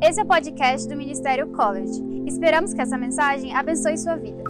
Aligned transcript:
Esse 0.00 0.20
é 0.20 0.22
o 0.22 0.26
podcast 0.26 0.88
do 0.88 0.96
Ministério 0.96 1.46
College. 1.48 2.02
Esperamos 2.26 2.74
que 2.74 2.80
essa 2.80 2.98
mensagem 2.98 3.54
abençoe 3.54 3.96
sua 3.96 4.16
vida. 4.16 4.42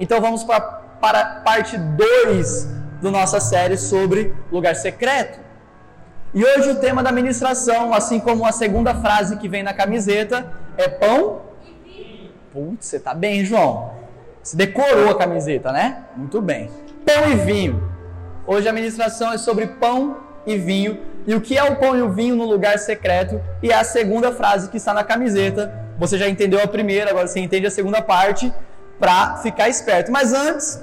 Então 0.00 0.20
vamos 0.20 0.42
pra, 0.42 0.60
para 0.60 1.20
a 1.20 1.24
parte 1.40 1.76
2 1.76 2.68
da 3.02 3.10
nossa 3.10 3.38
série 3.40 3.76
sobre 3.76 4.34
lugar 4.50 4.74
secreto. 4.74 5.38
E 6.32 6.44
hoje 6.44 6.70
o 6.70 6.80
tema 6.80 7.02
da 7.02 7.12
ministração, 7.12 7.94
assim 7.94 8.18
como 8.18 8.44
a 8.44 8.52
segunda 8.52 8.94
frase 8.94 9.36
que 9.36 9.48
vem 9.48 9.62
na 9.62 9.72
camiseta, 9.72 10.52
é 10.76 10.88
pão. 10.88 11.42
Putz, 12.52 12.86
você 12.86 12.98
tá 12.98 13.14
bem, 13.14 13.44
João. 13.44 13.92
Você 14.42 14.56
decorou 14.56 15.10
a 15.10 15.18
camiseta, 15.18 15.70
né? 15.70 16.04
Muito 16.16 16.42
bem. 16.42 16.68
Pão 17.06 17.30
e 17.30 17.36
vinho. 17.36 17.93
Hoje 18.46 18.68
a 18.68 18.72
ministração 18.72 19.32
é 19.32 19.38
sobre 19.38 19.66
pão 19.66 20.18
e 20.46 20.56
vinho. 20.56 20.98
E 21.26 21.34
o 21.34 21.40
que 21.40 21.56
é 21.56 21.64
o 21.64 21.76
pão 21.76 21.96
e 21.96 22.02
o 22.02 22.12
vinho 22.12 22.36
no 22.36 22.44
lugar 22.44 22.78
secreto? 22.78 23.40
E 23.62 23.70
é 23.70 23.74
a 23.74 23.84
segunda 23.84 24.32
frase 24.32 24.68
que 24.68 24.76
está 24.76 24.92
na 24.92 25.02
camiseta. 25.02 25.72
Você 25.98 26.18
já 26.18 26.28
entendeu 26.28 26.60
a 26.62 26.66
primeira, 26.66 27.10
agora 27.10 27.26
você 27.26 27.40
entende 27.40 27.66
a 27.66 27.70
segunda 27.70 28.02
parte 28.02 28.52
para 28.98 29.36
ficar 29.36 29.70
esperto. 29.70 30.12
Mas 30.12 30.34
antes, 30.34 30.82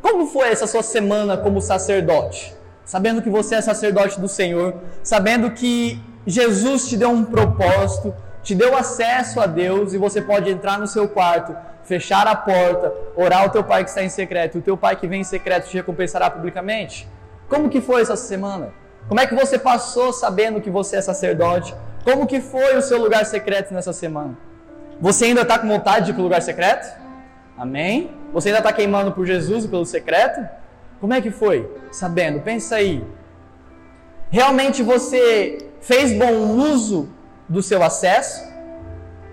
como 0.00 0.26
foi 0.26 0.50
essa 0.50 0.68
sua 0.68 0.84
semana 0.84 1.36
como 1.36 1.60
sacerdote? 1.60 2.54
Sabendo 2.84 3.20
que 3.20 3.28
você 3.28 3.56
é 3.56 3.60
sacerdote 3.60 4.20
do 4.20 4.28
Senhor, 4.28 4.74
sabendo 5.02 5.50
que 5.50 6.00
Jesus 6.24 6.88
te 6.88 6.96
deu 6.96 7.10
um 7.10 7.24
propósito, 7.24 8.14
te 8.48 8.54
deu 8.54 8.74
acesso 8.74 9.40
a 9.40 9.46
Deus 9.46 9.92
e 9.92 9.98
você 9.98 10.22
pode 10.22 10.48
entrar 10.48 10.78
no 10.78 10.86
seu 10.86 11.06
quarto, 11.06 11.54
fechar 11.84 12.26
a 12.26 12.34
porta, 12.34 12.90
orar 13.14 13.42
ao 13.42 13.50
teu 13.50 13.62
pai 13.62 13.84
que 13.84 13.90
está 13.90 14.02
em 14.02 14.08
secreto, 14.08 14.54
e 14.54 14.60
o 14.60 14.62
teu 14.62 14.74
pai 14.74 14.96
que 14.96 15.06
vem 15.06 15.20
em 15.20 15.24
secreto 15.24 15.68
te 15.68 15.76
recompensará 15.76 16.30
publicamente. 16.30 17.06
Como 17.46 17.68
que 17.68 17.82
foi 17.82 18.00
essa 18.00 18.16
semana? 18.16 18.70
Como 19.06 19.20
é 19.20 19.26
que 19.26 19.34
você 19.34 19.58
passou 19.58 20.14
sabendo 20.14 20.62
que 20.62 20.70
você 20.70 20.96
é 20.96 21.02
sacerdote? 21.02 21.74
Como 22.02 22.26
que 22.26 22.40
foi 22.40 22.74
o 22.74 22.80
seu 22.80 22.98
lugar 22.98 23.26
secreto 23.26 23.74
nessa 23.74 23.92
semana? 23.92 24.34
Você 24.98 25.26
ainda 25.26 25.42
está 25.42 25.58
com 25.58 25.68
vontade 25.68 26.06
de 26.06 26.12
ir 26.12 26.14
para 26.14 26.22
o 26.22 26.24
lugar 26.24 26.40
secreto? 26.40 26.98
Amém? 27.54 28.12
Você 28.32 28.48
ainda 28.48 28.60
está 28.60 28.72
queimando 28.72 29.12
por 29.12 29.26
Jesus 29.26 29.66
e 29.66 29.68
pelo 29.68 29.84
secreto? 29.84 30.40
Como 31.02 31.12
é 31.12 31.20
que 31.20 31.30
foi? 31.30 31.70
Sabendo, 31.92 32.40
pensa 32.40 32.76
aí. 32.76 33.04
Realmente 34.30 34.82
você 34.82 35.68
fez 35.82 36.14
bom 36.14 36.32
uso 36.56 37.10
do 37.48 37.62
seu 37.62 37.82
acesso? 37.82 38.47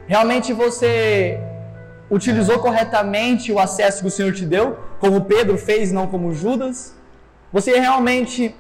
Realmente 0.08 0.54
você 0.54 1.40
utilizou 2.10 2.60
corretamente 2.60 3.52
o 3.52 3.60
acesso 3.60 4.02
que 4.02 4.08
o 4.08 4.12
Senhor 4.12 4.34
te 4.34 4.46
deu, 4.46 4.78
como 5.00 5.26
Pedro 5.26 5.58
fez, 5.58 5.92
não 5.92 6.08
como 6.08 6.34
Judas? 6.34 6.96
Você 7.52 7.80
realmente 7.80 8.56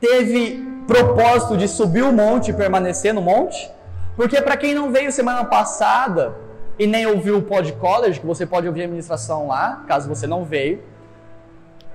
teve 0.00 0.66
propósito 0.86 1.56
de 1.56 1.68
subir 1.68 2.02
o 2.02 2.12
monte 2.12 2.50
e 2.50 2.54
permanecer 2.54 3.14
no 3.14 3.22
monte? 3.22 3.70
Porque 4.16 4.40
para 4.42 4.56
quem 4.56 4.74
não 4.74 4.90
veio 4.90 5.12
semana 5.12 5.44
passada, 5.44 6.34
e 6.78 6.86
nem 6.86 7.06
ouviu 7.06 7.36
o 7.36 7.42
Pod 7.42 7.70
College, 7.74 8.20
que 8.20 8.26
você 8.26 8.46
pode 8.46 8.66
ouvir 8.66 8.84
a 8.84 8.88
ministração 8.88 9.46
lá, 9.46 9.84
caso 9.86 10.08
você 10.08 10.26
não 10.26 10.44
veio, 10.44 10.82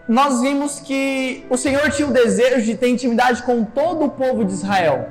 nós 0.07 0.41
vimos 0.41 0.79
que 0.79 1.43
o 1.49 1.57
Senhor 1.57 1.89
tinha 1.89 2.07
o 2.07 2.13
desejo 2.13 2.63
de 2.63 2.77
ter 2.77 2.89
intimidade 2.89 3.41
com 3.41 3.63
todo 3.63 4.05
o 4.05 4.09
povo 4.09 4.45
de 4.45 4.53
Israel. 4.53 5.09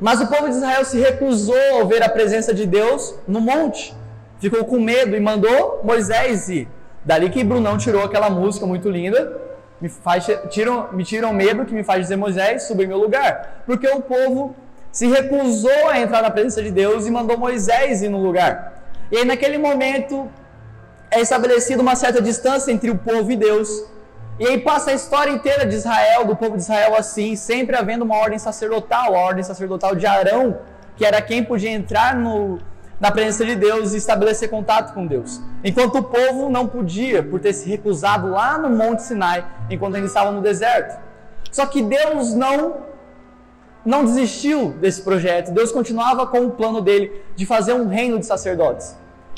Mas 0.00 0.20
o 0.20 0.26
povo 0.26 0.48
de 0.48 0.56
Israel 0.56 0.84
se 0.84 0.98
recusou 0.98 1.80
a 1.80 1.84
ver 1.84 2.02
a 2.02 2.08
presença 2.08 2.52
de 2.52 2.66
Deus 2.66 3.14
no 3.26 3.40
monte. 3.40 3.94
Ficou 4.38 4.64
com 4.64 4.78
medo 4.78 5.16
e 5.16 5.20
mandou 5.20 5.80
Moisés 5.82 6.48
ir. 6.48 6.68
Dali 7.04 7.30
que 7.30 7.42
Brunão 7.42 7.78
tirou 7.78 8.04
aquela 8.04 8.28
música 8.28 8.66
muito 8.66 8.90
linda. 8.90 9.40
Me, 9.80 9.88
faz, 9.88 10.26
tiram, 10.50 10.88
me 10.92 11.04
tiram 11.04 11.32
medo 11.32 11.64
que 11.64 11.74
me 11.74 11.82
faz 11.82 12.02
dizer 12.02 12.16
Moisés, 12.16 12.64
suba 12.64 12.84
em 12.84 12.86
meu 12.86 12.98
lugar. 12.98 13.62
Porque 13.64 13.88
o 13.88 14.00
povo 14.00 14.54
se 14.92 15.06
recusou 15.06 15.88
a 15.88 15.98
entrar 15.98 16.22
na 16.22 16.30
presença 16.30 16.62
de 16.62 16.70
Deus 16.70 17.06
e 17.06 17.10
mandou 17.10 17.38
Moisés 17.38 18.02
ir 18.02 18.08
no 18.08 18.18
lugar. 18.18 18.82
E 19.10 19.18
aí, 19.18 19.24
naquele 19.24 19.56
momento, 19.56 20.28
é 21.10 21.20
estabelecida 21.20 21.80
uma 21.80 21.94
certa 21.94 22.20
distância 22.20 22.72
entre 22.72 22.90
o 22.90 22.98
povo 22.98 23.30
e 23.30 23.36
Deus. 23.36 23.68
E 24.38 24.46
aí 24.46 24.58
passa 24.58 24.90
a 24.90 24.94
história 24.94 25.30
inteira 25.30 25.64
de 25.64 25.74
Israel, 25.74 26.26
do 26.26 26.36
povo 26.36 26.56
de 26.56 26.62
Israel 26.62 26.94
assim, 26.94 27.34
sempre 27.34 27.74
havendo 27.74 28.04
uma 28.04 28.16
ordem 28.16 28.38
sacerdotal, 28.38 29.14
a 29.14 29.18
ordem 29.18 29.42
sacerdotal 29.42 29.94
de 29.94 30.06
Arão, 30.06 30.58
que 30.94 31.06
era 31.06 31.22
quem 31.22 31.42
podia 31.42 31.70
entrar 31.70 32.14
no, 32.14 32.58
na 33.00 33.10
presença 33.10 33.46
de 33.46 33.56
Deus 33.56 33.94
e 33.94 33.96
estabelecer 33.96 34.50
contato 34.50 34.92
com 34.92 35.06
Deus. 35.06 35.40
Enquanto 35.64 35.98
o 35.98 36.02
povo 36.02 36.50
não 36.50 36.66
podia, 36.66 37.22
por 37.22 37.40
ter 37.40 37.54
se 37.54 37.66
recusado 37.66 38.28
lá 38.30 38.58
no 38.58 38.68
Monte 38.68 39.02
Sinai, 39.02 39.46
enquanto 39.70 39.96
eles 39.96 40.10
estavam 40.10 40.32
no 40.32 40.42
deserto. 40.42 40.98
Só 41.50 41.64
que 41.66 41.82
Deus 41.82 42.34
não 42.34 42.84
não 43.84 44.04
desistiu 44.04 44.72
desse 44.80 45.00
projeto. 45.00 45.52
Deus 45.52 45.70
continuava 45.70 46.26
com 46.26 46.44
o 46.46 46.50
plano 46.50 46.80
dele 46.80 47.22
de 47.36 47.46
fazer 47.46 47.72
um 47.72 47.86
reino 47.86 48.18
de 48.18 48.26
sacerdotes. 48.26 48.96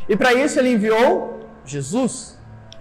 E 0.08 0.16
para 0.16 0.32
isso 0.32 0.58
ele 0.58 0.72
enviou 0.72 1.40
Jesus. 1.66 2.37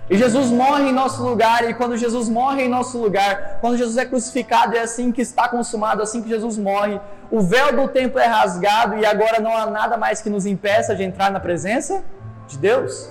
E 0.10 0.18
Jesus 0.18 0.48
morre 0.48 0.90
em 0.90 0.94
nosso 0.94 1.22
lugar, 1.22 1.70
e 1.70 1.74
quando 1.74 1.98
Jesus 1.98 2.30
morre 2.30 2.64
em 2.64 2.70
nosso 2.70 2.98
lugar, 2.98 3.58
quando 3.60 3.78
Jesus 3.78 3.98
é 3.98 4.06
crucificado, 4.06 4.76
é 4.76 4.80
assim 4.80 5.12
que 5.12 5.22
está 5.22 5.50
consumado, 5.50 6.02
assim 6.02 6.22
que 6.22 6.30
Jesus 6.30 6.58
morre, 6.58 7.00
o 7.30 7.42
véu 7.42 7.76
do 7.76 7.90
templo 7.90 8.18
é 8.18 8.26
rasgado 8.26 8.98
e 8.98 9.06
agora 9.06 9.42
não 9.42 9.56
há 9.56 9.66
nada 9.66 9.98
mais 9.98 10.22
que 10.22 10.30
nos 10.30 10.46
impeça 10.46 10.96
de 10.96 11.04
entrar 11.04 11.30
na 11.30 11.42
presença 11.42 12.04
de 12.48 12.58
Deus. 12.58 13.10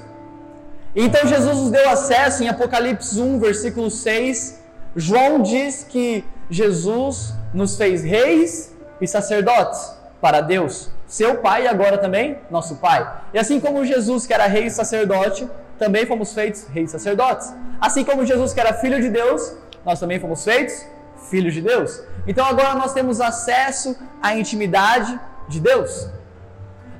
Então 0.95 1.27
Jesus 1.27 1.55
nos 1.59 1.71
deu 1.71 1.87
acesso 1.91 2.43
em 2.43 2.49
Apocalipse 2.49 3.21
1, 3.21 3.39
versículo 3.39 3.91
6. 3.91 4.59
João 4.97 5.43
diz 5.43 5.85
que 5.85 6.25
Jesus 6.49 7.35
nos 7.53 7.77
fez 7.77 8.03
reis 8.03 8.75
e 8.99 9.07
sacerdotes 9.07 9.95
para 10.19 10.41
Deus, 10.41 10.91
seu 11.07 11.37
Pai 11.37 11.65
e 11.65 11.69
agora 11.69 11.99
também 11.99 12.39
nosso 12.51 12.77
Pai. 12.77 13.07
E 13.35 13.39
assim 13.39 13.61
como 13.61 13.85
Jesus, 13.85 14.27
que 14.27 14.33
era 14.33 14.47
rei 14.47 14.67
e 14.67 14.71
sacerdote, 14.71 15.47
também 15.79 16.07
fomos 16.07 16.33
feitos 16.33 16.67
reis 16.69 16.91
sacerdotes. 16.91 17.53
Assim 17.81 18.05
como 18.05 18.25
Jesus, 18.25 18.53
que 18.53 18.61
era 18.61 18.75
filho 18.75 19.01
de 19.01 19.09
Deus, 19.09 19.55
nós 19.85 20.01
também 20.01 20.19
fomos 20.19 20.45
feitos 20.45 20.87
filhos 21.31 21.55
de 21.55 21.61
Deus. 21.61 22.03
Então 22.27 22.45
agora 22.45 22.75
nós 22.75 22.93
temos 22.93 23.21
acesso 23.21 23.97
à 24.23 24.35
intimidade 24.35 25.19
de 25.49 25.61
Deus. 25.61 26.09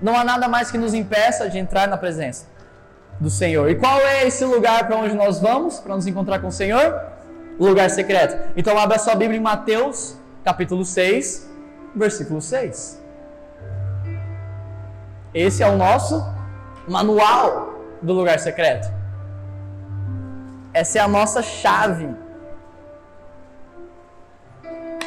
Não 0.01 0.17
há 0.17 0.25
nada 0.25 0.49
mais 0.49 0.71
que 0.71 0.79
nos 0.79 0.95
impeça 0.95 1.49
de 1.49 1.59
entrar 1.59 1.89
na 1.89 1.97
presença 1.97 2.47
do 3.19 3.31
Senhor. 3.31 3.71
E 3.71 3.75
qual 3.77 3.99
é 4.01 4.27
esse 4.27 4.45
lugar 4.45 4.87
para 4.87 4.97
onde 4.97 5.15
nós 5.15 5.41
vamos 5.41 5.79
para 5.79 5.95
nos 5.95 6.07
encontrar 6.07 6.39
com 6.41 6.49
o 6.49 6.53
Senhor? 6.53 7.01
Lugar 7.59 7.89
secreto. 7.89 8.53
Então 8.57 8.79
abra 8.79 8.99
sua 8.99 9.15
Bíblia 9.15 9.39
em 9.39 9.43
Mateus 9.43 10.17
capítulo 10.45 10.85
6, 10.85 11.51
versículo 11.95 12.41
6. 12.41 13.03
Esse 15.35 15.63
é 15.63 15.67
o 15.67 15.77
nosso 15.77 16.25
manual 16.87 17.76
do 18.03 18.13
lugar 18.13 18.39
secreto. 18.39 18.93
Essa 20.73 20.99
é 20.99 21.01
a 21.01 21.09
nossa 21.09 21.43
chave. 21.43 22.09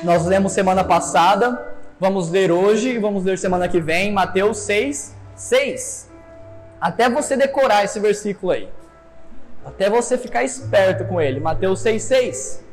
Nós 0.04 0.26
lemos 0.26 0.54
semana 0.54 0.84
passada, 0.84 1.76
vamos 2.00 2.30
ler 2.30 2.52
hoje 2.52 2.90
e 2.90 3.00
vamos 3.00 3.24
ler 3.24 3.38
semana 3.38 3.68
que 3.68 3.80
vem, 3.80 4.12
Mateus 4.12 4.60
6, 4.60 5.16
6. 5.36 6.10
Até 6.80 7.10
você 7.10 7.36
decorar 7.36 7.84
esse 7.84 8.00
versículo 8.00 8.52
aí. 8.52 8.70
Até 9.66 9.90
você 9.90 10.18
ficar 10.18 10.44
esperto 10.44 11.06
com 11.06 11.20
ele. 11.20 11.40
Mateus 11.40 11.82
6, 11.82 12.02
6. 12.02 12.64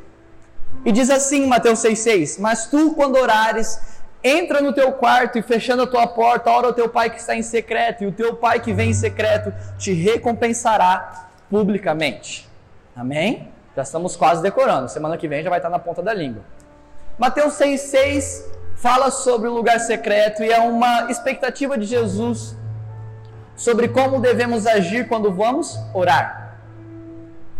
E 0.85 0.91
diz 0.91 1.09
assim, 1.09 1.45
Mateus 1.45 1.79
6,6: 1.79 2.39
Mas 2.39 2.67
tu, 2.67 2.93
quando 2.93 3.17
orares, 3.17 3.79
entra 4.23 4.61
no 4.61 4.73
teu 4.73 4.91
quarto 4.91 5.37
e 5.37 5.41
fechando 5.41 5.83
a 5.83 5.87
tua 5.87 6.07
porta, 6.07 6.49
ora 6.49 6.67
ao 6.67 6.73
teu 6.73 6.89
pai 6.89 7.09
que 7.09 7.19
está 7.19 7.35
em 7.35 7.41
secreto, 7.41 8.03
e 8.03 8.07
o 8.07 8.11
teu 8.11 8.35
pai 8.35 8.59
que 8.59 8.73
vem 8.73 8.89
em 8.89 8.93
secreto 8.93 9.53
te 9.77 9.93
recompensará 9.93 11.29
publicamente. 11.49 12.47
Amém? 12.95 13.47
Já 13.75 13.83
estamos 13.83 14.15
quase 14.15 14.41
decorando. 14.41 14.89
Semana 14.89 15.17
que 15.17 15.27
vem 15.27 15.43
já 15.43 15.49
vai 15.49 15.59
estar 15.59 15.69
na 15.69 15.79
ponta 15.79 16.01
da 16.01 16.13
língua. 16.13 16.43
Mateus 17.17 17.53
6,6 17.53 18.43
fala 18.75 19.09
sobre 19.09 19.47
o 19.47 19.53
lugar 19.53 19.79
secreto 19.79 20.43
e 20.43 20.51
é 20.51 20.59
uma 20.59 21.09
expectativa 21.09 21.77
de 21.77 21.85
Jesus 21.85 22.55
sobre 23.55 23.87
como 23.87 24.19
devemos 24.19 24.67
agir 24.67 25.07
quando 25.07 25.31
vamos 25.31 25.77
orar. 25.93 26.57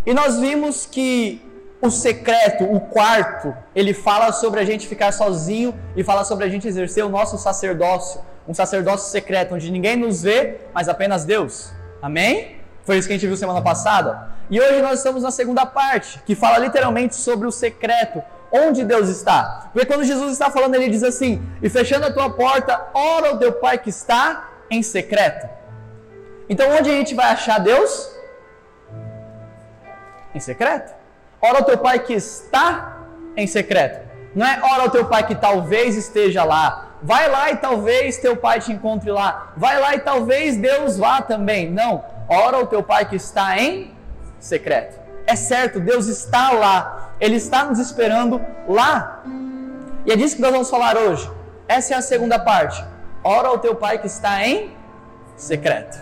E 0.06 0.14
nós 0.14 0.40
vimos 0.40 0.86
que 0.86 1.42
o 1.82 1.92
secreto, 1.92 2.64
o 2.64 2.80
quarto, 2.80 3.56
ele 3.76 3.94
fala 3.94 4.32
sobre 4.32 4.60
a 4.60 4.66
gente 4.66 4.88
ficar 4.88 5.12
sozinho 5.12 5.78
e 5.96 6.04
fala 6.04 6.24
sobre 6.24 6.46
a 6.46 6.50
gente 6.50 6.68
exercer 6.68 7.06
o 7.06 7.10
nosso 7.10 7.38
sacerdócio, 7.38 8.22
um 8.48 8.54
sacerdócio 8.54 9.12
secreto, 9.12 9.54
onde 9.54 9.72
ninguém 9.72 9.96
nos 9.96 10.24
vê, 10.24 10.62
mas 10.74 10.90
apenas 10.90 11.24
Deus. 11.24 11.72
Amém? 12.02 12.58
Foi 12.84 12.98
isso 12.98 13.08
que 13.08 13.14
a 13.14 13.18
gente 13.18 13.28
viu 13.28 13.38
semana 13.38 13.62
passada. 13.62 14.30
E 14.50 14.60
hoje 14.60 14.82
nós 14.82 15.00
estamos 15.00 15.22
na 15.22 15.30
segunda 15.30 15.66
parte, 15.66 16.20
que 16.26 16.34
fala 16.34 16.58
literalmente 16.58 17.16
sobre 17.16 17.46
o 17.46 17.52
secreto, 17.52 18.24
onde 18.52 18.84
Deus 18.84 19.10
está. 19.10 19.70
Porque 19.74 19.86
quando 19.86 20.04
Jesus 20.04 20.32
está 20.32 20.50
falando, 20.50 20.76
ele 20.76 20.90
diz 20.90 21.04
assim: 21.04 21.42
E 21.62 21.70
fechando 21.70 22.06
a 22.06 22.14
tua 22.14 22.30
porta, 22.30 22.88
ora 22.94 23.36
o 23.36 23.38
teu 23.38 23.52
Pai 23.54 23.78
que 23.78 23.90
está 23.90 24.50
em 24.72 24.82
secreto. 24.82 25.50
Então, 26.50 26.70
onde 26.72 26.90
a 26.90 26.94
gente 26.94 27.14
vai 27.14 27.28
achar 27.28 27.60
Deus? 27.60 28.10
Em 30.34 30.40
secreto. 30.40 30.97
Ora 31.42 31.62
o 31.62 31.64
teu 31.64 31.78
Pai 31.78 32.00
que 32.00 32.14
está 32.14 32.98
em 33.36 33.46
secreto. 33.46 34.08
Não 34.36 34.46
é 34.46 34.60
ora 34.62 34.84
ao 34.84 34.90
teu 34.90 35.06
pai 35.06 35.26
que 35.26 35.34
talvez 35.34 35.96
esteja 35.96 36.44
lá. 36.44 36.90
Vai 37.02 37.30
lá 37.30 37.52
e 37.52 37.58
talvez 37.58 38.18
teu 38.18 38.36
pai 38.36 38.60
te 38.60 38.72
encontre 38.72 39.12
lá. 39.12 39.54
Vai 39.58 39.80
lá 39.80 39.96
e 39.96 40.00
talvez 40.00 40.58
Deus 40.58 40.98
vá 40.98 41.22
também. 41.22 41.72
Não. 41.72 42.04
Ora 42.28 42.58
ao 42.58 42.68
teu 42.68 42.84
pai 42.84 43.06
que 43.06 43.16
está 43.16 43.58
em 43.58 43.96
secreto. 44.40 45.00
É 45.26 45.36
certo, 45.36 45.80
Deus 45.80 46.08
está 46.08 46.52
lá. 46.52 47.14
Ele 47.20 47.36
está 47.36 47.66
nos 47.66 47.80
esperando 47.80 48.40
lá. 48.68 49.24
E 50.06 50.12
é 50.12 50.16
disso 50.16 50.36
que 50.36 50.42
nós 50.42 50.52
vamos 50.52 50.70
falar 50.70 50.98
hoje. 50.98 51.30
Essa 51.68 51.96
é 51.96 51.98
a 51.98 52.02
segunda 52.02 52.38
parte. 52.38 52.84
Ora 53.24 53.48
ao 53.48 53.58
teu 53.58 53.76
pai 53.76 53.98
que 53.98 54.08
está 54.08 54.48
em 54.48 54.72
secreto. 55.36 55.98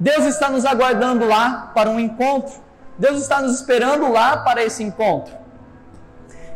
Deus 0.00 0.24
está 0.24 0.48
nos 0.48 0.64
aguardando 0.64 1.26
lá 1.26 1.72
para 1.74 1.88
um 1.90 2.00
encontro. 2.00 2.54
Deus 2.98 3.20
está 3.20 3.40
nos 3.40 3.56
esperando 3.56 4.10
lá 4.10 4.38
para 4.38 4.62
esse 4.62 4.82
encontro. 4.82 5.34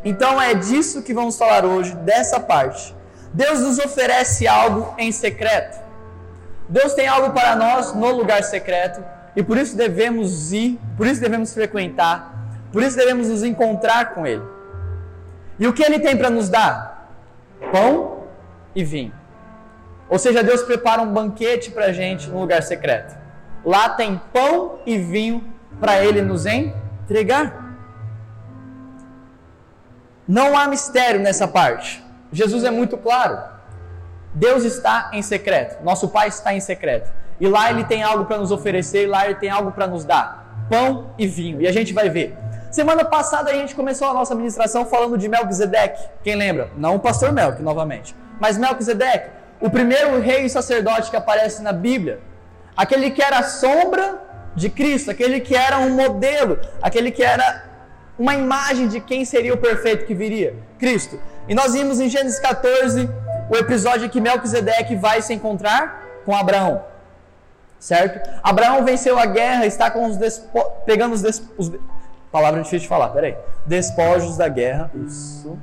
Então 0.05 0.41
é 0.41 0.55
disso 0.55 1.03
que 1.03 1.13
vamos 1.13 1.37
falar 1.37 1.65
hoje, 1.65 1.95
dessa 1.97 2.39
parte. 2.39 2.95
Deus 3.33 3.61
nos 3.61 3.79
oferece 3.79 4.47
algo 4.47 4.95
em 4.97 5.11
secreto. 5.13 5.79
Deus 6.69 6.95
tem 6.95 7.09
algo 7.09 7.31
para 7.33 7.57
nós 7.57 7.95
no 7.95 8.11
lugar 8.13 8.43
secreto 8.43 9.03
e 9.35 9.43
por 9.43 9.57
isso 9.57 9.77
devemos 9.77 10.53
ir, 10.53 10.79
por 10.97 11.07
isso 11.07 11.21
devemos 11.21 11.53
frequentar, 11.53 12.35
por 12.73 12.83
isso 12.83 12.97
devemos 12.97 13.29
nos 13.29 13.43
encontrar 13.43 14.15
com 14.15 14.27
Ele. 14.27 14.43
E 15.59 15.67
o 15.67 15.73
que 15.73 15.83
Ele 15.83 15.99
tem 15.99 16.17
para 16.17 16.31
nos 16.31 16.49
dar? 16.49 17.11
Pão 17.73 18.25
e 18.75 18.85
vinho. 18.85 19.13
Ou 20.09 20.19
seja, 20.19 20.43
Deus 20.43 20.63
prepara 20.63 21.03
um 21.03 21.13
banquete 21.13 21.71
para 21.71 21.87
a 21.87 21.93
gente 21.93 22.29
no 22.29 22.41
lugar 22.41 22.63
secreto. 22.63 23.17
Lá 23.65 23.89
tem 23.91 24.21
pão 24.33 24.79
e 24.87 24.97
vinho 24.97 25.45
para 25.81 26.05
Ele 26.05 26.23
nos 26.23 26.47
entregar. 26.47 27.69
Não 30.27 30.57
há 30.57 30.67
mistério 30.67 31.21
nessa 31.21 31.49
parte. 31.49 32.05
Jesus 32.33 32.65
é 32.65 32.71
muito 32.71 32.99
claro. 32.99 33.39
Deus 34.35 34.65
está 34.65 35.11
em 35.13 35.23
secreto. 35.23 35.83
Nosso 35.83 36.09
Pai 36.09 36.29
está 36.29 36.53
em 36.53 36.61
secreto. 36.61 37.11
E 37.41 37.49
lá 37.49 37.71
Ele 37.71 37.85
tem 37.85 38.03
algo 38.03 38.25
para 38.25 38.39
nos 38.39 38.51
oferecer, 38.51 39.05
e 39.05 39.07
lá 39.07 39.25
Ele 39.25 39.37
tem 39.37 39.49
algo 39.49 39.73
para 39.73 39.87
nos 39.87 40.05
dar: 40.05 40.67
pão 40.69 41.11
e 41.17 41.27
vinho. 41.27 41.61
E 41.63 41.67
a 41.67 41.73
gente 41.73 41.95
vai 41.95 42.11
ver. 42.11 42.37
Semana 42.71 43.05
passada 43.05 43.51
a 43.51 43.55
gente 43.55 43.75
começou 43.75 44.09
a 44.09 44.13
nossa 44.13 44.35
ministração 44.35 44.85
falando 44.85 45.17
de 45.17 45.29
Melquisedeque. 45.29 46.07
Quem 46.23 46.37
lembra? 46.37 46.71
Não 46.77 46.97
o 46.97 47.01
pastor 47.01 47.33
Melk, 47.33 47.63
novamente. 47.63 48.15
Mas 48.39 48.59
Melquisedeque, 48.59 49.31
o 49.59 49.71
primeiro 49.71 50.21
rei 50.21 50.45
e 50.45 50.51
sacerdote 50.51 51.11
que 51.11 51.17
aparece 51.17 51.63
na 51.63 51.73
Bíblia. 51.73 52.21
Aquele 52.77 53.11
que 53.11 53.23
era 53.23 53.39
a 53.39 53.43
sombra 53.43 54.21
de 54.59 54.69
Cristo, 54.69 55.11
aquele 55.11 55.41
que 55.41 55.55
era 55.55 55.79
um 55.79 55.91
modelo, 55.95 56.59
aquele 56.83 57.11
que 57.11 57.23
era 57.23 57.65
uma 58.19 58.35
imagem 58.35 58.89
de 58.89 59.01
quem 59.01 59.25
seria 59.25 59.55
o 59.55 59.57
perfeito 59.57 60.05
que 60.05 60.15
viria, 60.15 60.57
Cristo. 60.79 61.19
E 61.49 61.55
nós 61.55 61.73
vimos 61.73 62.01
em 62.01 62.09
Gênesis 62.09 62.41
14 62.41 63.09
o 63.49 63.57
episódio 63.57 64.07
em 64.07 64.09
que 64.09 64.21
Melquisedeque 64.21 64.97
vai 64.97 65.23
se 65.23 65.33
encontrar 65.33 66.05
com 66.25 66.37
Abraão. 66.37 66.83
Certo? 67.79 68.29
Abraão 68.43 68.85
venceu 68.85 69.19
a 69.19 69.25
guerra, 69.25 69.65
está 69.65 69.91
com 69.91 70.05
os 70.07 70.17
despo... 70.17 70.61
pegando 70.85 71.15
os, 71.15 71.23
des... 71.23 71.41
os 71.57 71.73
palavra 72.33 72.61
difícil 72.61 72.81
de 72.81 72.89
falar, 72.89 73.09
peraí. 73.11 73.37
Despojos 73.65 74.37
da 74.37 74.49
guerra. 74.49 74.91
Isso. 75.07 75.57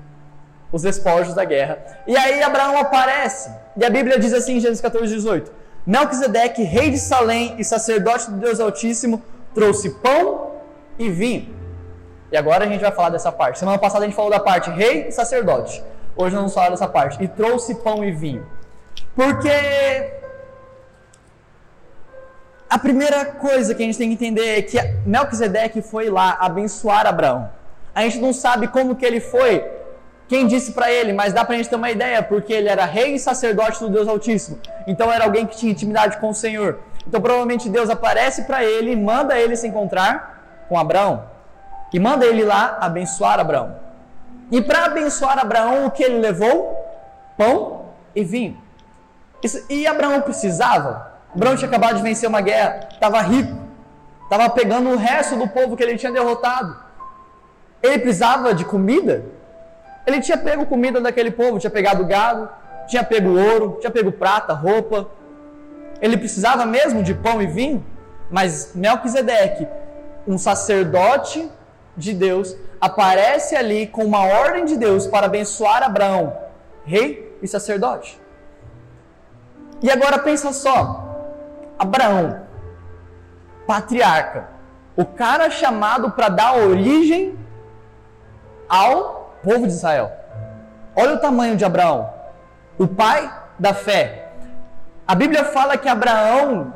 Os 0.71 0.81
despojos 0.81 1.33
da 1.35 1.43
guerra. 1.43 1.77
E 2.07 2.15
aí 2.15 2.41
Abraão 2.41 2.77
aparece. 2.77 3.51
E 3.75 3.85
a 3.85 3.89
Bíblia 3.89 4.17
diz 4.17 4.33
assim 4.33 4.55
em 4.55 4.59
Gênesis 4.59 4.81
14, 4.81 5.13
18: 5.13 5.51
Melquisedeque, 5.85 6.63
rei 6.63 6.89
de 6.89 6.97
Salém 6.97 7.55
e 7.59 7.63
sacerdote 7.63 8.31
do 8.31 8.37
Deus 8.37 8.59
Altíssimo, 8.59 9.21
trouxe 9.53 9.89
pão 9.89 10.51
e 10.97 11.09
vinho. 11.09 11.55
E 12.31 12.37
agora 12.37 12.65
a 12.65 12.67
gente 12.67 12.81
vai 12.81 12.91
falar 12.91 13.09
dessa 13.09 13.31
parte. 13.31 13.59
Semana 13.59 13.77
passada 13.77 14.03
a 14.03 14.07
gente 14.07 14.15
falou 14.15 14.31
da 14.31 14.39
parte 14.39 14.69
rei 14.69 15.07
e 15.07 15.11
sacerdote. 15.11 15.83
Hoje 16.15 16.33
nós 16.33 16.41
vamos 16.41 16.53
falar 16.53 16.69
dessa 16.69 16.87
parte. 16.87 17.23
E 17.23 17.27
trouxe 17.27 17.75
pão 17.75 18.03
e 18.03 18.11
vinho. 18.11 18.45
Porque 19.15 19.49
a 22.69 22.79
primeira 22.79 23.25
coisa 23.25 23.75
que 23.75 23.83
a 23.83 23.85
gente 23.85 23.97
tem 23.97 24.09
que 24.09 24.15
entender 24.15 24.57
é 24.57 24.61
que 24.61 24.77
Melquisedeque 25.05 25.81
foi 25.81 26.09
lá 26.09 26.37
abençoar 26.39 27.05
Abraão. 27.05 27.49
A 27.93 28.01
gente 28.01 28.19
não 28.19 28.33
sabe 28.33 28.67
como 28.67 28.95
que 28.95 29.05
ele 29.05 29.21
foi, 29.21 29.63
quem 30.27 30.47
disse 30.47 30.71
para 30.71 30.91
ele, 30.91 31.13
mas 31.13 31.33
dá 31.33 31.45
para 31.45 31.53
a 31.53 31.57
gente 31.57 31.69
ter 31.69 31.75
uma 31.75 31.91
ideia, 31.91 32.21
porque 32.23 32.51
ele 32.51 32.67
era 32.67 32.85
rei 32.85 33.15
e 33.15 33.19
sacerdote 33.19 33.79
do 33.79 33.89
Deus 33.89 34.07
Altíssimo. 34.07 34.59
Então 34.87 35.11
era 35.11 35.23
alguém 35.23 35.45
que 35.45 35.55
tinha 35.55 35.71
intimidade 35.71 36.17
com 36.17 36.29
o 36.29 36.33
Senhor. 36.33 36.79
Então 37.07 37.21
provavelmente 37.21 37.69
Deus 37.69 37.89
aparece 37.89 38.43
para 38.43 38.63
ele 38.63 38.91
e 38.91 38.95
manda 38.95 39.37
ele 39.37 39.55
se 39.55 39.67
encontrar 39.67 40.65
com 40.67 40.77
Abraão 40.79 41.35
e 41.93 41.99
manda 41.99 42.25
ele 42.25 42.43
lá 42.43 42.77
abençoar 42.81 43.39
Abraão. 43.39 43.77
E 44.51 44.61
para 44.61 44.85
abençoar 44.85 45.39
Abraão, 45.39 45.85
o 45.85 45.91
que 45.91 46.03
ele 46.03 46.19
levou? 46.19 46.75
Pão 47.37 47.85
e 48.13 48.23
vinho. 48.23 48.61
Isso, 49.41 49.63
e 49.69 49.87
Abraão 49.87 50.21
precisava? 50.21 51.13
Abraão 51.33 51.55
tinha 51.55 51.69
acabado 51.69 51.95
de 51.95 52.01
vencer 52.01 52.27
uma 52.27 52.41
guerra, 52.41 52.89
estava 52.91 53.21
rico, 53.21 53.55
estava 54.23 54.49
pegando 54.49 54.89
o 54.89 54.97
resto 54.97 55.35
do 55.35 55.47
povo 55.47 55.77
que 55.77 55.83
ele 55.83 55.97
tinha 55.97 56.11
derrotado. 56.11 56.77
Ele 57.81 57.99
precisava 57.99 58.53
de 58.53 58.65
comida? 58.65 59.23
Ele 60.05 60.21
tinha 60.21 60.37
pego 60.37 60.65
comida 60.65 61.01
daquele 61.01 61.31
povo, 61.31 61.59
tinha 61.59 61.71
pegado 61.71 62.05
gado, 62.05 62.49
tinha 62.87 63.03
pego 63.03 63.37
ouro, 63.37 63.77
tinha 63.79 63.91
pego 63.91 64.11
prata, 64.11 64.53
roupa. 64.53 65.09
Ele 66.01 66.17
precisava 66.17 66.65
mesmo 66.65 67.01
de 67.01 67.13
pão 67.13 67.41
e 67.41 67.47
vinho? 67.47 67.83
Mas 68.29 68.73
Melquisedeque, 68.75 69.67
um 70.27 70.37
sacerdote 70.37 71.49
de 71.95 72.13
Deus 72.13 72.55
aparece 72.79 73.55
ali 73.55 73.87
com 73.87 74.03
uma 74.03 74.25
ordem 74.25 74.65
de 74.65 74.77
Deus 74.77 75.07
para 75.07 75.27
abençoar 75.27 75.81
Abraão, 75.83 76.35
rei 76.83 77.35
e 77.41 77.47
sacerdote. 77.47 78.19
E 79.81 79.89
agora 79.89 80.19
pensa 80.19 80.51
só, 80.51 81.03
Abraão, 81.77 82.41
patriarca, 83.65 84.49
o 84.95 85.05
cara 85.05 85.49
chamado 85.49 86.11
para 86.11 86.29
dar 86.29 86.57
origem 86.57 87.37
ao 88.67 89.24
povo 89.45 89.67
de 89.67 89.73
Israel. 89.73 90.11
Olha 90.95 91.13
o 91.13 91.19
tamanho 91.19 91.55
de 91.55 91.63
Abraão, 91.63 92.09
o 92.79 92.87
pai 92.87 93.31
da 93.59 93.73
fé. 93.73 94.29
A 95.07 95.13
Bíblia 95.13 95.43
fala 95.45 95.77
que 95.77 95.87
Abraão 95.87 96.73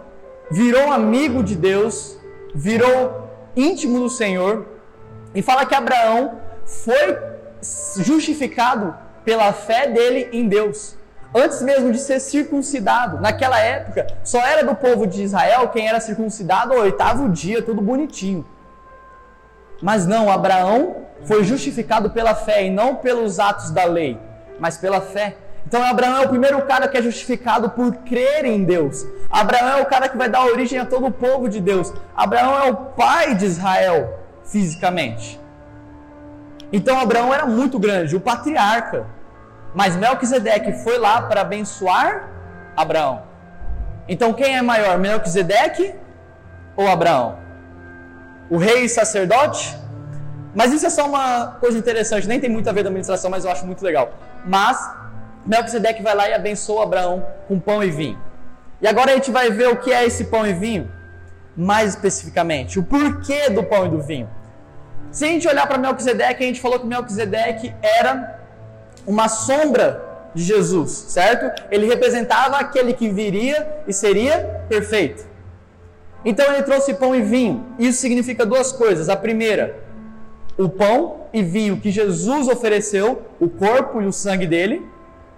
virou 0.51 0.91
amigo 0.91 1.43
de 1.43 1.55
Deus, 1.55 2.17
virou 2.53 3.27
íntimo 3.55 3.99
do 3.99 4.09
Senhor, 4.09 4.67
e 5.33 5.41
fala 5.41 5.65
que 5.65 5.73
Abraão 5.73 6.39
foi 6.65 7.17
justificado 7.97 8.95
pela 9.25 9.51
fé 9.51 9.87
dele 9.87 10.29
em 10.31 10.47
Deus. 10.47 10.95
Antes 11.33 11.61
mesmo 11.61 11.91
de 11.91 11.99
ser 11.99 12.19
circuncidado. 12.19 13.21
Naquela 13.21 13.59
época, 13.59 14.07
só 14.23 14.39
era 14.41 14.63
do 14.63 14.75
povo 14.75 15.05
de 15.05 15.23
Israel 15.23 15.69
quem 15.69 15.87
era 15.87 15.99
circuncidado 15.99 16.73
ao 16.73 16.79
oitavo 16.79 17.29
dia, 17.29 17.61
tudo 17.61 17.81
bonitinho. 17.81 18.45
Mas 19.81 20.05
não, 20.05 20.29
Abraão 20.29 20.97
foi 21.23 21.43
justificado 21.43 22.09
pela 22.09 22.35
fé 22.35 22.65
e 22.65 22.69
não 22.69 22.95
pelos 22.95 23.39
atos 23.39 23.71
da 23.71 23.85
lei, 23.85 24.17
mas 24.59 24.77
pela 24.77 25.01
fé. 25.01 25.35
Então 25.65 25.83
Abraão 25.83 26.23
é 26.23 26.25
o 26.25 26.29
primeiro 26.29 26.61
cara 26.63 26.87
que 26.87 26.97
é 26.97 27.01
justificado 27.01 27.69
por 27.69 27.97
crer 27.97 28.45
em 28.45 28.63
Deus. 28.63 29.05
Abraão 29.29 29.77
é 29.77 29.81
o 29.81 29.85
cara 29.85 30.09
que 30.09 30.17
vai 30.17 30.29
dar 30.29 30.45
origem 30.45 30.79
a 30.79 30.85
todo 30.85 31.07
o 31.07 31.11
povo 31.11 31.47
de 31.47 31.61
Deus. 31.61 31.93
Abraão 32.15 32.57
é 32.57 32.71
o 32.71 32.75
pai 32.75 33.35
de 33.35 33.45
Israel 33.45 34.19
fisicamente. 34.43 35.39
Então 36.71 36.99
Abraão 36.99 37.33
era 37.33 37.45
muito 37.45 37.77
grande, 37.77 38.15
o 38.15 38.19
patriarca. 38.19 39.05
Mas 39.73 39.95
Melquisedeque 39.95 40.73
foi 40.83 40.97
lá 40.97 41.21
para 41.21 41.41
abençoar 41.41 42.29
Abraão. 42.75 43.21
Então 44.07 44.33
quem 44.33 44.57
é 44.57 44.61
maior, 44.61 44.97
Melquisedeque 44.97 45.93
ou 46.75 46.87
Abraão? 46.87 47.37
O 48.49 48.57
rei 48.57 48.85
e 48.85 48.89
sacerdote? 48.89 49.77
Mas 50.55 50.73
isso 50.73 50.85
é 50.85 50.89
só 50.89 51.05
uma 51.05 51.57
coisa 51.59 51.77
interessante, 51.77 52.27
nem 52.27 52.39
tem 52.39 52.49
muito 52.49 52.67
a 52.69 52.73
ver 52.73 52.81
com 52.81 52.87
a 52.87 52.89
administração, 52.89 53.29
mas 53.29 53.45
eu 53.45 53.51
acho 53.51 53.65
muito 53.65 53.83
legal. 53.83 54.11
Mas 54.45 54.77
Melquisedeque 55.45 56.01
vai 56.01 56.15
lá 56.15 56.27
e 56.27 56.33
abençoa 56.33 56.83
Abraão 56.83 57.25
com 57.47 57.59
pão 57.59 57.83
e 57.83 57.91
vinho. 57.91 58.19
E 58.81 58.87
agora 58.87 59.11
a 59.11 59.15
gente 59.15 59.29
vai 59.29 59.51
ver 59.51 59.69
o 59.69 59.77
que 59.77 59.93
é 59.93 60.05
esse 60.05 60.25
pão 60.25 60.47
e 60.47 60.53
vinho, 60.53 60.91
mais 61.55 61.89
especificamente, 61.89 62.79
o 62.79 62.83
porquê 62.83 63.49
do 63.49 63.63
pão 63.63 63.85
e 63.85 63.89
do 63.89 64.01
vinho. 64.01 64.29
Se 65.11 65.25
a 65.25 65.27
gente 65.27 65.47
olhar 65.47 65.67
para 65.67 65.77
Melquisedeque, 65.77 66.43
a 66.43 66.47
gente 66.47 66.61
falou 66.61 66.79
que 66.79 66.85
Melquisedeque 66.85 67.73
era 67.81 68.39
uma 69.05 69.27
sombra 69.27 70.03
de 70.33 70.43
Jesus, 70.43 70.91
certo? 70.91 71.63
Ele 71.71 71.87
representava 71.87 72.57
aquele 72.57 72.93
que 72.93 73.09
viria 73.09 73.81
e 73.87 73.93
seria 73.93 74.63
perfeito. 74.69 75.28
Então 76.23 76.51
ele 76.53 76.63
trouxe 76.63 76.93
pão 76.93 77.15
e 77.15 77.21
vinho. 77.21 77.65
Isso 77.77 77.99
significa 77.99 78.45
duas 78.45 78.71
coisas. 78.71 79.09
A 79.09 79.15
primeira, 79.15 79.79
o 80.57 80.67
pão 80.67 81.21
e 81.33 81.41
vinho 81.41 81.77
que 81.77 81.91
Jesus 81.91 82.47
ofereceu, 82.47 83.21
o 83.39 83.49
corpo 83.49 84.01
e 84.01 84.05
o 84.05 84.11
sangue 84.11 84.45
dele, 84.45 84.85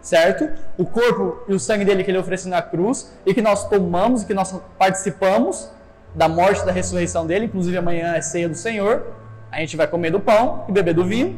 certo? 0.02 0.50
O 0.78 0.86
corpo 0.86 1.44
e 1.48 1.54
o 1.54 1.60
sangue 1.60 1.86
dele 1.86 2.04
que 2.04 2.10
ele 2.12 2.18
ofereceu 2.18 2.50
na 2.50 2.62
cruz 2.62 3.12
e 3.26 3.34
que 3.34 3.42
nós 3.42 3.68
tomamos 3.70 4.24
e 4.24 4.26
que 4.26 4.34
nós 4.34 4.54
participamos 4.78 5.70
da 6.16 6.28
morte 6.28 6.62
e 6.62 6.66
da 6.66 6.72
ressurreição 6.72 7.26
dele. 7.26 7.46
Inclusive 7.46 7.78
amanhã 7.78 8.16
é 8.16 8.22
ceia 8.22 8.50
do 8.50 8.56
Senhor. 8.56 9.06
A 9.52 9.60
gente 9.60 9.78
vai 9.78 9.88
comer 9.88 10.12
do 10.12 10.20
pão 10.20 10.66
e 10.68 10.72
beber 10.72 10.94
do 10.94 11.06
vinho. 11.06 11.38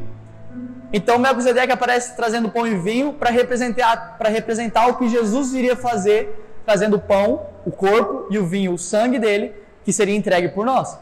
Então 0.92 1.18
Melquisedeque 1.18 1.72
aparece 1.72 2.14
trazendo 2.16 2.48
pão 2.48 2.66
e 2.66 2.76
vinho 2.76 3.12
para 3.12 3.28
representar, 3.28 4.16
representar 4.26 4.86
o 4.86 4.94
que 4.96 5.08
Jesus 5.08 5.52
iria 5.52 5.74
fazer, 5.74 6.43
trazendo 6.64 6.96
o 6.96 7.00
pão, 7.00 7.46
o 7.64 7.70
corpo 7.70 8.26
e 8.30 8.38
o 8.38 8.46
vinho, 8.46 8.72
o 8.72 8.78
sangue 8.78 9.18
dele, 9.18 9.52
que 9.84 9.92
seria 9.92 10.16
entregue 10.16 10.48
por 10.48 10.64
nós. 10.64 10.98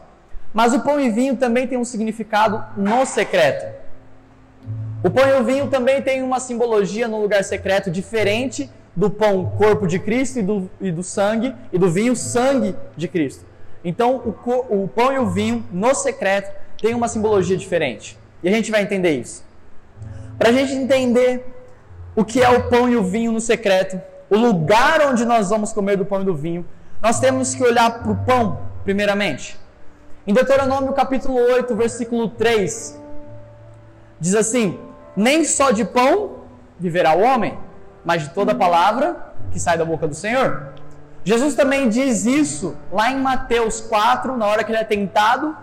Mas 0.53 0.73
o 0.73 0.81
pão 0.81 0.99
e 0.99 1.09
vinho 1.09 1.35
também 1.35 1.67
tem 1.67 1.77
um 1.77 1.85
significado 1.85 2.63
no 2.77 3.05
secreto. 3.05 3.83
O 5.03 5.09
pão 5.09 5.27
e 5.27 5.33
o 5.33 5.43
vinho 5.43 5.67
também 5.67 6.01
tem 6.01 6.21
uma 6.21 6.39
simbologia 6.39 7.07
no 7.07 7.21
lugar 7.21 7.43
secreto 7.43 7.89
diferente 7.89 8.69
do 8.95 9.09
pão, 9.09 9.51
corpo 9.57 9.87
de 9.87 9.97
Cristo, 9.97 10.39
e 10.39 10.41
do, 10.43 10.69
e 10.79 10.91
do 10.91 11.03
sangue, 11.03 11.53
e 11.71 11.77
do 11.77 11.89
vinho, 11.89 12.15
sangue 12.15 12.75
de 12.95 13.07
Cristo. 13.07 13.43
Então, 13.83 14.17
o, 14.17 14.83
o 14.83 14.87
pão 14.87 15.11
e 15.11 15.17
o 15.17 15.29
vinho 15.29 15.65
no 15.71 15.93
secreto 15.95 16.51
tem 16.79 16.93
uma 16.93 17.07
simbologia 17.07 17.57
diferente. 17.57 18.17
E 18.43 18.47
a 18.47 18.51
gente 18.51 18.69
vai 18.69 18.83
entender 18.83 19.19
isso. 19.19 19.43
Para 20.37 20.49
a 20.49 20.51
gente 20.53 20.73
entender 20.73 21.45
o 22.15 22.23
que 22.23 22.41
é 22.41 22.49
o 22.49 22.69
pão 22.69 22.89
e 22.89 22.95
o 22.95 23.03
vinho 23.03 23.31
no 23.31 23.41
secreto, 23.41 23.99
o 24.33 24.35
lugar 24.35 24.99
onde 25.05 25.25
nós 25.25 25.51
vamos 25.51 25.71
comer 25.71 25.95
do 25.95 26.05
pão 26.05 26.23
e 26.23 26.25
do 26.25 26.33
vinho, 26.33 26.65
nós 26.99 27.19
temos 27.19 27.53
que 27.53 27.63
olhar 27.63 27.99
para 27.99 28.11
o 28.11 28.15
pão, 28.15 28.61
primeiramente. 28.83 29.59
Em 30.25 30.33
Deuteronômio 30.33 30.91
capítulo 30.93 31.35
8, 31.35 31.75
versículo 31.75 32.29
3, 32.29 32.99
diz 34.19 34.33
assim: 34.33 34.79
Nem 35.15 35.45
só 35.45 35.69
de 35.69 35.85
pão 35.85 36.39
viverá 36.79 37.15
o 37.15 37.21
homem, 37.21 37.59
mas 38.03 38.23
de 38.23 38.29
toda 38.29 38.55
palavra 38.55 39.33
que 39.51 39.59
sai 39.59 39.77
da 39.77 39.85
boca 39.85 40.07
do 40.07 40.15
Senhor. 40.15 40.69
Jesus 41.23 41.53
também 41.53 41.87
diz 41.87 42.25
isso 42.25 42.75
lá 42.91 43.11
em 43.11 43.19
Mateus 43.21 43.81
4, 43.81 44.35
na 44.35 44.47
hora 44.47 44.63
que 44.63 44.71
ele 44.71 44.79
é 44.79 44.83
tentado 44.83 45.55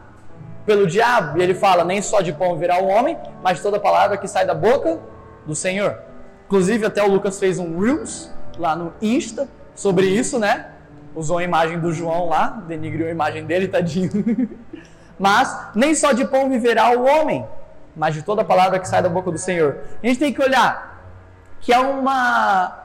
pelo 0.65 0.87
diabo. 0.87 1.39
E 1.39 1.43
ele 1.43 1.55
fala: 1.55 1.83
Nem 1.83 2.01
só 2.01 2.21
de 2.21 2.33
pão 2.33 2.57
virá 2.57 2.81
o 2.81 2.87
homem, 2.87 3.19
mas 3.43 3.57
de 3.57 3.65
toda 3.65 3.81
palavra 3.81 4.17
que 4.17 4.29
sai 4.29 4.47
da 4.47 4.55
boca 4.55 5.01
do 5.45 5.57
Senhor. 5.57 5.99
Inclusive, 6.47 6.87
até 6.87 7.03
o 7.03 7.11
Lucas 7.11 7.41
fez 7.41 7.59
um 7.59 7.81
Reels 7.81 8.31
lá 8.61 8.77
no 8.77 8.93
Insta 9.01 9.49
sobre 9.75 10.07
isso, 10.07 10.39
né? 10.39 10.67
Usou 11.15 11.39
a 11.39 11.43
imagem 11.43 11.81
do 11.81 11.93
João 11.93 12.29
lá, 12.29 12.63
denigriu 12.69 13.09
a 13.09 13.11
imagem 13.11 13.45
dele, 13.45 13.67
tadinho. 13.67 14.11
mas 15.19 15.57
nem 15.75 15.95
só 15.95 16.13
de 16.13 16.25
pão 16.25 16.49
viverá 16.49 16.97
o 16.97 17.05
homem, 17.05 17.45
mas 17.97 18.15
de 18.15 18.23
toda 18.23 18.45
palavra 18.45 18.79
que 18.79 18.87
sai 18.87 19.03
da 19.03 19.09
boca 19.09 19.31
do 19.31 19.39
Senhor. 19.39 19.79
A 20.03 20.07
gente 20.07 20.19
tem 20.19 20.33
que 20.33 20.41
olhar 20.41 20.91
que 21.61 21.73
há 21.73 21.81
uma, 21.81 22.85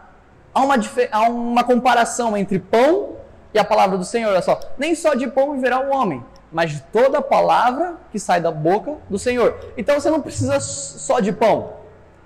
há 0.53 0.61
uma, 0.61 0.75
há 1.11 1.29
uma 1.29 1.63
comparação 1.63 2.35
entre 2.35 2.57
pão 2.59 3.15
e 3.53 3.59
a 3.59 3.63
palavra 3.63 3.97
do 3.97 4.03
Senhor. 4.03 4.31
Olha 4.31 4.41
só, 4.41 4.59
nem 4.77 4.95
só 4.95 5.13
de 5.13 5.27
pão 5.27 5.53
viverá 5.53 5.79
o 5.79 5.93
homem, 5.93 6.23
mas 6.51 6.71
de 6.71 6.81
toda 6.81 7.21
palavra 7.21 7.95
que 8.11 8.19
sai 8.19 8.41
da 8.41 8.51
boca 8.51 8.95
do 9.09 9.19
Senhor. 9.19 9.57
Então 9.77 9.99
você 9.99 10.09
não 10.09 10.21
precisa 10.21 10.59
só 10.59 11.19
de 11.19 11.31
pão, 11.31 11.73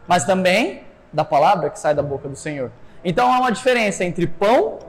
mas 0.07 0.23
também 0.23 0.83
da 1.11 1.25
palavra 1.25 1.69
que 1.69 1.79
sai 1.79 1.93
da 1.93 2.03
boca 2.03 2.27
do 2.27 2.35
Senhor. 2.35 2.71
Então 3.03 3.31
há 3.31 3.39
uma 3.39 3.51
diferença 3.51 4.03
entre 4.03 4.27
pão 4.27 4.79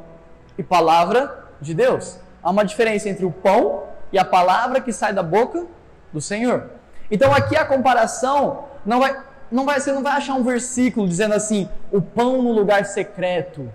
e 0.59 0.63
palavra 0.63 1.45
de 1.61 1.75
Deus. 1.75 2.19
Há 2.43 2.51
uma 2.51 2.65
diferença 2.65 3.09
entre 3.09 3.25
o 3.25 3.31
pão 3.31 3.85
e 4.13 4.19
a 4.19 4.25
palavra 4.25 4.81
que 4.81 4.93
sai 4.93 5.13
da 5.13 5.23
boca 5.23 5.67
do 6.13 6.21
Senhor. 6.21 6.71
Então 7.11 7.33
aqui 7.33 7.57
a 7.57 7.65
comparação 7.65 8.65
não 8.85 9.01
vai, 9.01 9.17
não 9.51 9.65
vai, 9.65 9.81
você 9.81 9.93
não 9.93 10.03
vai 10.03 10.15
achar 10.15 10.35
um 10.35 10.43
versículo 10.43 11.07
dizendo 11.07 11.35
assim: 11.35 11.69
o 11.93 12.01
pão 12.01 12.43
no 12.43 12.53
lugar 12.53 12.85
secreto 12.85 13.71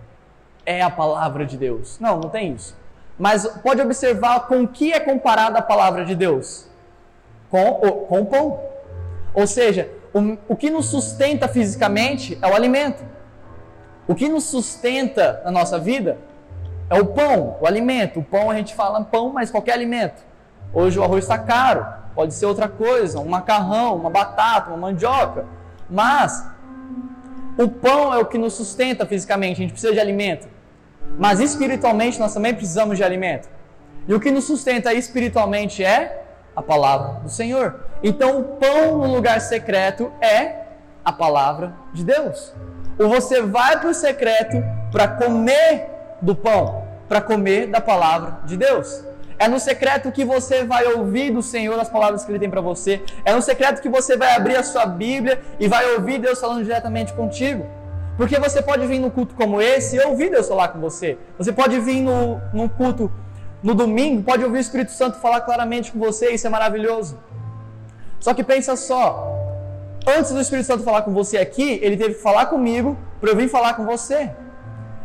é 0.66 0.82
a 0.82 0.90
palavra 0.90 1.46
de 1.46 1.58
Deus. 1.58 2.00
Não, 2.00 2.20
não 2.20 2.30
tem 2.30 2.54
isso. 2.54 2.76
Mas 3.18 3.48
pode 3.64 3.82
observar 3.82 4.48
com 4.48 4.68
que 4.68 4.92
é 4.92 5.00
comparada 5.00 5.60
a 5.60 5.62
palavra 5.62 6.04
de 6.04 6.16
Deus? 6.16 6.68
Com 7.50 7.70
o, 7.70 7.92
com 8.08 8.22
o 8.22 8.26
pão. 8.26 8.60
Ou 9.34 9.48
seja, 9.48 9.90
o, 10.14 10.38
o 10.50 10.56
que 10.56 10.70
nos 10.70 10.88
sustenta 10.88 11.48
fisicamente 11.48 12.38
é 12.42 12.48
o 12.48 12.56
alimento. 12.56 13.04
O 14.08 14.14
que 14.14 14.30
nos 14.30 14.44
sustenta 14.44 15.42
na 15.44 15.52
nossa 15.52 15.80
vida 15.80 16.18
é 16.90 17.00
o 17.00 17.06
pão, 17.06 17.58
o 17.60 17.66
alimento. 17.66 18.20
O 18.20 18.24
pão 18.24 18.50
a 18.50 18.56
gente 18.56 18.76
fala 18.76 19.04
pão, 19.04 19.32
mas 19.34 19.50
qualquer 19.50 19.74
alimento. 19.74 20.24
Hoje 20.74 21.00
o 21.00 21.04
arroz 21.04 21.24
está 21.24 21.38
caro, 21.38 21.86
pode 22.14 22.34
ser 22.34 22.46
outra 22.46 22.68
coisa, 22.68 23.20
um 23.20 23.26
macarrão, 23.26 23.96
uma 23.96 24.10
batata, 24.10 24.70
uma 24.70 24.78
mandioca. 24.78 25.46
Mas 25.90 26.46
o 27.58 27.68
pão 27.68 28.14
é 28.14 28.18
o 28.18 28.26
que 28.26 28.38
nos 28.38 28.54
sustenta 28.54 29.06
fisicamente, 29.06 29.54
a 29.54 29.64
gente 29.64 29.72
precisa 29.72 29.94
de 29.94 30.00
alimento. 30.00 30.48
Mas 31.18 31.40
espiritualmente 31.40 32.20
nós 32.20 32.34
também 32.34 32.54
precisamos 32.54 32.98
de 32.98 33.04
alimento. 33.04 33.50
E 34.08 34.14
o 34.14 34.20
que 34.20 34.30
nos 34.30 34.44
sustenta 34.44 34.94
espiritualmente 34.94 35.84
é 35.84 36.24
a 36.56 36.62
palavra 36.62 37.22
do 37.22 37.30
Senhor. 37.30 37.86
Então 38.04 38.40
o 38.40 38.44
pão 38.44 38.98
no 38.98 39.16
lugar 39.16 39.42
secreto 39.42 40.12
é 40.22 40.66
a 41.04 41.12
palavra 41.12 41.74
de 41.94 42.04
Deus. 42.04 42.54
Ou 42.98 43.10
você 43.10 43.42
vai 43.42 43.80
para 43.80 43.90
o 43.90 43.94
secreto 43.94 44.64
para 44.92 45.08
comer 45.08 45.90
do 46.22 46.36
pão, 46.36 46.84
para 47.08 47.22
comer 47.22 47.68
da 47.68 47.82
palavra 47.82 48.40
de 48.46 48.56
Deus. 48.58 49.04
É 49.38 49.48
no 49.48 49.60
secreto 49.60 50.12
que 50.12 50.24
você 50.24 50.64
vai 50.64 50.86
ouvir 50.86 51.32
do 51.32 51.42
Senhor 51.42 51.78
as 51.78 51.90
palavras 51.90 52.24
que 52.24 52.32
Ele 52.32 52.40
tem 52.40 52.50
para 52.50 52.62
você. 52.62 53.02
É 53.26 53.34
no 53.34 53.42
secreto 53.42 53.82
que 53.82 53.90
você 53.90 54.16
vai 54.16 54.34
abrir 54.34 54.56
a 54.56 54.64
sua 54.64 54.86
Bíblia 54.86 55.42
e 55.60 55.68
vai 55.68 55.94
ouvir 55.96 56.20
Deus 56.20 56.40
falando 56.40 56.64
diretamente 56.64 57.12
contigo. 57.14 57.66
Porque 58.16 58.40
você 58.40 58.62
pode 58.62 58.88
vir 58.88 59.00
num 59.00 59.10
culto 59.10 59.36
como 59.36 59.62
esse 59.62 59.98
e 59.98 60.00
ouvir 60.00 60.30
Deus 60.30 60.48
falar 60.48 60.70
com 60.70 60.80
você. 60.80 61.18
Você 61.38 61.52
pode 61.52 61.78
vir 61.82 62.02
no, 62.02 62.40
num 62.54 62.70
culto 62.70 63.12
no 63.62 63.74
domingo, 63.74 64.24
pode 64.24 64.44
ouvir 64.44 64.60
o 64.60 64.62
Espírito 64.62 64.92
Santo 64.92 65.18
falar 65.20 65.42
claramente 65.42 65.92
com 65.92 66.00
você, 66.00 66.32
isso 66.32 66.48
é 66.48 66.50
maravilhoso. 66.50 67.20
Só 68.20 68.34
que 68.34 68.44
pensa 68.44 68.76
só, 68.76 69.45
antes 70.08 70.32
do 70.32 70.40
Espírito 70.40 70.66
Santo 70.66 70.84
falar 70.84 71.02
com 71.02 71.14
você 71.14 71.38
aqui, 71.38 71.80
ele 71.82 71.98
teve 71.98 72.16
que 72.16 72.22
falar 72.22 72.46
comigo 72.48 72.98
para 73.20 73.32
eu 73.32 73.36
vir 73.36 73.50
falar 73.50 73.74
com 73.74 73.86
você. 73.86 74.30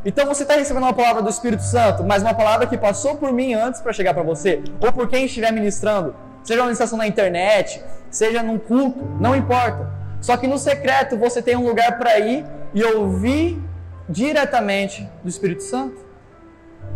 Então 0.04 0.26
você 0.26 0.42
está 0.42 0.54
recebendo 0.54 0.85
uma 0.85 0.92
palavra 0.92 1.23
do 1.23 1.28
Espírito 1.28 1.62
Santo, 1.62 2.02
mas 2.04 2.23
uma 2.23 2.35
palavra 2.35 2.66
que 2.66 2.76
passou 2.76 3.16
por 3.16 3.33
mim 3.33 3.52
antes 3.54 3.80
para 3.80 3.92
chegar 3.92 4.14
para 4.14 4.23
você, 4.23 4.62
ou 4.80 4.92
por 4.92 5.09
quem 5.09 5.26
estiver 5.26 5.52
ministrando, 5.52 6.14
seja 6.42 6.61
uma 6.61 6.66
ministração 6.66 6.97
na 6.97 7.07
internet, 7.07 7.83
seja 8.11 8.42
num 8.42 8.59
culto, 8.59 9.04
não 9.21 9.37
importa. 9.37 9.90
Só 10.21 10.37
que 10.37 10.47
no 10.47 10.59
secreto 10.59 11.16
você 11.16 11.42
tem 11.42 11.57
um 11.57 11.66
lugar 11.66 11.99
para 11.99 12.19
ir 12.19 12.45
e 12.75 12.83
ouvir 12.83 13.62
diretamente 14.09 15.09
do 15.23 15.28
Espírito 15.28 15.62
Santo. 15.62 15.97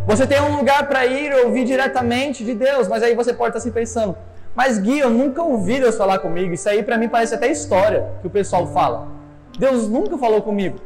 Você 0.07 0.27
tem 0.27 0.41
um 0.41 0.57
lugar 0.57 0.87
para 0.87 1.07
ir 1.07 1.33
e 1.33 1.45
ouvir 1.45 1.65
diretamente 1.65 2.45
de 2.45 2.55
Deus, 2.55 2.89
mas 2.89 3.03
aí 3.03 3.15
você 3.15 3.33
pode 3.33 3.51
estar 3.51 3.61
se 3.61 3.71
pensando, 3.71 4.17
mas 4.55 4.79
Gui, 4.79 4.99
eu 4.99 5.11
nunca 5.11 5.43
ouvi 5.43 5.81
Deus 5.81 5.97
falar 5.97 6.19
comigo. 6.19 6.53
Isso 6.53 6.69
aí 6.69 6.83
para 6.83 6.97
mim 6.97 7.09
parece 7.09 7.35
até 7.35 7.49
história 7.49 8.13
que 8.21 8.27
o 8.27 8.31
pessoal 8.31 8.67
fala. 8.69 9.09
Deus 9.59 9.89
nunca 9.89 10.17
falou 10.17 10.43
comigo. 10.43 10.79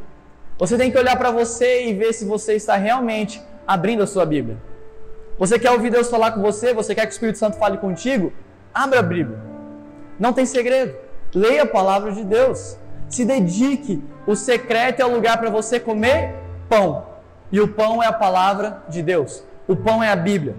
Você 0.59 0.77
tem 0.77 0.91
que 0.91 0.99
olhar 0.99 1.17
para 1.17 1.31
você 1.31 1.87
e 1.87 1.95
ver 1.95 2.13
se 2.13 2.25
você 2.25 2.55
está 2.55 2.77
realmente 2.77 3.41
abrindo 3.67 4.03
a 4.03 4.07
sua 4.07 4.25
Bíblia. 4.25 4.57
Você 5.39 5.59
quer 5.59 5.71
ouvir 5.71 5.91
Deus 5.91 6.11
falar 6.11 6.33
com 6.33 6.41
você? 6.41 6.75
Você 6.75 6.95
quer 6.95 7.03
que 7.03 7.13
o 7.13 7.13
Espírito 7.13 7.39
Santo 7.39 7.57
fale 7.59 7.79
contigo? 7.79 8.33
Abra 8.75 8.99
a 8.99 9.03
Bíblia. 9.03 9.39
Não 10.19 10.33
tem 10.33 10.45
segredo. 10.45 10.97
Leia 11.33 11.63
a 11.63 11.67
palavra 11.67 12.11
de 12.11 12.25
Deus. 12.25 12.77
Se 13.09 13.25
dedique. 13.25 14.03
O 14.27 14.35
secreto 14.35 15.01
é 15.01 15.05
o 15.05 15.13
lugar 15.15 15.39
para 15.39 15.49
você 15.49 15.79
comer 15.79 16.35
pão. 16.69 17.07
E 17.53 17.61
o 17.61 17.69
pão 17.69 18.03
é 18.03 18.07
a 18.07 18.13
palavra 18.13 18.83
de 18.89 19.03
Deus. 19.03 19.45
O 19.69 19.77
pão 19.77 20.03
é 20.03 20.11
a 20.11 20.17
Bíblia. 20.17 20.57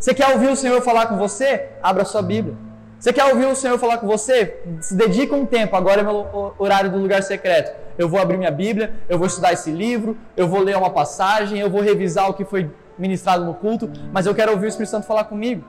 Você 0.00 0.14
quer 0.14 0.28
ouvir 0.32 0.48
o 0.48 0.56
Senhor 0.56 0.80
falar 0.80 1.08
com 1.08 1.18
você? 1.18 1.68
Abra 1.82 2.06
sua 2.06 2.22
Bíblia. 2.22 2.56
Você 2.98 3.12
quer 3.12 3.26
ouvir 3.26 3.44
o 3.44 3.54
Senhor 3.54 3.78
falar 3.78 3.98
com 3.98 4.06
você? 4.06 4.58
Se 4.80 4.94
dedica 4.94 5.34
um 5.34 5.44
tempo. 5.44 5.76
Agora 5.76 6.00
é 6.00 6.02
meu 6.02 6.54
horário 6.58 6.90
do 6.90 6.96
lugar 6.96 7.22
secreto. 7.22 7.78
Eu 7.98 8.08
vou 8.08 8.18
abrir 8.18 8.38
minha 8.38 8.50
Bíblia, 8.50 8.94
eu 9.10 9.18
vou 9.18 9.26
estudar 9.26 9.52
esse 9.52 9.70
livro, 9.70 10.16
eu 10.34 10.48
vou 10.48 10.60
ler 10.60 10.74
uma 10.74 10.88
passagem, 10.88 11.58
eu 11.58 11.68
vou 11.68 11.82
revisar 11.82 12.30
o 12.30 12.34
que 12.34 12.46
foi 12.46 12.70
ministrado 12.96 13.44
no 13.44 13.52
culto, 13.52 13.90
mas 14.10 14.24
eu 14.24 14.34
quero 14.34 14.52
ouvir 14.52 14.66
o 14.66 14.68
Espírito 14.68 14.90
Santo 14.90 15.06
falar 15.06 15.24
comigo. 15.24 15.62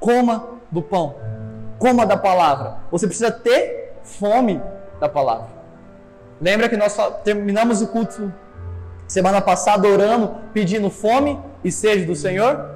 Coma 0.00 0.48
do 0.70 0.80
pão. 0.80 1.16
Coma 1.78 2.06
da 2.06 2.16
palavra. 2.16 2.78
Você 2.90 3.06
precisa 3.06 3.30
ter 3.30 3.98
fome 4.02 4.58
da 4.98 5.08
palavra. 5.08 5.48
Lembra 6.40 6.66
que 6.66 6.78
nós 6.78 6.96
terminamos 7.22 7.82
o 7.82 7.88
culto 7.88 8.32
semana 9.06 9.42
passada 9.42 9.86
orando, 9.86 10.34
pedindo 10.54 10.88
fome 10.88 11.38
e 11.62 11.70
sede 11.70 12.06
do 12.06 12.16
Senhor? 12.16 12.75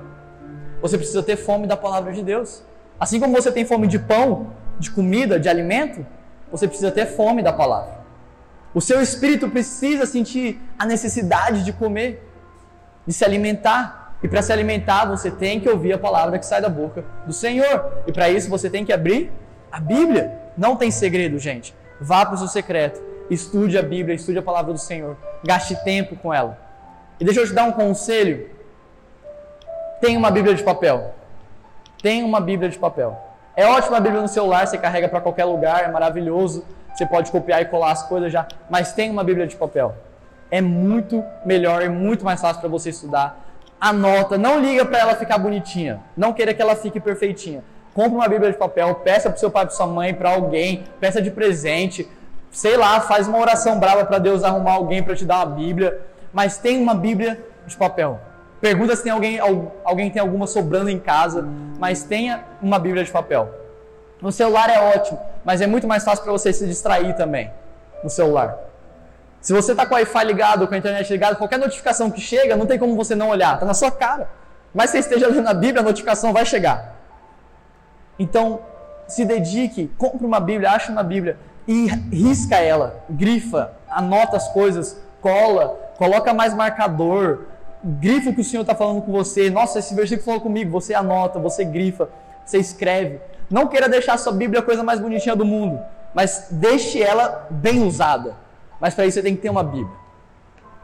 Você 0.80 0.96
precisa 0.96 1.22
ter 1.22 1.36
fome 1.36 1.66
da 1.66 1.76
palavra 1.76 2.12
de 2.12 2.22
Deus. 2.22 2.62
Assim 2.98 3.20
como 3.20 3.34
você 3.34 3.50
tem 3.50 3.64
fome 3.64 3.86
de 3.86 3.98
pão, 3.98 4.48
de 4.78 4.90
comida, 4.90 5.38
de 5.38 5.48
alimento, 5.48 6.06
você 6.50 6.66
precisa 6.66 6.90
ter 6.90 7.06
fome 7.06 7.42
da 7.42 7.52
palavra. 7.52 8.00
O 8.74 8.80
seu 8.80 9.00
espírito 9.00 9.48
precisa 9.48 10.06
sentir 10.06 10.60
a 10.78 10.86
necessidade 10.86 11.64
de 11.64 11.72
comer, 11.72 12.26
de 13.06 13.12
se 13.12 13.24
alimentar. 13.24 14.16
E 14.22 14.28
para 14.28 14.42
se 14.42 14.52
alimentar, 14.52 15.06
você 15.06 15.30
tem 15.30 15.60
que 15.60 15.68
ouvir 15.68 15.92
a 15.92 15.98
palavra 15.98 16.38
que 16.38 16.46
sai 16.46 16.60
da 16.60 16.68
boca 16.68 17.04
do 17.26 17.32
Senhor. 17.32 18.02
E 18.06 18.12
para 18.12 18.28
isso, 18.30 18.48
você 18.48 18.68
tem 18.68 18.84
que 18.84 18.92
abrir 18.92 19.32
a 19.72 19.80
Bíblia. 19.80 20.38
Não 20.56 20.76
tem 20.76 20.90
segredo, 20.90 21.38
gente. 21.38 21.74
Vá 22.00 22.24
para 22.24 22.34
o 22.34 22.38
seu 22.38 22.48
secreto, 22.48 23.00
estude 23.28 23.76
a 23.76 23.82
Bíblia, 23.82 24.14
estude 24.14 24.38
a 24.38 24.42
palavra 24.42 24.72
do 24.72 24.78
Senhor, 24.78 25.16
gaste 25.44 25.76
tempo 25.84 26.16
com 26.16 26.32
ela. 26.32 26.58
E 27.18 27.24
deixa 27.24 27.40
eu 27.40 27.46
te 27.46 27.52
dar 27.52 27.64
um 27.64 27.72
conselho. 27.72 28.48
Tenha 30.00 30.18
uma 30.18 30.30
Bíblia 30.30 30.54
de 30.54 30.62
papel. 30.62 31.14
Tenha 32.02 32.24
uma 32.24 32.40
Bíblia 32.40 32.70
de 32.70 32.78
papel. 32.78 33.20
É 33.54 33.66
ótima 33.66 33.98
a 33.98 34.00
Bíblia 34.00 34.22
no 34.22 34.28
celular, 34.28 34.66
você 34.66 34.78
carrega 34.78 35.08
para 35.08 35.20
qualquer 35.20 35.44
lugar, 35.44 35.84
é 35.84 35.88
maravilhoso. 35.88 36.64
Você 36.94 37.04
pode 37.04 37.30
copiar 37.30 37.60
e 37.60 37.66
colar 37.66 37.92
as 37.92 38.02
coisas 38.04 38.32
já, 38.32 38.46
mas 38.70 38.94
tem 38.94 39.10
uma 39.10 39.22
Bíblia 39.22 39.46
de 39.46 39.56
papel. 39.56 39.94
É 40.50 40.62
muito 40.62 41.22
melhor, 41.44 41.82
é 41.82 41.88
muito 41.88 42.24
mais 42.24 42.40
fácil 42.40 42.60
para 42.60 42.70
você 42.70 42.88
estudar. 42.88 43.38
Anota, 43.78 44.38
não 44.38 44.58
liga 44.58 44.86
para 44.86 44.98
ela 44.98 45.14
ficar 45.14 45.36
bonitinha. 45.36 46.00
Não 46.16 46.32
queira 46.32 46.54
que 46.54 46.62
ela 46.62 46.74
fique 46.74 46.98
perfeitinha. 46.98 47.62
Compre 47.92 48.14
uma 48.14 48.28
Bíblia 48.28 48.50
de 48.50 48.56
papel, 48.56 48.94
peça 48.96 49.28
para 49.28 49.38
seu 49.38 49.50
pai, 49.50 49.66
para 49.66 49.74
sua 49.74 49.86
mãe, 49.86 50.14
para 50.14 50.30
alguém, 50.30 50.84
peça 50.98 51.20
de 51.20 51.30
presente. 51.30 52.08
Sei 52.50 52.76
lá, 52.76 53.00
faz 53.00 53.28
uma 53.28 53.38
oração 53.38 53.78
brava 53.78 54.06
para 54.06 54.18
Deus 54.18 54.42
arrumar 54.44 54.72
alguém 54.72 55.02
para 55.02 55.14
te 55.14 55.26
dar 55.26 55.44
uma 55.44 55.54
Bíblia, 55.54 56.00
mas 56.32 56.56
tem 56.56 56.80
uma 56.80 56.94
Bíblia 56.94 57.38
de 57.66 57.76
papel. 57.76 58.18
Pergunta 58.60 58.94
se 58.94 59.02
tem 59.02 59.12
alguém, 59.12 59.38
alguém 59.84 60.10
tem 60.10 60.20
alguma 60.20 60.46
sobrando 60.46 60.90
em 60.90 60.98
casa, 60.98 61.48
mas 61.78 62.02
tenha 62.02 62.44
uma 62.60 62.78
Bíblia 62.78 63.02
de 63.02 63.10
papel. 63.10 63.48
No 64.20 64.30
celular 64.30 64.68
é 64.68 64.78
ótimo, 64.94 65.18
mas 65.44 65.62
é 65.62 65.66
muito 65.66 65.88
mais 65.88 66.04
fácil 66.04 66.22
para 66.22 66.32
você 66.32 66.52
se 66.52 66.66
distrair 66.66 67.16
também 67.16 67.50
no 68.04 68.10
celular. 68.10 68.58
Se 69.40 69.54
você 69.54 69.72
está 69.72 69.86
com 69.86 69.94
o 69.94 69.96
Wi-Fi 69.96 70.24
ligado, 70.24 70.68
com 70.68 70.74
a 70.74 70.78
internet 70.78 71.10
ligada, 71.10 71.36
qualquer 71.36 71.58
notificação 71.58 72.10
que 72.10 72.20
chega, 72.20 72.54
não 72.56 72.66
tem 72.66 72.78
como 72.78 72.94
você 72.94 73.14
não 73.14 73.30
olhar, 73.30 73.54
está 73.54 73.64
na 73.64 73.72
sua 73.72 73.90
cara. 73.90 74.28
Mas 74.74 74.90
se 74.90 75.02
você 75.02 75.08
esteja 75.08 75.28
lendo 75.28 75.48
a 75.48 75.54
Bíblia, 75.54 75.80
a 75.80 75.84
notificação 75.84 76.32
vai 76.32 76.44
chegar. 76.44 76.96
Então, 78.18 78.60
se 79.08 79.24
dedique, 79.24 79.90
compre 79.96 80.26
uma 80.26 80.38
Bíblia, 80.38 80.72
ache 80.72 80.92
uma 80.92 81.02
Bíblia 81.02 81.38
e 81.66 81.86
risca 82.12 82.56
ela, 82.56 83.02
grifa, 83.08 83.72
anota 83.88 84.36
as 84.36 84.48
coisas, 84.52 85.00
cola, 85.22 85.68
coloca 85.96 86.34
mais 86.34 86.52
marcador, 86.52 87.46
grifa 87.82 88.30
o 88.30 88.34
que 88.34 88.40
o 88.40 88.44
Senhor 88.44 88.62
está 88.62 88.74
falando 88.74 89.02
com 89.02 89.12
você. 89.12 89.50
Nossa, 89.50 89.78
esse 89.78 89.94
versículo 89.94 90.24
falou 90.24 90.40
comigo. 90.40 90.70
Você 90.72 90.94
anota, 90.94 91.38
você 91.38 91.64
grifa, 91.64 92.08
você 92.44 92.58
escreve. 92.58 93.20
Não 93.50 93.66
queira 93.66 93.88
deixar 93.88 94.14
a 94.14 94.18
sua 94.18 94.32
Bíblia 94.32 94.60
a 94.60 94.62
coisa 94.62 94.82
mais 94.82 95.00
bonitinha 95.00 95.34
do 95.34 95.44
mundo, 95.44 95.80
mas 96.14 96.48
deixe 96.50 97.02
ela 97.02 97.46
bem 97.50 97.82
usada. 97.82 98.36
Mas 98.80 98.94
para 98.94 99.06
isso 99.06 99.16
você 99.16 99.22
tem 99.22 99.34
que 99.34 99.42
ter 99.42 99.50
uma 99.50 99.64
Bíblia. 99.64 99.98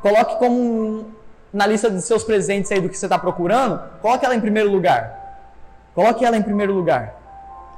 Coloque 0.02 0.36
como 0.38 0.54
um, 0.54 1.04
na 1.52 1.66
lista 1.66 1.88
dos 1.88 2.04
seus 2.04 2.24
presentes 2.24 2.70
aí 2.72 2.80
do 2.80 2.88
que 2.88 2.98
você 2.98 3.06
está 3.06 3.18
procurando, 3.18 3.80
coloque 4.02 4.24
ela 4.24 4.34
em 4.34 4.40
primeiro 4.40 4.70
lugar. 4.70 5.40
Coloque 5.94 6.24
ela 6.24 6.36
em 6.36 6.42
primeiro 6.42 6.72
lugar. 6.72 7.14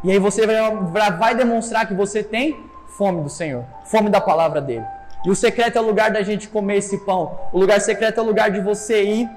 E 0.02 0.10
aí 0.10 0.18
você 0.18 0.46
vai, 0.46 1.12
vai 1.12 1.34
demonstrar 1.34 1.86
que 1.86 1.94
você 1.94 2.22
tem 2.22 2.58
fome 2.96 3.22
do 3.22 3.28
Senhor, 3.28 3.64
fome 3.84 4.10
da 4.10 4.20
palavra 4.20 4.60
dele. 4.60 4.84
E 5.24 5.30
o 5.30 5.34
secreto 5.34 5.76
é 5.76 5.80
o 5.80 5.84
lugar 5.84 6.10
da 6.10 6.22
gente 6.22 6.48
comer 6.48 6.76
esse 6.76 6.98
pão. 6.98 7.38
O 7.52 7.58
lugar 7.58 7.80
secreto 7.80 8.20
é 8.20 8.22
o 8.22 8.26
lugar 8.26 8.50
de 8.50 8.60
você 8.60 9.02
ir 9.02 9.30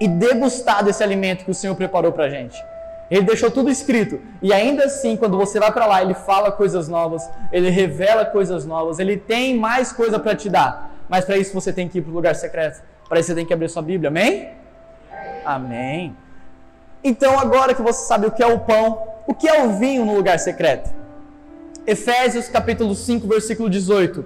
e 0.00 0.08
degustar 0.08 0.84
desse 0.84 1.02
alimento 1.02 1.44
que 1.44 1.50
o 1.50 1.54
Senhor 1.54 1.74
preparou 1.74 2.12
para 2.12 2.24
a 2.24 2.30
gente. 2.30 2.62
Ele 3.10 3.22
deixou 3.22 3.50
tudo 3.50 3.70
escrito. 3.70 4.20
E 4.40 4.52
ainda 4.52 4.84
assim, 4.84 5.16
quando 5.16 5.36
você 5.36 5.60
vai 5.60 5.70
para 5.70 5.84
lá, 5.84 6.02
ele 6.02 6.14
fala 6.14 6.50
coisas 6.50 6.88
novas, 6.88 7.28
ele 7.52 7.68
revela 7.68 8.24
coisas 8.24 8.64
novas, 8.64 8.98
ele 8.98 9.18
tem 9.18 9.56
mais 9.56 9.92
coisa 9.92 10.18
para 10.18 10.34
te 10.34 10.48
dar. 10.48 10.90
Mas 11.08 11.24
para 11.24 11.36
isso 11.36 11.52
você 11.52 11.72
tem 11.72 11.88
que 11.88 11.98
ir 11.98 12.02
para 12.02 12.10
o 12.10 12.14
lugar 12.14 12.34
secreto. 12.34 12.82
Para 13.08 13.20
isso 13.20 13.28
você 13.28 13.34
tem 13.34 13.44
que 13.44 13.52
abrir 13.52 13.68
sua 13.68 13.82
Bíblia. 13.82 14.08
Amém? 14.08 14.48
Amém. 15.44 16.16
Então, 17.04 17.38
agora 17.38 17.74
que 17.74 17.82
você 17.82 18.06
sabe 18.06 18.26
o 18.26 18.30
que 18.30 18.42
é 18.42 18.46
o 18.46 18.60
pão, 18.60 19.02
o 19.26 19.34
que 19.34 19.46
é 19.46 19.62
o 19.62 19.72
vinho 19.74 20.04
no 20.04 20.14
lugar 20.14 20.38
secreto? 20.38 20.90
Efésios 21.86 22.48
capítulo 22.48 22.94
5, 22.94 23.26
versículo 23.26 23.68
18. 23.68 24.24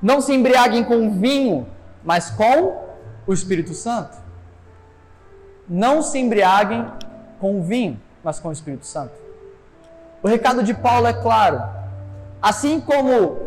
Não 0.00 0.20
se 0.20 0.32
embriaguem 0.32 0.84
com 0.84 1.10
vinho, 1.18 1.66
mas 2.04 2.30
com 2.30 2.84
o 3.26 3.32
Espírito 3.32 3.74
Santo. 3.74 4.16
Não 5.68 6.02
se 6.02 6.18
embriaguem 6.18 6.86
com 7.38 7.62
vinho 7.62 8.00
mas 8.22 8.38
com 8.38 8.48
o 8.48 8.52
Espírito 8.52 8.86
Santo. 8.86 9.12
O 10.22 10.28
recado 10.28 10.62
de 10.62 10.74
Paulo 10.74 11.06
é 11.06 11.12
claro. 11.12 11.62
Assim 12.40 12.80
como 12.80 13.38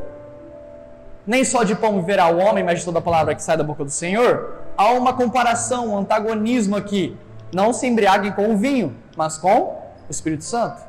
nem 1.25 1.45
só 1.45 1.63
de 1.63 1.75
pão 1.75 1.99
viverá 1.99 2.27
o 2.27 2.37
homem, 2.37 2.63
mas 2.63 2.79
de 2.79 2.85
toda 2.85 2.99
a 2.99 3.01
palavra 3.01 3.33
que 3.33 3.41
sai 3.41 3.55
da 3.55 3.63
boca 3.63 3.83
do 3.83 3.89
Senhor, 3.89 4.55
há 4.75 4.91
uma 4.91 5.13
comparação, 5.13 5.89
um 5.89 5.97
antagonismo 5.97 6.75
aqui. 6.75 7.15
Não 7.53 7.71
se 7.71 7.87
embriaguem 7.87 8.31
com 8.31 8.53
o 8.53 8.57
vinho, 8.57 8.95
mas 9.15 9.37
com 9.37 9.61
o 10.07 10.11
Espírito 10.11 10.43
Santo. 10.43 10.81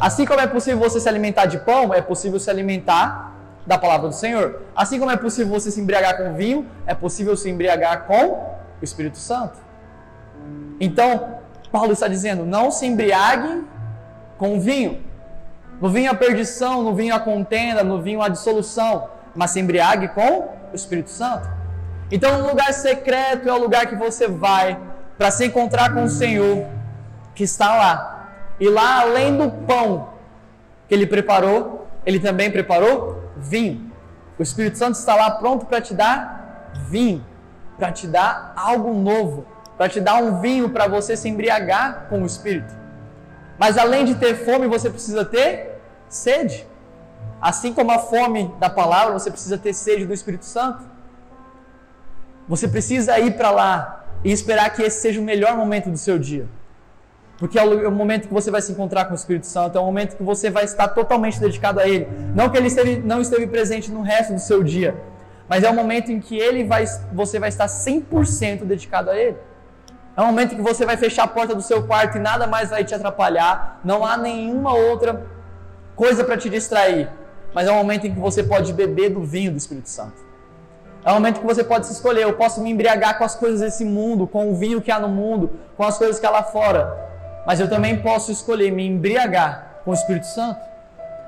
Assim 0.00 0.24
como 0.24 0.40
é 0.40 0.46
possível 0.46 0.78
você 0.78 0.98
se 0.98 1.08
alimentar 1.08 1.46
de 1.46 1.58
pão, 1.58 1.92
é 1.92 2.00
possível 2.00 2.40
se 2.40 2.48
alimentar 2.48 3.34
da 3.70 3.78
palavra 3.78 4.08
do 4.08 4.14
Senhor. 4.14 4.62
Assim 4.74 4.98
como 4.98 5.12
é 5.12 5.16
possível 5.16 5.52
você 5.52 5.70
se 5.70 5.80
embriagar 5.80 6.16
com 6.16 6.34
vinho, 6.34 6.66
é 6.84 6.92
possível 6.92 7.36
se 7.36 7.48
embriagar 7.48 8.04
com 8.04 8.32
o 8.32 8.82
Espírito 8.82 9.16
Santo. 9.16 9.60
Então, 10.80 11.38
Paulo 11.70 11.92
está 11.92 12.08
dizendo: 12.08 12.44
não 12.44 12.72
se 12.72 12.84
embriague 12.84 13.64
com 14.36 14.58
vinho. 14.58 15.00
No 15.80 15.88
vinho 15.88 16.10
a 16.10 16.14
perdição, 16.14 16.82
no 16.82 16.96
vinho 16.96 17.14
a 17.14 17.20
contenda, 17.20 17.84
no 17.84 18.02
vinho 18.02 18.20
a 18.20 18.28
dissolução, 18.28 19.08
mas 19.36 19.52
se 19.52 19.60
embriague 19.60 20.08
com 20.08 20.48
o 20.72 20.74
Espírito 20.74 21.10
Santo. 21.10 21.48
Então, 22.10 22.40
o 22.40 22.48
lugar 22.48 22.72
secreto 22.74 23.48
é 23.48 23.52
o 23.52 23.58
lugar 23.58 23.86
que 23.86 23.94
você 23.94 24.26
vai 24.26 24.76
para 25.16 25.30
se 25.30 25.46
encontrar 25.46 25.94
com 25.94 26.02
o 26.02 26.08
Senhor 26.08 26.66
que 27.36 27.44
está 27.44 27.76
lá. 27.76 28.30
E 28.58 28.68
lá, 28.68 29.02
além 29.02 29.36
do 29.36 29.48
pão 29.48 30.08
que 30.88 30.94
ele 30.94 31.06
preparou, 31.06 31.86
ele 32.04 32.18
também 32.18 32.50
preparou 32.50 33.29
vinho. 33.40 33.90
O 34.38 34.42
Espírito 34.42 34.78
Santo 34.78 34.94
está 34.94 35.14
lá 35.14 35.30
pronto 35.32 35.66
para 35.66 35.80
te 35.80 35.92
dar 35.94 36.72
vinho, 36.88 37.24
para 37.78 37.92
te 37.92 38.06
dar 38.06 38.52
algo 38.56 38.94
novo, 38.94 39.46
para 39.76 39.88
te 39.88 40.00
dar 40.00 40.22
um 40.22 40.40
vinho 40.40 40.70
para 40.70 40.86
você 40.86 41.16
se 41.16 41.28
embriagar 41.28 42.06
com 42.08 42.22
o 42.22 42.26
Espírito. 42.26 42.74
Mas 43.58 43.76
além 43.76 44.04
de 44.04 44.14
ter 44.14 44.34
fome, 44.44 44.66
você 44.66 44.88
precisa 44.88 45.24
ter 45.24 45.80
sede. 46.08 46.66
Assim 47.40 47.72
como 47.72 47.90
a 47.90 47.98
fome 47.98 48.54
da 48.58 48.70
palavra, 48.70 49.12
você 49.12 49.30
precisa 49.30 49.58
ter 49.58 49.72
sede 49.72 50.06
do 50.06 50.14
Espírito 50.14 50.44
Santo. 50.44 50.82
Você 52.48 52.66
precisa 52.68 53.18
ir 53.18 53.36
para 53.36 53.50
lá 53.50 54.04
e 54.24 54.32
esperar 54.32 54.70
que 54.70 54.82
esse 54.82 55.00
seja 55.00 55.20
o 55.20 55.24
melhor 55.24 55.56
momento 55.56 55.90
do 55.90 55.96
seu 55.96 56.18
dia. 56.18 56.46
Porque 57.40 57.58
é 57.58 57.64
o 57.64 57.90
momento 57.90 58.28
que 58.28 58.34
você 58.34 58.50
vai 58.50 58.60
se 58.60 58.70
encontrar 58.70 59.06
com 59.06 59.12
o 59.12 59.16
Espírito 59.16 59.46
Santo, 59.46 59.78
é 59.78 59.80
o 59.80 59.84
momento 59.84 60.14
que 60.14 60.22
você 60.22 60.50
vai 60.50 60.64
estar 60.64 60.88
totalmente 60.88 61.40
dedicado 61.40 61.80
a 61.80 61.88
Ele. 61.88 62.06
Não 62.34 62.50
que 62.50 62.58
Ele 62.58 62.66
esteve, 62.66 62.98
não 62.98 63.22
esteve 63.22 63.46
presente 63.46 63.90
no 63.90 64.02
resto 64.02 64.34
do 64.34 64.38
seu 64.38 64.62
dia, 64.62 64.94
mas 65.48 65.64
é 65.64 65.70
o 65.70 65.74
momento 65.74 66.12
em 66.12 66.20
que 66.20 66.38
ele 66.38 66.62
vai, 66.62 66.84
você 67.12 67.40
vai 67.40 67.48
estar 67.48 67.66
100% 67.66 68.64
dedicado 68.64 69.10
a 69.10 69.16
Ele. 69.16 69.38
É 70.14 70.20
um 70.20 70.26
momento 70.26 70.54
que 70.54 70.60
você 70.60 70.84
vai 70.84 70.98
fechar 70.98 71.24
a 71.24 71.26
porta 71.26 71.54
do 71.54 71.62
seu 71.62 71.82
quarto 71.82 72.18
e 72.18 72.20
nada 72.20 72.46
mais 72.46 72.68
vai 72.68 72.84
te 72.84 72.94
atrapalhar. 72.94 73.80
Não 73.82 74.04
há 74.04 74.18
nenhuma 74.18 74.74
outra 74.74 75.26
coisa 75.96 76.22
para 76.22 76.36
te 76.36 76.50
distrair. 76.50 77.08
Mas 77.54 77.66
é 77.66 77.72
um 77.72 77.76
momento 77.76 78.06
em 78.06 78.14
que 78.14 78.20
você 78.20 78.42
pode 78.42 78.72
beber 78.74 79.10
do 79.10 79.22
vinho 79.22 79.50
do 79.50 79.56
Espírito 79.56 79.88
Santo. 79.88 80.22
É 81.04 81.10
um 81.10 81.14
momento 81.14 81.40
que 81.40 81.46
você 81.46 81.64
pode 81.64 81.86
se 81.86 81.94
escolher. 81.94 82.24
Eu 82.24 82.34
posso 82.34 82.60
me 82.60 82.70
embriagar 82.70 83.16
com 83.16 83.24
as 83.24 83.34
coisas 83.34 83.60
desse 83.60 83.84
mundo, 83.84 84.26
com 84.26 84.52
o 84.52 84.54
vinho 84.54 84.80
que 84.80 84.90
há 84.90 85.00
no 85.00 85.08
mundo, 85.08 85.50
com 85.76 85.82
as 85.82 85.96
coisas 85.96 86.20
que 86.20 86.26
há 86.26 86.30
lá 86.30 86.42
fora. 86.42 87.09
Mas 87.46 87.60
eu 87.60 87.68
também 87.68 87.98
posso 87.98 88.30
escolher 88.30 88.70
me 88.70 88.86
embriagar 88.86 89.80
com 89.84 89.90
o 89.90 89.94
Espírito 89.94 90.26
Santo. 90.26 90.60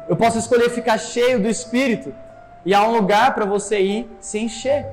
Eu 0.09 0.17
posso 0.17 0.39
escolher 0.39 0.71
ficar 0.71 0.99
cheio 0.99 1.41
do 1.41 1.49
Espírito. 1.49 2.15
E 2.65 2.75
há 2.75 2.87
um 2.87 2.93
lugar 2.93 3.35
para 3.35 3.45
você 3.45 3.81
ir 3.81 4.17
se 4.21 4.39
encher. 4.39 4.87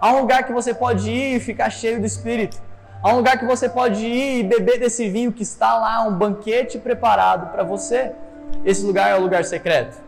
Há 0.00 0.12
um 0.12 0.20
lugar 0.20 0.44
que 0.44 0.52
você 0.52 0.74
pode 0.74 1.10
ir 1.10 1.36
e 1.36 1.40
ficar 1.40 1.70
cheio 1.70 1.98
do 1.98 2.06
Espírito. 2.06 2.60
Há 3.02 3.12
um 3.12 3.16
lugar 3.16 3.38
que 3.38 3.44
você 3.44 3.68
pode 3.68 4.04
ir 4.04 4.40
e 4.40 4.42
beber 4.42 4.78
desse 4.78 5.08
vinho 5.08 5.32
que 5.32 5.42
está 5.42 5.78
lá, 5.78 6.02
um 6.02 6.12
banquete 6.12 6.78
preparado 6.78 7.50
para 7.52 7.62
você. 7.62 8.12
Esse 8.64 8.84
lugar 8.84 9.10
é 9.10 9.14
o 9.14 9.20
lugar 9.20 9.44
secreto. 9.44 9.98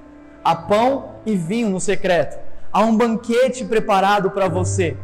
Há 0.45 0.55
pão 0.55 1.11
e 1.25 1.37
vinho 1.37 1.69
no 1.71 1.81
secreto. 1.81 2.39
Há 2.73 2.81
um 2.81 2.97
banquete 2.97 3.65
preparado 3.65 4.31
para 4.31 4.49
você. 4.49 4.97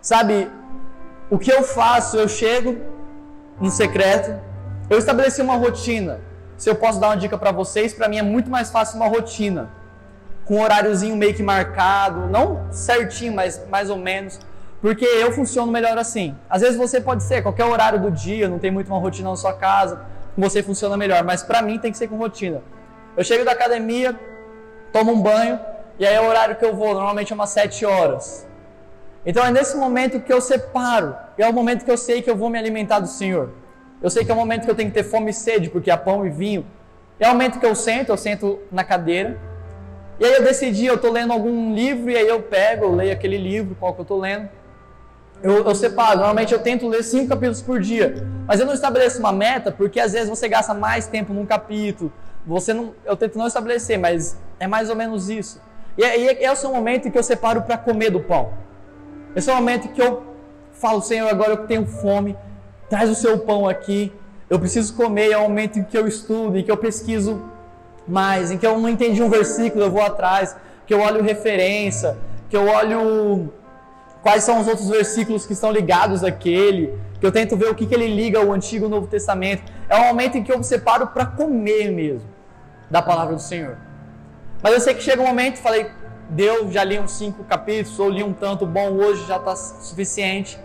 Sabe, 0.00 0.50
o 1.30 1.38
que 1.38 1.50
eu 1.50 1.62
faço? 1.62 2.16
Eu 2.16 2.28
chego 2.28 2.76
no 3.60 3.70
secreto, 3.70 4.38
eu 4.88 4.98
estabeleci 4.98 5.40
uma 5.40 5.56
rotina. 5.56 6.20
Se 6.56 6.68
eu 6.70 6.74
posso 6.74 7.00
dar 7.00 7.08
uma 7.08 7.16
dica 7.16 7.36
para 7.36 7.52
vocês, 7.52 7.92
para 7.92 8.08
mim 8.08 8.18
é 8.18 8.22
muito 8.22 8.50
mais 8.50 8.70
fácil 8.70 8.96
uma 8.96 9.08
rotina. 9.08 9.70
Com 10.44 10.56
um 10.56 10.62
horáriozinho 10.62 11.16
meio 11.16 11.34
que 11.34 11.42
marcado, 11.42 12.26
não 12.28 12.70
certinho, 12.70 13.32
mas 13.32 13.60
mais 13.68 13.90
ou 13.90 13.96
menos 13.96 14.38
porque 14.84 15.06
eu 15.06 15.32
funciono 15.32 15.72
melhor 15.72 15.96
assim. 15.96 16.36
Às 16.46 16.60
vezes 16.60 16.76
você 16.76 17.00
pode 17.00 17.22
ser 17.22 17.42
qualquer 17.42 17.64
horário 17.64 17.98
do 17.98 18.10
dia, 18.10 18.50
não 18.50 18.58
tem 18.58 18.70
muito 18.70 18.88
uma 18.88 18.98
rotina 18.98 19.30
na 19.30 19.36
sua 19.36 19.54
casa, 19.54 20.04
você 20.36 20.62
funciona 20.62 20.94
melhor, 20.94 21.24
mas 21.24 21.42
para 21.42 21.62
mim 21.62 21.78
tem 21.78 21.90
que 21.90 21.96
ser 21.96 22.06
com 22.06 22.18
rotina. 22.18 22.60
Eu 23.16 23.24
chego 23.24 23.46
da 23.46 23.52
academia, 23.52 24.14
tomo 24.92 25.10
um 25.10 25.22
banho, 25.22 25.58
e 25.98 26.06
aí 26.06 26.14
é 26.14 26.20
o 26.20 26.26
horário 26.26 26.56
que 26.56 26.64
eu 26.66 26.76
vou, 26.76 26.92
normalmente 26.92 27.32
é 27.32 27.34
umas 27.34 27.48
7 27.48 27.86
horas. 27.86 28.46
Então 29.26 29.44
é 29.44 29.50
nesse 29.50 29.76
momento 29.76 30.20
que 30.20 30.32
eu 30.32 30.40
separo, 30.40 31.16
e 31.38 31.42
é 31.42 31.48
o 31.48 31.52
momento 31.52 31.84
que 31.84 31.90
eu 31.90 31.96
sei 31.96 32.20
que 32.20 32.30
eu 32.30 32.36
vou 32.36 32.50
me 32.50 32.58
alimentar 32.58 33.00
do 33.00 33.08
Senhor. 33.08 33.50
Eu 34.02 34.10
sei 34.10 34.24
que 34.24 34.30
é 34.30 34.34
o 34.34 34.36
momento 34.36 34.64
que 34.64 34.70
eu 34.70 34.74
tenho 34.74 34.90
que 34.90 34.94
ter 34.94 35.04
fome 35.04 35.30
e 35.30 35.34
sede, 35.34 35.70
porque 35.70 35.90
há 35.90 35.96
pão 35.96 36.26
e 36.26 36.30
vinho. 36.30 36.66
É 37.18 37.26
o 37.28 37.32
momento 37.32 37.58
que 37.58 37.64
eu 37.64 37.74
sento, 37.74 38.10
eu 38.10 38.16
sento 38.16 38.58
na 38.70 38.84
cadeira. 38.84 39.38
E 40.20 40.24
aí 40.24 40.34
eu 40.34 40.42
decidi, 40.42 40.84
eu 40.86 40.96
estou 40.96 41.10
lendo 41.10 41.32
algum 41.32 41.74
livro, 41.74 42.10
e 42.10 42.16
aí 42.16 42.28
eu 42.28 42.42
pego, 42.42 42.84
eu 42.84 42.94
leio 42.94 43.12
aquele 43.12 43.38
livro, 43.38 43.74
qual 43.80 43.94
que 43.94 44.00
eu 44.00 44.02
estou 44.02 44.20
lendo. 44.20 44.48
eu, 45.42 45.64
eu 45.64 45.74
separo. 45.74 46.16
Normalmente 46.16 46.52
eu 46.52 46.58
tento 46.58 46.86
ler 46.86 47.02
cinco 47.02 47.28
capítulos 47.28 47.62
por 47.62 47.80
dia. 47.80 48.26
Mas 48.46 48.60
eu 48.60 48.66
não 48.66 48.74
estabeleço 48.74 49.18
uma 49.20 49.32
meta 49.32 49.72
porque 49.72 49.98
às 49.98 50.12
vezes 50.12 50.28
você 50.28 50.48
gasta 50.48 50.74
mais 50.74 51.06
tempo 51.06 51.32
num 51.32 51.46
capítulo. 51.46 52.12
Você 52.46 52.74
não, 52.74 52.94
eu 53.06 53.16
tento 53.16 53.38
não 53.38 53.46
estabelecer, 53.46 53.98
mas 53.98 54.36
é 54.60 54.66
mais 54.66 54.90
ou 54.90 54.96
menos 54.96 55.30
isso. 55.30 55.60
E, 55.96 56.04
e 56.04 56.44
esse 56.44 56.66
é 56.66 56.68
o 56.68 56.72
momento 56.72 57.08
em 57.08 57.10
que 57.10 57.18
eu 57.18 57.22
separo 57.22 57.62
para 57.62 57.78
comer 57.78 58.10
do 58.10 58.20
pão. 58.20 58.52
Esse 59.34 59.50
é 59.50 59.52
o 59.52 59.56
momento 59.56 59.88
que 59.88 60.00
eu 60.00 60.22
falo, 60.72 61.00
Senhor, 61.02 61.28
agora 61.28 61.52
eu 61.52 61.66
tenho 61.66 61.86
fome, 61.86 62.36
traz 62.88 63.10
o 63.10 63.14
seu 63.14 63.38
pão 63.38 63.68
aqui, 63.68 64.12
eu 64.48 64.58
preciso 64.58 64.94
comer. 64.94 65.32
É 65.32 65.38
o 65.38 65.42
momento 65.42 65.78
em 65.78 65.84
que 65.84 65.96
eu 65.96 66.06
estudo, 66.06 66.56
em 66.58 66.62
que 66.62 66.70
eu 66.70 66.76
pesquiso 66.76 67.42
mais, 68.06 68.50
em 68.50 68.58
que 68.58 68.66
eu 68.66 68.78
não 68.78 68.88
entendi 68.88 69.22
um 69.22 69.30
versículo, 69.30 69.84
eu 69.84 69.90
vou 69.90 70.02
atrás, 70.02 70.56
que 70.86 70.92
eu 70.92 71.00
olho 71.00 71.22
referência, 71.22 72.16
que 72.48 72.56
eu 72.56 72.68
olho 72.68 73.52
quais 74.22 74.44
são 74.44 74.60
os 74.60 74.68
outros 74.68 74.88
versículos 74.88 75.46
que 75.46 75.52
estão 75.52 75.70
ligados 75.70 76.22
àquele, 76.22 76.94
que 77.18 77.26
eu 77.26 77.32
tento 77.32 77.56
ver 77.56 77.70
o 77.70 77.74
que, 77.74 77.86
que 77.86 77.94
ele 77.94 78.06
liga 78.06 78.38
ao 78.38 78.52
Antigo 78.52 78.86
e 78.86 78.88
Novo 78.88 79.06
Testamento. 79.06 79.62
É 79.88 79.96
um 79.96 80.06
momento 80.06 80.38
em 80.38 80.42
que 80.42 80.52
eu 80.52 80.58
me 80.58 80.64
separo 80.64 81.08
para 81.08 81.26
comer 81.26 81.90
mesmo 81.90 82.28
da 82.90 83.02
palavra 83.02 83.34
do 83.34 83.40
Senhor. 83.40 83.76
Mas 84.62 84.72
eu 84.72 84.80
sei 84.80 84.94
que 84.94 85.02
chega 85.02 85.20
um 85.20 85.26
momento, 85.26 85.58
falei, 85.58 85.90
deu, 86.34 86.70
já 86.70 86.82
li 86.82 86.98
uns 86.98 87.12
cinco 87.12 87.44
capítulos, 87.44 87.98
ou 87.98 88.10
li 88.10 88.22
um 88.22 88.32
tanto 88.32 88.66
bom 88.66 88.92
hoje, 88.92 89.26
já 89.26 89.36
está 89.36 89.54
suficiente. 89.54 90.58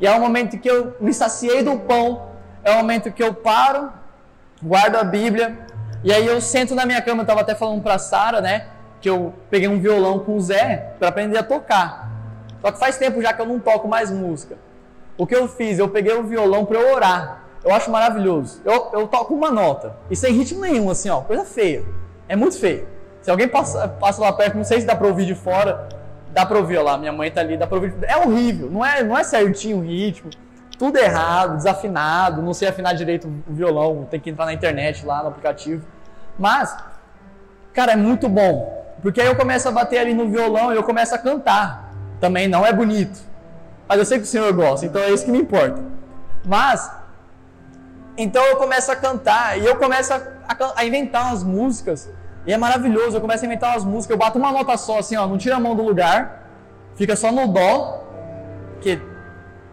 E 0.00 0.06
é 0.06 0.12
um 0.12 0.20
momento 0.20 0.58
que 0.58 0.68
eu 0.68 0.96
me 1.00 1.14
saciei 1.14 1.62
do 1.62 1.78
pão, 1.78 2.30
é 2.62 2.72
um 2.72 2.76
momento 2.76 3.12
que 3.12 3.22
eu 3.22 3.32
paro, 3.32 3.92
guardo 4.62 4.96
a 4.96 5.04
Bíblia, 5.04 5.58
e 6.02 6.12
aí 6.12 6.26
eu 6.26 6.40
sento 6.40 6.74
na 6.74 6.84
minha 6.84 7.00
cama, 7.00 7.20
eu 7.20 7.22
estava 7.22 7.40
até 7.40 7.54
falando 7.54 7.82
para 7.82 7.98
Sara, 7.98 8.40
né, 8.40 8.66
que 9.00 9.08
eu 9.08 9.32
peguei 9.48 9.68
um 9.68 9.80
violão 9.80 10.18
com 10.18 10.36
o 10.36 10.40
Zé 10.40 10.94
para 10.98 11.08
aprender 11.08 11.38
a 11.38 11.42
tocar. 11.42 12.10
Só 12.60 12.72
que 12.72 12.78
faz 12.78 12.96
tempo 12.96 13.22
já 13.22 13.32
que 13.32 13.40
eu 13.40 13.46
não 13.46 13.60
toco 13.60 13.86
mais 13.86 14.10
música. 14.10 14.56
O 15.16 15.26
que 15.26 15.36
eu 15.36 15.46
fiz? 15.46 15.78
Eu 15.78 15.88
peguei 15.88 16.14
o 16.14 16.24
violão 16.24 16.64
para 16.64 16.80
eu 16.80 16.94
orar. 16.94 17.44
Eu 17.62 17.72
acho 17.72 17.90
maravilhoso. 17.90 18.60
Eu, 18.64 18.90
eu 18.92 19.06
toco 19.06 19.34
uma 19.34 19.50
nota. 19.50 19.96
E 20.10 20.16
sem 20.16 20.32
ritmo 20.32 20.60
nenhum, 20.60 20.90
assim, 20.90 21.08
ó. 21.08 21.20
Coisa 21.20 21.44
feia. 21.44 21.84
É 22.26 22.34
muito 22.34 22.58
feio. 22.58 22.86
Se 23.24 23.30
alguém 23.30 23.48
passa, 23.48 23.88
passa 23.88 24.20
lá 24.20 24.32
perto, 24.32 24.56
não 24.56 24.62
sei 24.62 24.80
se 24.80 24.86
dá 24.86 24.94
para 24.94 25.08
ouvir 25.08 25.24
de 25.24 25.34
fora. 25.34 25.88
Dá 26.32 26.46
para 26.46 26.58
ouvir, 26.58 26.76
ó 26.76 26.82
lá. 26.82 26.96
Minha 26.96 27.12
mãe 27.12 27.28
tá 27.30 27.40
ali, 27.40 27.56
dá 27.56 27.66
para 27.66 27.76
ouvir. 27.76 27.92
É 28.02 28.16
horrível. 28.16 28.70
Não 28.70 28.84
é, 28.84 29.02
não 29.02 29.18
é 29.18 29.24
certinho 29.24 29.78
o 29.78 29.80
ritmo. 29.80 30.30
Tudo 30.78 30.98
errado, 30.98 31.56
desafinado. 31.56 32.40
Não 32.42 32.54
sei 32.54 32.68
afinar 32.68 32.92
direito 32.92 33.26
o 33.26 33.52
violão. 33.52 34.06
Tem 34.08 34.20
que 34.20 34.30
entrar 34.30 34.44
na 34.44 34.52
internet 34.52 35.04
lá 35.04 35.22
no 35.22 35.30
aplicativo. 35.30 35.84
Mas, 36.38 36.76
cara, 37.72 37.92
é 37.92 37.96
muito 37.96 38.28
bom. 38.28 38.84
Porque 39.02 39.20
aí 39.20 39.26
eu 39.26 39.34
começo 39.34 39.68
a 39.68 39.72
bater 39.72 39.98
ali 39.98 40.14
no 40.14 40.28
violão 40.28 40.72
e 40.72 40.76
eu 40.76 40.84
começo 40.84 41.14
a 41.14 41.18
cantar 41.18 41.84
também 42.24 42.48
não 42.48 42.64
é 42.64 42.72
bonito. 42.72 43.20
Mas 43.86 43.98
eu 43.98 44.04
sei 44.06 44.18
que 44.18 44.24
o 44.24 44.26
Senhor 44.26 44.50
gosta, 44.54 44.86
então 44.86 45.02
é 45.02 45.10
isso 45.10 45.26
que 45.26 45.30
me 45.30 45.38
importa. 45.38 45.82
Mas, 46.42 46.90
então 48.16 48.42
eu 48.44 48.56
começo 48.56 48.90
a 48.90 48.96
cantar 48.96 49.58
e 49.58 49.66
eu 49.66 49.76
começo 49.76 50.12
a, 50.14 50.16
a, 50.48 50.80
a 50.80 50.84
inventar 50.86 51.32
as 51.34 51.44
músicas. 51.44 52.10
E 52.46 52.52
é 52.52 52.58
maravilhoso, 52.58 53.16
eu 53.16 53.20
começo 53.20 53.44
a 53.44 53.46
inventar 53.46 53.76
as 53.76 53.84
músicas, 53.84 54.10
eu 54.10 54.18
bato 54.18 54.38
uma 54.38 54.52
nota 54.52 54.76
só, 54.76 54.98
assim, 54.98 55.16
ó, 55.16 55.26
não 55.26 55.38
tira 55.38 55.56
a 55.56 55.60
mão 55.60 55.74
do 55.74 55.82
lugar, 55.82 56.48
fica 56.94 57.16
só 57.16 57.32
no 57.32 57.48
dó, 57.48 58.04
que 58.80 59.00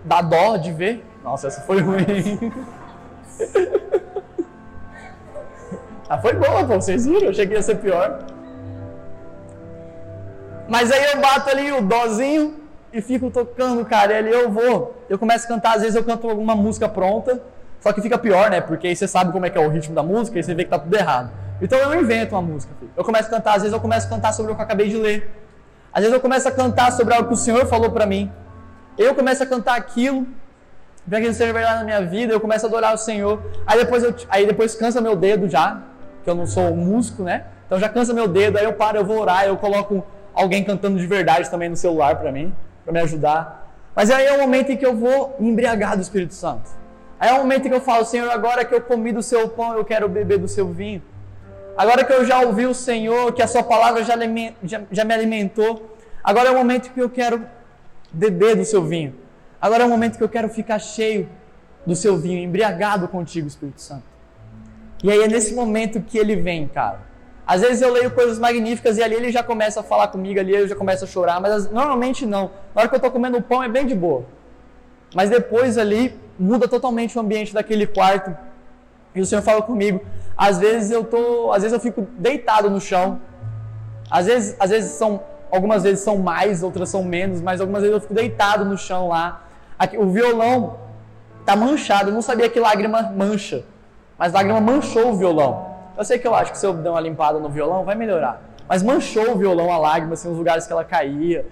dá 0.05 0.21
dó 0.21 0.57
de 0.57 0.71
ver. 0.71 1.05
Nossa, 1.23 1.47
essa 1.47 1.61
foi 1.61 1.79
ruim. 1.81 2.51
ah, 6.09 6.17
foi 6.17 6.33
boa, 6.33 6.63
pô, 6.65 6.75
vocês 6.75 7.05
viram? 7.05 7.23
Eu 7.23 7.29
achei 7.31 7.45
que 7.45 7.53
ia 7.53 7.61
ser 7.61 7.75
pior. 7.75 8.19
Mas 10.67 10.89
aí 10.89 11.03
eu 11.11 11.19
bato 11.19 11.49
ali 11.49 11.71
o 11.73 11.81
dózinho 11.81 12.55
e 12.93 13.01
fico 13.01 13.29
tocando, 13.29 13.83
cara. 13.83 14.13
E 14.13 14.17
ali 14.17 14.31
eu 14.31 14.49
vou. 14.49 14.95
Eu 15.09 15.19
começo 15.19 15.45
a 15.45 15.47
cantar, 15.49 15.75
às 15.75 15.81
vezes 15.81 15.95
eu 15.97 16.03
canto 16.03 16.29
alguma 16.29 16.55
música 16.55 16.87
pronta. 16.87 17.41
Só 17.81 17.91
que 17.91 18.01
fica 18.01 18.17
pior, 18.17 18.49
né? 18.49 18.61
Porque 18.61 18.87
aí 18.87 18.95
você 18.95 19.07
sabe 19.07 19.33
como 19.33 19.45
é 19.45 19.49
que 19.49 19.57
é 19.57 19.61
o 19.67 19.69
ritmo 19.69 19.93
da 19.93 20.03
música 20.03 20.39
e 20.39 20.43
você 20.43 20.53
vê 20.53 20.63
que 20.63 20.69
tá 20.69 20.79
tudo 20.79 20.95
errado. 20.95 21.31
Então 21.61 21.77
eu 21.77 22.01
invento 22.01 22.35
uma 22.35 22.41
música. 22.41 22.73
Filho. 22.79 22.91
Eu 22.97 23.03
começo 23.03 23.27
a 23.27 23.31
cantar, 23.31 23.55
às 23.55 23.61
vezes 23.61 23.73
eu 23.73 23.79
começo 23.79 24.07
a 24.07 24.09
cantar 24.09 24.33
sobre 24.33 24.51
o 24.51 24.55
que 24.55 24.61
eu 24.61 24.65
acabei 24.65 24.89
de 24.89 24.97
ler. 24.97 25.29
Às 25.93 26.01
vezes 26.01 26.13
eu 26.13 26.19
começo 26.19 26.47
a 26.47 26.51
cantar 26.51 26.91
sobre 26.91 27.13
algo 27.13 27.27
que 27.27 27.33
o 27.33 27.37
Senhor 27.37 27.65
falou 27.67 27.91
para 27.91 28.05
mim. 28.05 28.31
Eu 28.97 29.13
começo 29.13 29.43
a 29.43 29.45
cantar 29.45 29.75
aquilo, 29.75 30.25
para 31.07 31.21
que 31.21 31.33
seja 31.33 31.53
verdade 31.53 31.79
na 31.79 31.83
minha 31.83 32.01
vida, 32.01 32.33
eu 32.33 32.39
começo 32.39 32.65
a 32.65 32.69
adorar 32.69 32.93
o 32.93 32.97
Senhor. 32.97 33.41
Aí 33.65 33.77
depois, 33.77 34.03
eu, 34.03 34.15
aí 34.29 34.47
depois 34.47 34.73
cansa 34.75 34.99
meu 34.99 35.15
dedo 35.15 35.47
já, 35.47 35.81
que 36.23 36.29
eu 36.29 36.35
não 36.35 36.47
sou 36.47 36.75
músico, 36.75 37.23
né? 37.23 37.45
Então 37.65 37.79
já 37.79 37.89
cansa 37.89 38.13
meu 38.13 38.27
dedo, 38.27 38.57
aí 38.57 38.65
eu 38.65 38.73
paro, 38.73 38.97
eu 38.97 39.05
vou 39.05 39.19
orar, 39.19 39.45
eu 39.45 39.55
coloco 39.57 40.03
alguém 40.33 40.63
cantando 40.63 40.97
de 40.97 41.05
verdade 41.05 41.49
também 41.49 41.69
no 41.69 41.75
celular 41.75 42.15
para 42.15 42.31
mim, 42.31 42.53
para 42.83 42.93
me 42.93 42.99
ajudar. 43.01 43.71
Mas 43.95 44.09
aí 44.09 44.25
é 44.25 44.33
o 44.33 44.39
momento 44.39 44.71
em 44.71 44.77
que 44.77 44.85
eu 44.85 44.95
vou 44.95 45.35
me 45.39 45.49
embriagar 45.49 45.95
do 45.95 46.01
Espírito 46.01 46.33
Santo. 46.33 46.69
Aí 47.19 47.29
é 47.29 47.33
o 47.33 47.37
momento 47.37 47.67
em 47.67 47.69
que 47.69 47.75
eu 47.75 47.81
falo, 47.81 48.03
Senhor, 48.03 48.29
agora 48.31 48.65
que 48.65 48.73
eu 48.73 48.81
comi 48.81 49.11
do 49.11 49.21
seu 49.21 49.47
pão, 49.49 49.75
eu 49.75 49.85
quero 49.85 50.09
beber 50.09 50.37
do 50.37 50.47
seu 50.47 50.67
vinho. 50.67 51.01
Agora 51.77 52.03
que 52.03 52.13
eu 52.13 52.25
já 52.25 52.41
ouvi 52.41 52.65
o 52.65 52.73
Senhor, 52.73 53.33
que 53.33 53.41
a 53.41 53.47
sua 53.47 53.63
palavra 53.63 54.03
já, 54.03 54.15
já, 54.63 54.81
já 54.91 55.05
me 55.05 55.13
alimentou, 55.13 55.95
agora 56.23 56.49
é 56.49 56.51
o 56.51 56.55
momento 56.55 56.91
que 56.91 57.01
eu 57.01 57.09
quero 57.09 57.45
beber 58.11 58.55
do 58.55 58.65
seu 58.65 58.83
vinho. 58.83 59.15
Agora 59.61 59.83
é 59.83 59.85
o 59.85 59.89
momento 59.89 60.17
que 60.17 60.23
eu 60.23 60.29
quero 60.29 60.49
ficar 60.49 60.79
cheio 60.79 61.29
do 61.85 61.95
seu 61.95 62.17
vinho, 62.17 62.43
embriagado 62.43 63.07
contigo, 63.07 63.47
Espírito 63.47 63.81
Santo. 63.81 64.03
E 65.03 65.09
aí 65.09 65.21
é 65.21 65.27
nesse 65.27 65.53
momento 65.53 66.01
que 66.01 66.17
ele 66.17 66.35
vem, 66.35 66.67
cara. 66.67 66.99
Às 67.45 67.61
vezes 67.61 67.81
eu 67.81 67.91
leio 67.91 68.11
coisas 68.11 68.37
magníficas 68.37 68.97
e 68.97 69.03
ali 69.03 69.15
ele 69.15 69.31
já 69.31 69.43
começa 69.43 69.79
a 69.79 69.83
falar 69.83 70.07
comigo, 70.09 70.39
ali 70.39 70.55
eu 70.55 70.67
já 70.67 70.75
começo 70.75 71.03
a 71.03 71.07
chorar, 71.07 71.41
mas 71.41 71.69
normalmente 71.71 72.25
não. 72.25 72.51
Na 72.73 72.81
hora 72.81 72.87
que 72.87 72.95
eu 72.95 72.97
estou 72.97 73.11
comendo 73.11 73.37
o 73.37 73.41
pão 73.41 73.63
é 73.63 73.67
bem 73.67 73.85
de 73.85 73.95
boa. 73.95 74.25
Mas 75.13 75.29
depois 75.29 75.77
ali 75.77 76.17
muda 76.39 76.67
totalmente 76.67 77.17
o 77.17 77.21
ambiente 77.21 77.53
daquele 77.53 77.85
quarto. 77.85 78.35
E 79.13 79.21
o 79.21 79.25
Senhor 79.25 79.41
fala 79.41 79.61
comigo. 79.61 80.01
Às 80.37 80.59
vezes 80.59 80.91
eu 80.91 81.03
tô, 81.03 81.51
às 81.51 81.61
vezes 81.63 81.73
eu 81.73 81.79
fico 81.79 82.07
deitado 82.17 82.69
no 82.69 82.79
chão. 82.79 83.19
Às 84.09 84.25
vezes, 84.25 84.55
às 84.59 84.69
vezes 84.69 84.91
são, 84.91 85.21
algumas 85.51 85.83
vezes 85.83 86.03
são 86.03 86.17
mais, 86.17 86.63
outras 86.63 86.89
são 86.89 87.03
menos, 87.03 87.41
mas 87.41 87.61
algumas 87.61 87.81
vezes 87.81 87.95
eu 87.95 88.01
fico 88.01 88.13
deitado 88.13 88.65
no 88.65 88.77
chão 88.77 89.09
lá. 89.09 89.43
Aqui, 89.77 89.97
o 89.97 90.09
violão 90.09 90.77
tá 91.45 91.55
manchado. 91.55 92.09
Eu 92.09 92.13
não 92.13 92.21
sabia 92.21 92.49
que 92.49 92.59
lágrima 92.59 93.01
mancha, 93.03 93.63
mas 94.17 94.33
lágrima 94.33 94.59
manchou 94.59 95.11
o 95.11 95.15
violão. 95.15 95.71
Eu 95.97 96.05
sei 96.05 96.17
que 96.17 96.27
eu 96.27 96.33
acho 96.33 96.51
que 96.51 96.57
se 96.57 96.65
eu 96.65 96.73
der 96.73 96.89
uma 96.89 96.99
limpada 96.99 97.39
no 97.39 97.49
violão, 97.49 97.83
vai 97.83 97.95
melhorar. 97.95 98.41
Mas 98.67 98.81
manchou 98.81 99.33
o 99.33 99.37
violão 99.37 99.71
a 99.71 99.77
lágrima, 99.77 100.13
assim, 100.13 100.31
os 100.31 100.37
lugares 100.37 100.65
que 100.65 100.71
ela 100.71 100.85
caía. 100.85 101.45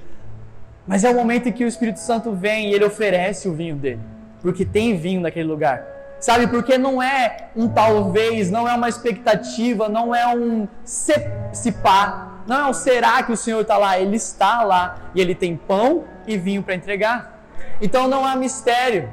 Mas 0.88 1.04
é 1.04 1.10
o 1.10 1.14
momento 1.14 1.50
em 1.50 1.52
que 1.52 1.64
o 1.64 1.68
Espírito 1.68 2.00
Santo 2.00 2.32
vem 2.32 2.70
e 2.70 2.74
ele 2.74 2.86
oferece 2.86 3.48
o 3.48 3.54
vinho 3.54 3.76
dele. 3.76 4.00
Porque 4.42 4.66
tem 4.66 4.98
vinho 4.98 5.22
naquele 5.22 5.48
lugar. 5.48 5.99
Sabe, 6.20 6.48
porque 6.48 6.78
não 6.78 7.02
é 7.02 7.50
um 7.56 7.68
talvez, 7.68 8.52
não 8.52 8.68
é 8.68 8.74
uma 8.74 8.90
expectativa, 8.90 9.88
não 9.88 10.14
é 10.14 10.28
um 10.28 10.68
se, 10.84 11.14
se 11.54 11.72
pá, 11.72 12.42
não 12.46 12.58
é 12.58 12.70
um 12.70 12.74
será 12.74 13.24
que 13.24 13.32
o 13.32 13.38
Senhor 13.38 13.62
está 13.62 13.78
lá. 13.78 14.00
Ele 14.00 14.18
está 14.18 14.64
lá 14.64 14.98
e 15.16 15.22
ele 15.22 15.34
tem 15.34 15.56
pão 15.56 16.04
e 16.28 16.38
vinho 16.38 16.62
para 16.62 16.76
entregar. 16.76 17.40
Então 17.82 18.08
não 18.08 18.26
há 18.26 18.36
mistério. 18.36 19.10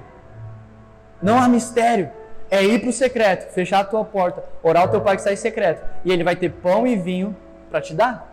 Não 1.23 1.39
há 1.39 1.49
mistério 1.49 2.11
é 2.51 2.65
ir 2.65 2.81
para 2.81 2.91
o 2.91 2.93
secreto, 2.93 3.53
fechar 3.53 3.81
a 3.81 3.85
tua 3.85 4.05
porta, 4.05 4.45
orar 4.63 4.83
ao 4.83 4.89
teu 4.89 5.01
pai 5.01 5.17
que 5.17 5.29
em 5.29 5.37
secreto. 5.37 5.85
E 6.05 6.13
ele 6.13 6.23
vai 6.23 6.37
ter 6.37 6.51
pão 6.51 6.87
e 6.87 6.97
vinho 6.97 7.37
para 7.71 7.81
te 7.81 7.95
dar. 7.95 8.33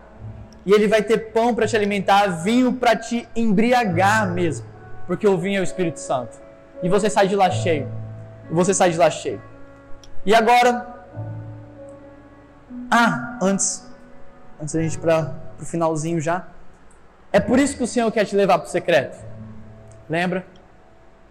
E 0.66 0.72
ele 0.72 0.88
vai 0.88 1.02
ter 1.02 1.32
pão 1.32 1.54
para 1.54 1.68
te 1.68 1.76
alimentar, 1.76 2.28
vinho 2.44 2.74
para 2.74 2.96
te 2.96 3.28
embriagar 3.36 4.30
mesmo. 4.32 4.66
Porque 5.08 5.28
o 5.28 5.38
vinho 5.38 5.58
é 5.58 5.62
o 5.62 5.64
Espírito 5.64 6.00
Santo. 6.00 6.42
E 6.82 6.88
você 6.88 7.10
sai 7.10 7.28
de 7.28 7.36
lá 7.36 7.50
cheio. 7.50 7.90
Você 8.54 8.74
sai 8.74 8.92
de 8.92 8.98
lá 8.98 9.10
cheio. 9.10 9.42
E 10.26 10.34
agora. 10.34 10.88
Ah, 12.90 13.38
antes. 13.42 13.86
Antes 14.62 14.74
da 14.74 14.82
gente 14.82 14.96
ir 14.96 15.00
para 15.00 15.36
o 15.60 15.66
finalzinho 15.66 16.22
já. 16.22 16.48
É 17.32 17.40
por 17.40 17.60
isso 17.60 17.76
que 17.76 17.84
o 17.84 17.88
Senhor 17.88 18.12
quer 18.12 18.26
te 18.26 18.36
levar 18.36 18.60
para 18.60 18.68
o 18.68 18.72
secreto. 18.72 19.18
Lembra? 20.10 20.46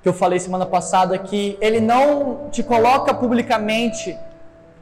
que 0.02 0.08
eu 0.08 0.12
falei 0.12 0.40
semana 0.40 0.66
passada 0.66 1.16
que 1.16 1.56
ele 1.61 1.80
não 1.80 2.48
te 2.50 2.62
coloca 2.62 3.14
publicamente 3.14 4.18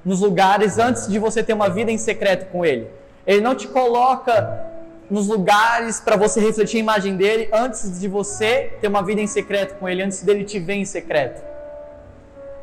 nos 0.02 0.20
lugares 0.20 0.78
antes 0.78 1.06
de 1.08 1.18
você 1.18 1.42
ter 1.42 1.52
uma 1.52 1.68
vida 1.68 1.92
em 1.92 1.98
secreto 1.98 2.50
com 2.50 2.64
ele. 2.64 2.88
Ele 3.26 3.42
não 3.42 3.54
te 3.54 3.68
coloca 3.68 4.66
nos 5.10 5.28
lugares 5.28 6.00
para 6.00 6.16
você 6.16 6.40
refletir 6.40 6.78
a 6.78 6.80
imagem 6.80 7.16
dele 7.16 7.50
antes 7.52 8.00
de 8.00 8.08
você 8.08 8.72
ter 8.80 8.88
uma 8.88 9.02
vida 9.02 9.20
em 9.20 9.26
secreto 9.26 9.74
com 9.78 9.86
ele, 9.86 10.02
antes 10.02 10.22
dele 10.22 10.42
te 10.42 10.58
ver 10.58 10.74
em 10.74 10.86
secreto. 10.86 11.49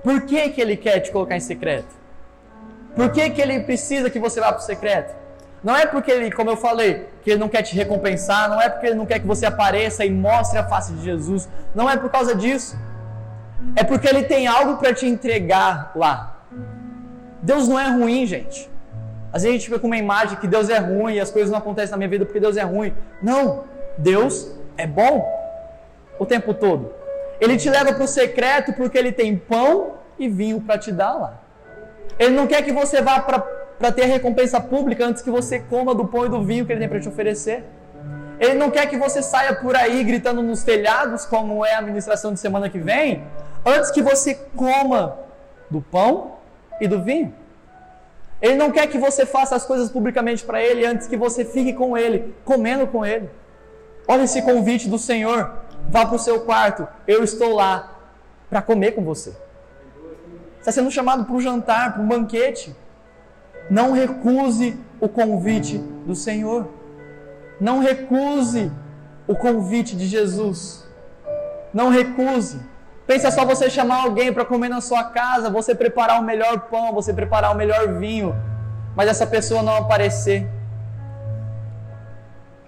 Por 0.07 0.21
que, 0.21 0.51
que 0.51 0.61
ele 0.61 0.77
quer 0.77 1.01
te 1.01 1.11
colocar 1.11 1.35
em 1.35 1.41
secreto? 1.41 1.93
Por 2.95 3.11
que, 3.11 3.29
que 3.29 3.41
ele 3.41 3.59
precisa 3.59 4.09
que 4.09 4.17
você 4.17 4.39
vá 4.39 4.53
para 4.53 4.61
o 4.61 4.65
secreto? 4.65 5.13
Não 5.61 5.75
é 5.75 5.85
porque 5.85 6.09
ele, 6.09 6.31
como 6.31 6.49
eu 6.49 6.55
falei, 6.55 7.09
que 7.21 7.31
ele 7.31 7.41
não 7.41 7.49
quer 7.49 7.61
te 7.61 7.75
recompensar, 7.75 8.49
não 8.49 8.61
é 8.61 8.69
porque 8.69 8.87
ele 8.87 8.95
não 8.95 9.05
quer 9.05 9.19
que 9.19 9.27
você 9.27 9.45
apareça 9.45 10.05
e 10.05 10.09
mostre 10.09 10.57
a 10.59 10.63
face 10.63 10.93
de 10.93 11.03
Jesus, 11.03 11.49
não 11.75 11.89
é 11.89 11.97
por 11.97 12.09
causa 12.09 12.33
disso. 12.33 12.79
É 13.75 13.83
porque 13.83 14.07
ele 14.07 14.23
tem 14.23 14.47
algo 14.47 14.77
para 14.77 14.93
te 14.93 15.05
entregar 15.05 15.91
lá. 15.93 16.37
Deus 17.41 17.67
não 17.67 17.77
é 17.77 17.89
ruim, 17.89 18.25
gente. 18.25 18.69
Às 19.33 19.43
vezes 19.43 19.55
a 19.55 19.59
gente 19.59 19.65
fica 19.65 19.77
com 19.77 19.87
uma 19.87 19.97
imagem 19.97 20.37
que 20.37 20.47
Deus 20.47 20.69
é 20.69 20.77
ruim 20.77 21.15
e 21.15 21.19
as 21.19 21.29
coisas 21.29 21.51
não 21.51 21.57
acontecem 21.57 21.91
na 21.91 21.97
minha 21.97 22.09
vida 22.09 22.23
porque 22.23 22.39
Deus 22.39 22.55
é 22.55 22.63
ruim. 22.63 22.93
Não, 23.21 23.65
Deus 23.97 24.49
é 24.77 24.87
bom. 24.87 25.29
o 26.17 26.25
tempo 26.25 26.53
todo. 26.53 26.96
Ele 27.39 27.57
te 27.57 27.69
leva 27.69 27.93
para 27.93 28.03
o 28.03 28.07
secreto 28.07 28.73
porque 28.73 28.97
ele 28.97 29.11
tem 29.11 29.37
pão 29.37 29.93
e 30.17 30.27
vinho 30.27 30.61
para 30.61 30.77
te 30.77 30.91
dar 30.91 31.13
lá. 31.13 31.41
Ele 32.17 32.35
não 32.35 32.47
quer 32.47 32.63
que 32.63 32.71
você 32.71 33.01
vá 33.01 33.19
para 33.19 33.91
ter 33.91 34.03
a 34.03 34.07
recompensa 34.07 34.59
pública 34.59 35.05
antes 35.05 35.21
que 35.21 35.29
você 35.29 35.59
coma 35.59 35.93
do 35.93 36.05
pão 36.05 36.25
e 36.25 36.29
do 36.29 36.41
vinho 36.41 36.65
que 36.65 36.71
ele 36.71 36.79
tem 36.79 36.89
para 36.89 36.99
te 36.99 37.07
oferecer. 37.07 37.63
Ele 38.39 38.53
não 38.53 38.69
quer 38.69 38.87
que 38.87 38.97
você 38.97 39.21
saia 39.21 39.53
por 39.55 39.75
aí 39.75 40.03
gritando 40.03 40.41
nos 40.41 40.63
telhados, 40.63 41.25
como 41.25 41.65
é 41.65 41.73
a 41.73 41.79
administração 41.79 42.33
de 42.33 42.39
semana 42.39 42.69
que 42.69 42.77
vem, 42.77 43.23
antes 43.65 43.89
que 43.91 44.01
você 44.01 44.35
coma 44.55 45.17
do 45.69 45.81
pão 45.81 46.33
e 46.79 46.87
do 46.87 47.01
vinho. 47.01 47.33
Ele 48.39 48.55
não 48.55 48.71
quer 48.71 48.87
que 48.87 48.97
você 48.99 49.25
faça 49.25 49.55
as 49.55 49.65
coisas 49.65 49.89
publicamente 49.89 50.43
para 50.43 50.61
ele 50.61 50.85
antes 50.85 51.07
que 51.07 51.17
você 51.17 51.43
fique 51.43 51.73
com 51.73 51.97
ele, 51.97 52.35
comendo 52.45 52.85
com 52.85 53.03
ele. 53.03 53.29
Olha 54.07 54.23
esse 54.23 54.41
convite 54.43 54.87
do 54.87 54.99
Senhor. 54.99 55.51
Vá 55.89 56.05
para 56.05 56.15
o 56.15 56.19
seu 56.19 56.41
quarto, 56.41 56.87
eu 57.07 57.23
estou 57.23 57.55
lá 57.55 57.97
para 58.49 58.61
comer 58.61 58.91
com 58.91 59.03
você. 59.03 59.35
Está 60.59 60.71
sendo 60.71 60.91
chamado 60.91 61.23
para 61.23 61.33
um 61.33 61.39
jantar, 61.39 61.93
para 61.93 62.01
um 62.01 62.07
banquete. 62.07 62.75
Não 63.69 63.93
recuse 63.93 64.77
o 64.99 65.07
convite 65.07 65.77
do 65.77 66.15
Senhor. 66.15 66.67
Não 67.59 67.79
recuse 67.79 68.71
o 69.27 69.35
convite 69.35 69.95
de 69.95 70.05
Jesus. 70.05 70.85
Não 71.73 71.89
recuse. 71.89 72.59
Pensa 73.05 73.31
só 73.31 73.45
você 73.45 73.69
chamar 73.69 74.03
alguém 74.03 74.33
para 74.33 74.43
comer 74.43 74.67
na 74.67 74.81
sua 74.81 75.05
casa, 75.05 75.49
você 75.49 75.73
preparar 75.73 76.19
o 76.19 76.23
melhor 76.23 76.59
pão, 76.69 76.93
você 76.93 77.13
preparar 77.13 77.53
o 77.53 77.55
melhor 77.55 77.93
vinho, 77.93 78.35
mas 78.95 79.07
essa 79.07 79.25
pessoa 79.25 79.63
não 79.63 79.77
aparecer. 79.77 80.45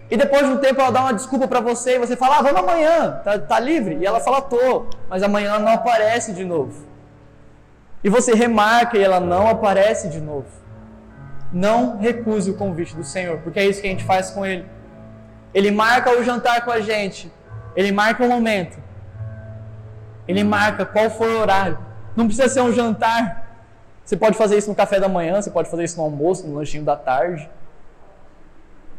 E 0.09 0.17
depois 0.17 0.45
de 0.45 0.51
um 0.51 0.57
tempo 0.57 0.81
ela 0.81 0.91
dá 0.91 1.01
uma 1.01 1.13
desculpa 1.13 1.47
para 1.47 1.59
você 1.59 1.95
e 1.95 1.99
você 1.99 2.15
fala, 2.15 2.39
ah, 2.39 2.41
vamos 2.41 2.61
amanhã, 2.61 3.21
tá, 3.23 3.37
tá 3.37 3.59
livre? 3.59 3.97
E 3.97 4.05
ela 4.05 4.19
fala, 4.19 4.41
tô, 4.41 4.87
mas 5.09 5.21
amanhã 5.21 5.49
ela 5.49 5.59
não 5.59 5.73
aparece 5.73 6.33
de 6.33 6.43
novo. 6.43 6.87
E 8.03 8.09
você 8.09 8.33
remarca 8.33 8.97
e 8.97 9.03
ela 9.03 9.19
não 9.19 9.47
aparece 9.47 10.09
de 10.09 10.19
novo. 10.19 10.47
Não 11.51 11.97
recuse 11.97 12.49
o 12.49 12.55
convite 12.55 12.95
do 12.95 13.03
Senhor, 13.03 13.39
porque 13.39 13.59
é 13.59 13.65
isso 13.65 13.81
que 13.81 13.87
a 13.87 13.91
gente 13.91 14.03
faz 14.03 14.31
com 14.31 14.45
Ele. 14.45 14.65
Ele 15.53 15.71
marca 15.71 16.11
o 16.11 16.23
jantar 16.23 16.63
com 16.63 16.71
a 16.71 16.79
gente, 16.79 17.31
Ele 17.75 17.91
marca 17.91 18.23
o 18.23 18.27
momento, 18.27 18.77
ele 20.29 20.43
marca 20.43 20.85
qual 20.85 21.09
for 21.09 21.27
o 21.27 21.39
horário. 21.39 21.79
Não 22.15 22.27
precisa 22.27 22.47
ser 22.47 22.61
um 22.61 22.71
jantar. 22.71 23.47
Você 24.05 24.15
pode 24.15 24.37
fazer 24.37 24.59
isso 24.59 24.69
no 24.69 24.75
café 24.75 24.99
da 24.99 25.09
manhã, 25.09 25.41
você 25.41 25.49
pode 25.49 25.67
fazer 25.71 25.85
isso 25.85 25.97
no 25.97 26.03
almoço, 26.03 26.45
no 26.45 26.55
lanchinho 26.55 26.83
da 26.83 26.95
tarde. 26.95 27.49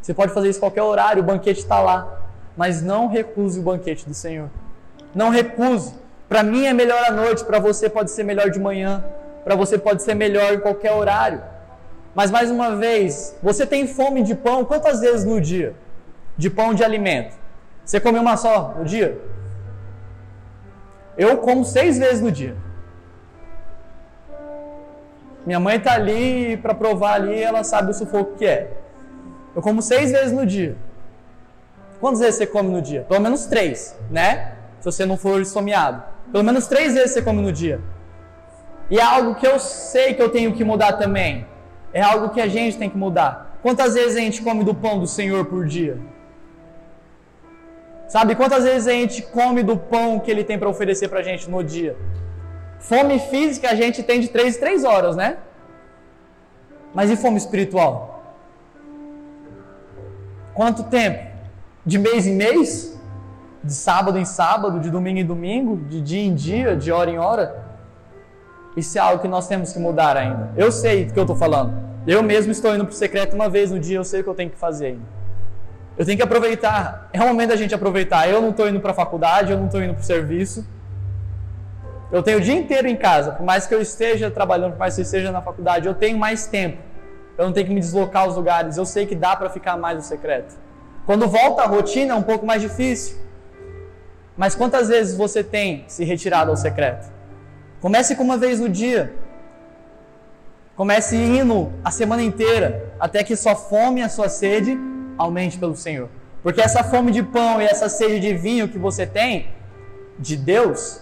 Você 0.00 0.14
pode 0.14 0.32
fazer 0.32 0.48
isso 0.48 0.60
qualquer 0.60 0.82
horário, 0.82 1.22
o 1.22 1.26
banquete 1.26 1.60
está 1.60 1.80
lá. 1.80 2.20
Mas 2.56 2.82
não 2.82 3.06
recuse 3.06 3.60
o 3.60 3.62
banquete 3.62 4.06
do 4.06 4.14
Senhor. 4.14 4.48
Não 5.14 5.30
recuse. 5.30 5.94
Para 6.28 6.42
mim 6.42 6.66
é 6.66 6.72
melhor 6.72 7.02
à 7.08 7.10
noite, 7.10 7.44
para 7.44 7.58
você 7.58 7.88
pode 7.88 8.10
ser 8.10 8.22
melhor 8.22 8.50
de 8.50 8.60
manhã, 8.60 9.04
para 9.44 9.54
você 9.56 9.76
pode 9.76 10.02
ser 10.02 10.14
melhor 10.14 10.52
em 10.52 10.60
qualquer 10.60 10.92
horário. 10.92 11.42
Mas 12.14 12.30
mais 12.30 12.50
uma 12.50 12.76
vez, 12.76 13.36
você 13.42 13.66
tem 13.66 13.86
fome 13.86 14.22
de 14.22 14.34
pão 14.34 14.64
quantas 14.64 15.00
vezes 15.00 15.24
no 15.24 15.40
dia? 15.40 15.74
De 16.36 16.48
pão 16.48 16.74
de 16.74 16.84
alimento. 16.84 17.34
Você 17.84 17.98
come 18.00 18.18
uma 18.18 18.36
só 18.36 18.74
no 18.78 18.84
dia? 18.84 19.20
Eu 21.16 21.38
como 21.38 21.64
seis 21.64 21.98
vezes 21.98 22.20
no 22.20 22.30
dia. 22.30 22.56
Minha 25.44 25.58
mãe 25.58 25.76
está 25.76 25.94
ali 25.94 26.56
para 26.58 26.74
provar 26.74 27.14
ali, 27.14 27.42
ela 27.42 27.64
sabe 27.64 27.90
o 27.90 27.94
sufoco 27.94 28.36
que 28.36 28.46
é. 28.46 28.70
Eu 29.54 29.62
como 29.62 29.82
seis 29.82 30.10
vezes 30.10 30.32
no 30.32 30.46
dia. 30.46 30.76
Quantas 32.00 32.20
vezes 32.20 32.36
você 32.36 32.46
come 32.46 32.70
no 32.70 32.80
dia? 32.80 33.02
Pelo 33.02 33.20
menos 33.20 33.46
três, 33.46 33.96
né? 34.10 34.54
Se 34.80 34.86
você 34.86 35.04
não 35.04 35.16
for 35.16 35.40
esfomeado. 35.40 36.02
Pelo 36.32 36.44
menos 36.44 36.66
três 36.66 36.94
vezes 36.94 37.12
você 37.12 37.22
come 37.22 37.42
no 37.42 37.52
dia. 37.52 37.80
E 38.90 38.98
é 38.98 39.02
algo 39.02 39.34
que 39.34 39.46
eu 39.46 39.58
sei 39.58 40.14
que 40.14 40.22
eu 40.22 40.30
tenho 40.30 40.52
que 40.52 40.64
mudar 40.64 40.94
também. 40.94 41.46
É 41.92 42.00
algo 42.00 42.30
que 42.30 42.40
a 42.40 42.48
gente 42.48 42.78
tem 42.78 42.88
que 42.88 42.96
mudar. 42.96 43.58
Quantas 43.62 43.94
vezes 43.94 44.16
a 44.16 44.20
gente 44.20 44.42
come 44.42 44.64
do 44.64 44.74
pão 44.74 44.98
do 44.98 45.06
Senhor 45.06 45.44
por 45.44 45.66
dia? 45.66 45.98
Sabe 48.08 48.34
quantas 48.34 48.64
vezes 48.64 48.88
a 48.88 48.92
gente 48.92 49.22
come 49.22 49.62
do 49.62 49.76
pão 49.76 50.18
que 50.18 50.30
ele 50.30 50.42
tem 50.42 50.58
para 50.58 50.68
oferecer 50.68 51.08
para 51.08 51.20
a 51.20 51.22
gente 51.22 51.48
no 51.48 51.62
dia? 51.62 51.96
Fome 52.80 53.18
física 53.18 53.70
a 53.70 53.74
gente 53.74 54.02
tem 54.02 54.20
de 54.20 54.28
3 54.28 54.56
em 54.56 54.60
3 54.60 54.84
horas, 54.84 55.14
né? 55.14 55.36
Mas 56.94 57.10
e 57.10 57.16
fome 57.16 57.36
espiritual? 57.36 58.19
Quanto 60.60 60.82
tempo? 60.82 61.26
De 61.86 61.98
mês 61.98 62.26
em 62.26 62.34
mês? 62.34 62.94
De 63.64 63.72
sábado 63.72 64.18
em 64.18 64.26
sábado? 64.26 64.78
De 64.78 64.90
domingo 64.90 65.18
em 65.18 65.24
domingo? 65.24 65.78
De 65.88 66.02
dia 66.02 66.20
em 66.20 66.34
dia? 66.34 66.76
De 66.76 66.92
hora 66.92 67.10
em 67.10 67.18
hora? 67.18 67.64
Isso 68.76 68.98
é 68.98 69.00
algo 69.00 69.22
que 69.22 69.26
nós 69.26 69.48
temos 69.48 69.72
que 69.72 69.78
mudar 69.78 70.18
ainda. 70.18 70.50
Eu 70.58 70.70
sei 70.70 71.06
do 71.06 71.14
que 71.14 71.18
eu 71.18 71.22
estou 71.22 71.34
falando. 71.34 71.72
Eu 72.06 72.22
mesmo 72.22 72.52
estou 72.52 72.74
indo 72.74 72.84
para 72.84 72.92
o 72.92 72.94
secreto 72.94 73.34
uma 73.34 73.48
vez 73.48 73.70
no 73.70 73.80
dia, 73.80 73.96
eu 73.96 74.04
sei 74.04 74.20
o 74.20 74.22
que 74.22 74.28
eu 74.28 74.34
tenho 74.34 74.50
que 74.50 74.58
fazer 74.58 74.88
ainda. 74.88 75.06
Eu 75.96 76.04
tenho 76.04 76.18
que 76.18 76.22
aproveitar. 76.22 77.08
É 77.10 77.22
o 77.22 77.26
momento 77.26 77.48
da 77.48 77.56
gente 77.56 77.74
aproveitar. 77.74 78.28
Eu 78.28 78.42
não 78.42 78.50
estou 78.50 78.68
indo 78.68 78.80
para 78.80 78.90
a 78.90 78.94
faculdade, 78.94 79.52
eu 79.52 79.56
não 79.56 79.64
estou 79.64 79.82
indo 79.82 79.94
para 79.94 80.02
o 80.02 80.04
serviço. 80.04 80.66
Eu 82.12 82.22
tenho 82.22 82.36
o 82.36 82.40
dia 82.42 82.54
inteiro 82.54 82.86
em 82.86 82.96
casa. 82.96 83.32
Por 83.32 83.46
mais 83.46 83.66
que 83.66 83.74
eu 83.74 83.80
esteja 83.80 84.30
trabalhando, 84.30 84.72
por 84.72 84.80
mais 84.80 84.94
que 84.94 85.00
eu 85.00 85.04
esteja 85.04 85.32
na 85.32 85.40
faculdade, 85.40 85.88
eu 85.88 85.94
tenho 85.94 86.18
mais 86.18 86.46
tempo. 86.46 86.89
Eu 87.40 87.46
não 87.46 87.54
tenho 87.54 87.68
que 87.68 87.72
me 87.72 87.80
deslocar 87.80 88.24
aos 88.24 88.36
lugares. 88.36 88.76
Eu 88.76 88.84
sei 88.84 89.06
que 89.06 89.14
dá 89.14 89.34
para 89.34 89.48
ficar 89.48 89.74
mais 89.74 89.96
no 89.96 90.02
secreto. 90.02 90.54
Quando 91.06 91.26
volta 91.26 91.62
a 91.62 91.66
rotina 91.66 92.12
é 92.12 92.14
um 92.14 92.22
pouco 92.22 92.44
mais 92.44 92.60
difícil. 92.60 93.16
Mas 94.36 94.54
quantas 94.54 94.88
vezes 94.88 95.16
você 95.16 95.42
tem 95.42 95.86
se 95.88 96.04
retirado 96.04 96.50
ao 96.50 96.56
secreto? 96.58 97.10
Comece 97.80 98.14
com 98.14 98.22
uma 98.22 98.36
vez 98.36 98.60
no 98.60 98.68
dia. 98.68 99.14
Comece 100.76 101.16
indo 101.16 101.72
a 101.82 101.90
semana 101.90 102.22
inteira, 102.22 102.92
até 103.00 103.24
que 103.24 103.34
sua 103.34 103.56
fome 103.56 104.00
e 104.00 104.02
a 104.02 104.10
sua 104.10 104.28
sede 104.28 104.78
aumente 105.16 105.56
pelo 105.56 105.74
Senhor. 105.74 106.10
Porque 106.42 106.60
essa 106.60 106.84
fome 106.84 107.10
de 107.10 107.22
pão 107.22 107.58
e 107.58 107.64
essa 107.64 107.88
sede 107.88 108.20
de 108.20 108.34
vinho 108.34 108.68
que 108.68 108.78
você 108.78 109.06
tem 109.06 109.48
de 110.18 110.36
Deus, 110.36 111.00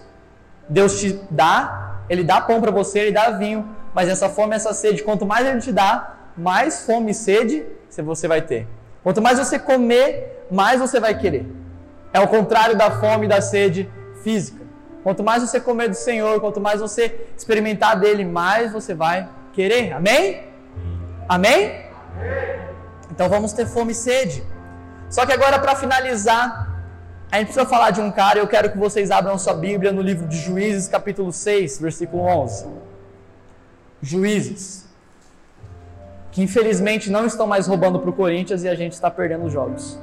Deus 0.68 1.00
te 1.00 1.20
dá, 1.32 2.04
Ele 2.08 2.22
dá 2.22 2.40
pão 2.40 2.60
para 2.60 2.70
você, 2.70 3.00
Ele 3.00 3.12
dá 3.12 3.30
vinho, 3.30 3.68
mas 3.92 4.08
essa 4.08 4.28
fome, 4.28 4.54
essa 4.54 4.72
sede, 4.72 5.02
quanto 5.02 5.26
mais 5.26 5.44
Ele 5.44 5.60
te 5.60 5.72
dá, 5.72 6.14
mais 6.38 6.84
fome 6.86 7.10
e 7.10 7.14
sede 7.14 7.64
você 8.04 8.28
vai 8.28 8.42
ter. 8.42 8.66
Quanto 9.02 9.20
mais 9.20 9.38
você 9.38 9.58
comer, 9.58 10.44
mais 10.50 10.80
você 10.80 11.00
vai 11.00 11.18
querer. 11.18 11.46
É 12.12 12.20
o 12.20 12.28
contrário 12.28 12.76
da 12.76 12.90
fome 12.90 13.26
e 13.26 13.28
da 13.28 13.40
sede 13.40 13.90
física. 14.22 14.64
Quanto 15.02 15.22
mais 15.22 15.42
você 15.42 15.60
comer 15.60 15.88
do 15.88 15.94
Senhor, 15.94 16.40
quanto 16.40 16.60
mais 16.60 16.80
você 16.80 17.28
experimentar 17.36 17.98
dele, 17.98 18.24
mais 18.24 18.72
você 18.72 18.94
vai 18.94 19.28
querer. 19.52 19.92
Amém? 19.92 20.44
Amém? 21.28 21.86
Então 23.10 23.28
vamos 23.28 23.52
ter 23.52 23.66
fome 23.66 23.92
e 23.92 23.94
sede. 23.94 24.42
Só 25.10 25.24
que 25.24 25.32
agora, 25.32 25.58
para 25.58 25.74
finalizar, 25.74 26.68
a 27.30 27.38
gente 27.38 27.46
precisa 27.46 27.66
falar 27.66 27.90
de 27.90 28.00
um 28.00 28.10
cara. 28.10 28.38
Eu 28.38 28.46
quero 28.46 28.70
que 28.70 28.78
vocês 28.78 29.10
abram 29.10 29.38
sua 29.38 29.54
Bíblia 29.54 29.92
no 29.92 30.02
livro 30.02 30.26
de 30.26 30.38
Juízes, 30.38 30.88
capítulo 30.88 31.32
6, 31.32 31.80
versículo 31.80 32.22
11. 32.22 32.66
Juízes. 34.02 34.87
Que 36.30 36.42
infelizmente 36.42 37.10
não 37.10 37.26
estão 37.26 37.46
mais 37.46 37.66
roubando 37.66 37.98
para 37.98 38.10
o 38.10 38.12
Corinthians 38.12 38.62
e 38.62 38.68
a 38.68 38.74
gente 38.74 38.92
está 38.92 39.10
perdendo 39.10 39.46
os 39.46 39.52
jogos. 39.52 39.98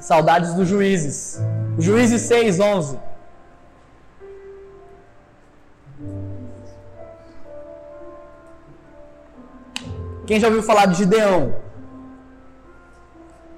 Saudades 0.00 0.54
dos 0.54 0.68
juízes. 0.68 1.40
Juízes 1.78 2.22
6, 2.22 2.60
11. 2.60 2.98
Quem 10.26 10.40
já 10.40 10.48
ouviu 10.48 10.62
falar 10.62 10.86
de 10.86 10.96
Gideão? 10.96 11.54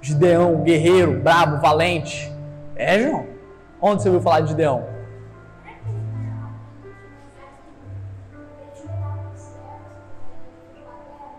Gideão, 0.01 0.63
guerreiro, 0.63 1.21
brabo, 1.21 1.61
valente. 1.61 2.33
É, 2.75 3.01
João? 3.01 3.27
Onde 3.81 4.03
você 4.03 4.09
ouviu 4.09 4.23
falar 4.23 4.41
de 4.41 4.49
Gideão? 4.49 4.96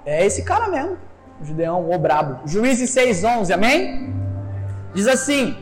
É 0.07 0.25
esse 0.25 0.41
cara 0.41 0.67
mesmo. 0.69 0.97
Gideão, 1.43 1.91
o 1.91 1.99
brabo. 1.99 2.47
Juízes 2.47 2.89
6,11, 2.89 3.53
amém? 3.53 4.11
Diz 4.93 5.07
assim: 5.07 5.55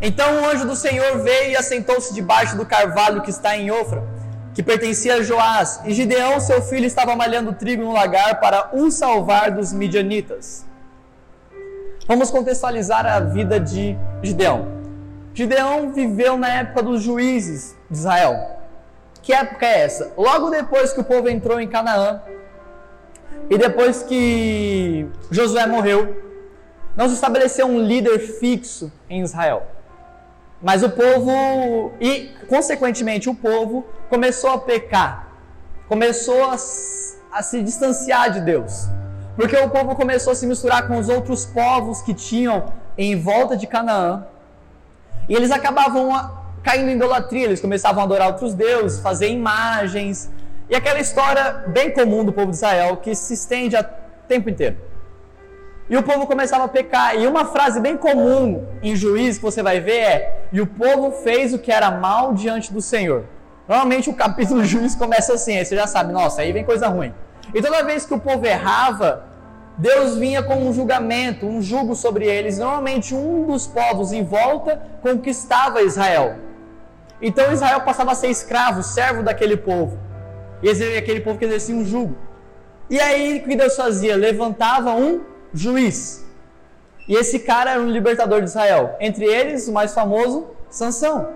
Então 0.00 0.42
o 0.42 0.46
anjo 0.46 0.66
do 0.66 0.74
Senhor 0.74 1.18
veio 1.18 1.52
e 1.52 1.56
assentou-se 1.56 2.12
debaixo 2.12 2.56
do 2.56 2.66
carvalho 2.66 3.22
que 3.22 3.30
está 3.30 3.56
em 3.56 3.70
Ofra 3.70 4.02
que 4.54 4.62
pertencia 4.62 5.14
a 5.14 5.22
Joás, 5.22 5.80
e 5.84 5.94
Gideão, 5.94 6.38
seu 6.38 6.60
filho, 6.60 6.84
estava 6.84 7.16
malhando 7.16 7.54
trigo 7.54 7.82
no 7.82 7.92
lagar 7.92 8.38
para 8.38 8.70
o 8.74 8.90
salvar 8.90 9.50
dos 9.50 9.72
midianitas. 9.72 10.66
Vamos 12.06 12.30
contextualizar 12.30 13.06
a 13.06 13.20
vida 13.20 13.58
de 13.58 13.96
Gideão. 14.22 14.68
Gideão 15.32 15.90
viveu 15.92 16.36
na 16.36 16.48
época 16.48 16.82
dos 16.82 17.02
juízes 17.02 17.74
de 17.90 17.96
Israel. 17.96 18.58
Que 19.22 19.32
época 19.32 19.64
é 19.64 19.84
essa? 19.84 20.12
Logo 20.18 20.50
depois 20.50 20.92
que 20.92 21.00
o 21.00 21.04
povo 21.04 21.28
entrou 21.28 21.58
em 21.58 21.68
Canaã, 21.68 22.20
e 23.50 23.58
depois 23.58 24.02
que 24.02 25.06
Josué 25.30 25.66
morreu, 25.66 26.22
Não 26.94 27.08
se 27.08 27.14
estabeleceu 27.14 27.66
um 27.66 27.80
líder 27.80 28.18
fixo 28.18 28.92
em 29.08 29.22
Israel. 29.22 29.66
Mas 30.62 30.82
o 30.82 30.90
povo, 30.90 31.92
e 32.00 32.30
consequentemente 32.48 33.28
o 33.28 33.34
povo, 33.34 33.84
começou 34.10 34.50
a 34.50 34.58
pecar, 34.58 35.28
começou 35.88 36.44
a, 36.44 36.52
a 36.52 37.42
se 37.42 37.62
distanciar 37.62 38.30
de 38.30 38.40
Deus. 38.42 38.86
Porque 39.36 39.56
o 39.56 39.70
povo 39.70 39.96
começou 39.96 40.32
a 40.32 40.36
se 40.36 40.46
misturar 40.46 40.86
com 40.86 40.98
os 40.98 41.08
outros 41.08 41.46
povos 41.46 42.02
que 42.02 42.12
tinham 42.12 42.66
em 42.96 43.18
volta 43.18 43.56
de 43.56 43.66
Canaã. 43.66 44.26
E 45.28 45.34
eles 45.34 45.50
acabavam 45.50 46.10
caindo 46.62 46.90
em 46.90 46.96
idolatria, 46.96 47.44
eles 47.46 47.60
começavam 47.60 48.02
a 48.02 48.04
adorar 48.04 48.28
outros 48.28 48.54
deuses, 48.54 49.00
fazer 49.00 49.28
imagens. 49.28 50.30
E 50.72 50.74
aquela 50.74 51.00
história 51.00 51.64
bem 51.66 51.90
comum 51.90 52.24
do 52.24 52.32
povo 52.32 52.50
de 52.50 52.56
Israel 52.56 52.96
que 52.96 53.14
se 53.14 53.34
estende 53.34 53.76
o 53.76 53.84
tempo 54.26 54.48
inteiro. 54.48 54.78
E 55.86 55.94
o 55.98 56.02
povo 56.02 56.26
começava 56.26 56.64
a 56.64 56.68
pecar. 56.68 57.14
E 57.14 57.26
uma 57.26 57.44
frase 57.44 57.78
bem 57.78 57.94
comum 57.94 58.66
em 58.82 58.96
juízo 58.96 59.38
que 59.38 59.44
você 59.44 59.62
vai 59.62 59.80
ver 59.80 59.98
é: 59.98 60.46
E 60.50 60.62
o 60.62 60.66
povo 60.66 61.10
fez 61.10 61.52
o 61.52 61.58
que 61.58 61.70
era 61.70 61.90
mal 61.90 62.32
diante 62.32 62.72
do 62.72 62.80
Senhor. 62.80 63.26
Normalmente 63.68 64.08
o 64.08 64.14
capítulo 64.14 64.64
juízo 64.72 64.96
começa 64.96 65.34
assim, 65.34 65.58
aí 65.58 65.64
você 65.66 65.76
já 65.76 65.86
sabe, 65.86 66.10
nossa, 66.10 66.40
aí 66.40 66.52
vem 66.52 66.64
coisa 66.64 66.88
ruim. 66.88 67.12
E 67.52 67.60
toda 67.60 67.84
vez 67.84 68.06
que 68.06 68.14
o 68.14 68.18
povo 68.18 68.46
errava, 68.46 69.26
Deus 69.76 70.16
vinha 70.16 70.42
com 70.42 70.54
um 70.54 70.72
julgamento, 70.72 71.44
um 71.44 71.60
jugo 71.60 71.94
sobre 71.94 72.24
eles. 72.24 72.58
Normalmente 72.58 73.14
um 73.14 73.44
dos 73.46 73.66
povos 73.66 74.10
em 74.10 74.24
volta 74.24 74.80
conquistava 75.02 75.82
Israel. 75.82 76.36
Então 77.20 77.52
Israel 77.52 77.82
passava 77.82 78.12
a 78.12 78.14
ser 78.14 78.28
escravo, 78.28 78.82
servo 78.82 79.22
daquele 79.22 79.58
povo. 79.58 80.11
E 80.62 80.96
aquele 80.96 81.20
povo 81.20 81.38
que 81.38 81.44
exercia 81.44 81.74
um 81.74 81.84
jugo. 81.84 82.16
E 82.88 83.00
aí 83.00 83.38
o 83.38 83.48
que 83.48 83.56
Deus 83.56 83.74
fazia? 83.74 84.14
Levantava 84.16 84.92
um 84.92 85.22
juiz. 85.52 86.24
E 87.08 87.14
esse 87.14 87.40
cara 87.40 87.72
era 87.72 87.80
um 87.80 87.90
libertador 87.90 88.40
de 88.40 88.48
Israel. 88.48 88.96
Entre 89.00 89.24
eles, 89.24 89.66
o 89.66 89.72
mais 89.72 89.92
famoso, 89.92 90.46
Sansão. 90.70 91.28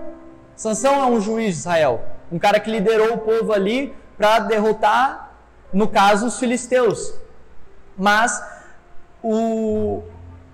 Sansão 0.55 0.95
é 0.95 1.07
um 1.07 1.21
juiz 1.21 1.55
de 1.55 1.61
Israel. 1.61 2.03
Um 2.31 2.39
cara 2.39 2.61
que 2.61 2.71
liderou 2.71 3.15
o 3.15 3.19
povo 3.19 3.53
ali 3.53 3.95
para 4.17 4.39
derrotar, 4.41 5.33
no 5.73 5.89
caso, 5.89 6.27
os 6.27 6.39
filisteus. 6.39 7.15
Mas 7.99 8.43
o, 9.23 10.03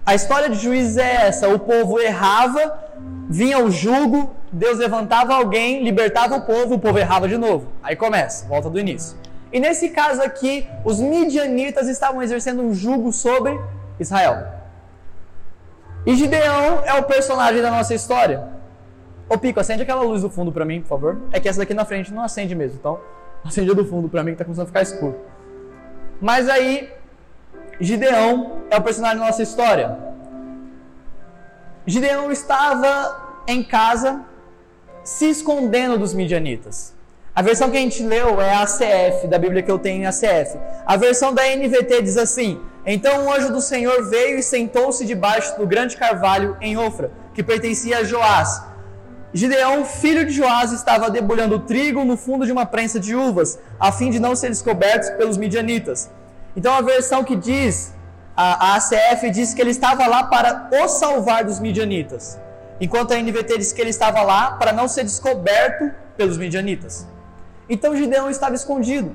a 0.05 0.15
história 0.15 0.49
de 0.49 0.57
juízes 0.57 0.97
é 0.97 1.27
essa: 1.27 1.49
o 1.49 1.59
povo 1.59 2.01
errava, 2.01 2.79
vinha 3.29 3.59
o 3.59 3.71
jugo, 3.71 4.35
Deus 4.53 4.79
levantava 4.79 5.35
alguém, 5.35 5.83
libertava 5.83 6.37
o 6.37 6.43
povo, 6.43 6.75
o 6.75 6.79
povo 6.79 6.99
errava 6.99 7.27
de 7.27 7.39
novo. 7.39 7.73
Aí 7.83 7.97
começa, 7.97 8.47
volta 8.47 8.69
do 8.69 8.79
início. 8.79 9.17
E 9.51 9.59
nesse 9.59 9.89
caso 9.89 10.23
aqui, 10.23 10.67
os 10.85 11.01
midianitas 11.01 11.89
estavam 11.89 12.23
exercendo 12.23 12.63
um 12.63 12.75
jugo 12.75 13.13
sobre 13.13 13.59
Israel. 13.99 14.47
E 16.05 16.15
Gideão 16.15 16.85
é 16.85 16.93
o 16.95 17.03
personagem 17.05 17.63
da 17.63 17.71
nossa 17.71 17.95
história. 17.95 18.47
Ô 19.29 19.39
Pico, 19.39 19.59
acende 19.59 19.83
aquela 19.83 20.03
luz 20.03 20.21
do 20.21 20.29
fundo 20.29 20.53
para 20.53 20.65
mim, 20.65 20.83
por 20.83 20.89
favor. 20.89 21.23
É 21.33 21.41
que 21.41 21.49
essa 21.49 21.61
daqui 21.61 21.73
na 21.73 21.87
frente 21.87 22.13
não 22.13 22.23
acende 22.23 22.55
mesmo, 22.55 22.77
então 22.79 23.01
acende 23.43 23.71
a 23.71 23.75
do 23.75 23.87
fundo 23.87 24.09
para 24.09 24.23
mim 24.23 24.33
que 24.33 24.39
tá 24.39 24.45
começando 24.45 24.65
a 24.65 24.67
ficar 24.67 24.83
escuro. 24.83 25.19
Mas 26.21 26.49
aí, 26.49 26.93
Gideão 27.81 28.63
é 28.71 28.77
o 28.77 28.83
personagem 28.83 29.19
da 29.19 29.27
nossa 29.27 29.43
história. 29.43 29.97
Gideão 31.87 32.31
estava 32.31 33.41
em 33.47 33.63
casa 33.63 34.32
se 35.05 35.29
escondendo 35.31 35.99
dos 35.99 36.15
midianitas. 36.15 36.95
A 37.35 37.41
versão 37.41 37.71
que 37.71 37.79
a 37.79 37.81
gente 37.81 38.03
leu 38.03 38.41
é 38.41 38.53
a 38.53 38.63
ACF, 38.63 39.27
da 39.27 39.39
Bíblia 39.39 39.63
que 39.63 39.71
eu 39.71 39.79
tenho 39.79 40.03
em 40.03 40.07
ACF. 40.07 40.59
A 40.85 40.97
versão 40.97 41.33
da 41.33 41.43
NVT 41.45 42.03
diz 42.03 42.19
assim: 42.19 42.61
Então 42.85 43.27
o 43.27 43.33
anjo 43.33 43.51
do 43.51 43.61
Senhor 43.61 44.09
veio 44.11 44.39
e 44.39 44.43
sentou-se 44.43 45.05
debaixo 45.07 45.57
do 45.59 45.67
grande 45.67 45.97
carvalho 45.97 46.57
em 46.61 46.77
Ofra, 46.77 47.11
que 47.35 47.43
pertencia 47.43 47.99
a 47.99 48.05
Joás. 48.05 48.63
Gideão, 49.35 49.83
filho 49.87 50.27
de 50.27 50.33
Joás, 50.33 50.73
estava 50.73 51.11
debulhando 51.11 51.59
trigo 51.61 52.05
no 52.05 52.19
fundo 52.19 52.45
de 52.45 52.53
uma 52.53 52.67
prensa 52.67 53.01
de 53.01 53.17
uvas, 53.17 53.59
a 53.81 53.91
fim 53.91 54.11
de 54.11 54.21
não 54.21 54.37
ser 54.37 54.51
descoberto 54.51 55.17
pelos 55.17 55.39
midianitas. 55.39 56.11
Então 56.55 56.75
a 56.75 56.83
versão 56.83 57.25
que 57.25 57.35
diz, 57.35 57.95
a 58.37 58.77
ACF 58.77 59.31
diz 59.31 59.55
que 59.55 59.63
ele 59.63 59.71
estava 59.71 60.07
lá 60.07 60.25
para 60.25 60.69
o 60.71 60.87
salvar 60.87 61.45
dos 61.45 61.59
midianitas, 61.59 62.39
enquanto 62.83 63.13
a 63.13 63.17
NVT 63.17 63.59
diz 63.59 63.73
que 63.73 63.81
ele 63.81 63.91
estava 63.91 64.23
lá 64.23 64.57
para 64.57 64.73
não 64.73 64.89
ser 64.89 65.05
descoberto 65.05 65.89
pelos 66.17 66.37
midianitas. 66.37 67.07
Então 67.69 67.97
Gideão 67.97 68.29
estava 68.29 68.57
escondido. 68.57 69.15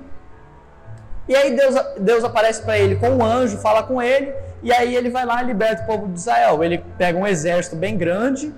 E 1.27 1.36
aí 1.36 1.53
Deus, 1.53 1.75
Deus 1.99 2.23
aparece 2.23 2.62
para 2.62 2.80
ele 2.80 2.95
com 2.95 3.10
um 3.10 3.25
anjo, 3.25 3.58
fala 3.58 3.84
com 3.84 4.01
ele, 4.01 4.34
e 4.63 4.71
aí 4.71 4.95
ele 4.95 5.10
vai 5.10 5.25
lá 5.25 5.43
e 5.43 5.45
liberta 5.45 5.84
o 5.84 5.86
povo 5.86 6.08
de 6.08 6.17
Israel. 6.17 6.63
Ele 6.63 6.82
pega 6.97 7.19
um 7.19 7.27
exército 7.27 7.75
bem 7.75 7.97
grande, 7.97 8.56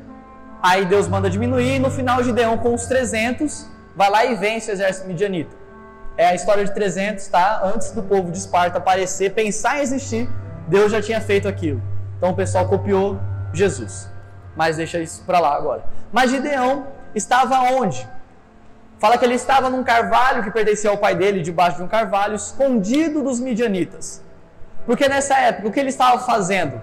aí 0.61 0.85
Deus 0.85 1.07
manda 1.07 1.27
diminuir, 1.27 1.77
e 1.77 1.79
no 1.79 1.89
final 1.89 2.23
Gideão 2.23 2.59
com 2.59 2.75
os 2.75 2.85
300 2.85 3.67
vai 3.95 4.11
lá 4.11 4.25
e 4.25 4.35
vence 4.35 4.69
o 4.69 4.73
exército 4.73 5.07
midianita. 5.07 5.57
É 6.17 6.27
a 6.27 6.35
história 6.35 6.63
de 6.63 6.71
300, 6.71 7.27
tá? 7.29 7.61
Antes 7.63 7.91
do 7.91 8.03
povo 8.03 8.31
de 8.31 8.37
Esparta 8.37 8.77
aparecer, 8.77 9.33
pensar 9.33 9.79
em 9.79 9.81
existir, 9.81 10.29
Deus 10.67 10.91
já 10.91 11.01
tinha 11.01 11.19
feito 11.19 11.47
aquilo. 11.47 11.81
Então 12.17 12.29
o 12.29 12.35
pessoal 12.35 12.67
copiou 12.67 13.19
Jesus. 13.51 14.08
Mas 14.59 14.75
deixa 14.75 14.99
isso 14.99 15.23
para 15.25 15.39
lá 15.39 15.55
agora. 15.55 15.85
Mas 16.11 16.31
Gideão 16.31 16.87
estava 17.15 17.61
onde? 17.79 18.05
Fala 18.99 19.17
que 19.17 19.23
ele 19.23 19.35
estava 19.35 19.69
num 19.69 19.85
carvalho 19.85 20.43
que 20.43 20.51
pertencia 20.51 20.89
ao 20.89 20.97
pai 20.97 21.15
dele, 21.15 21.39
debaixo 21.39 21.77
de 21.77 21.83
um 21.83 21.87
carvalho, 21.87 22.35
escondido 22.35 23.23
dos 23.23 23.39
midianitas. 23.39 24.21
Porque 24.85 25.07
nessa 25.07 25.39
época, 25.39 25.69
o 25.69 25.71
que 25.71 25.79
ele 25.79 25.87
estava 25.87 26.19
fazendo? 26.19 26.81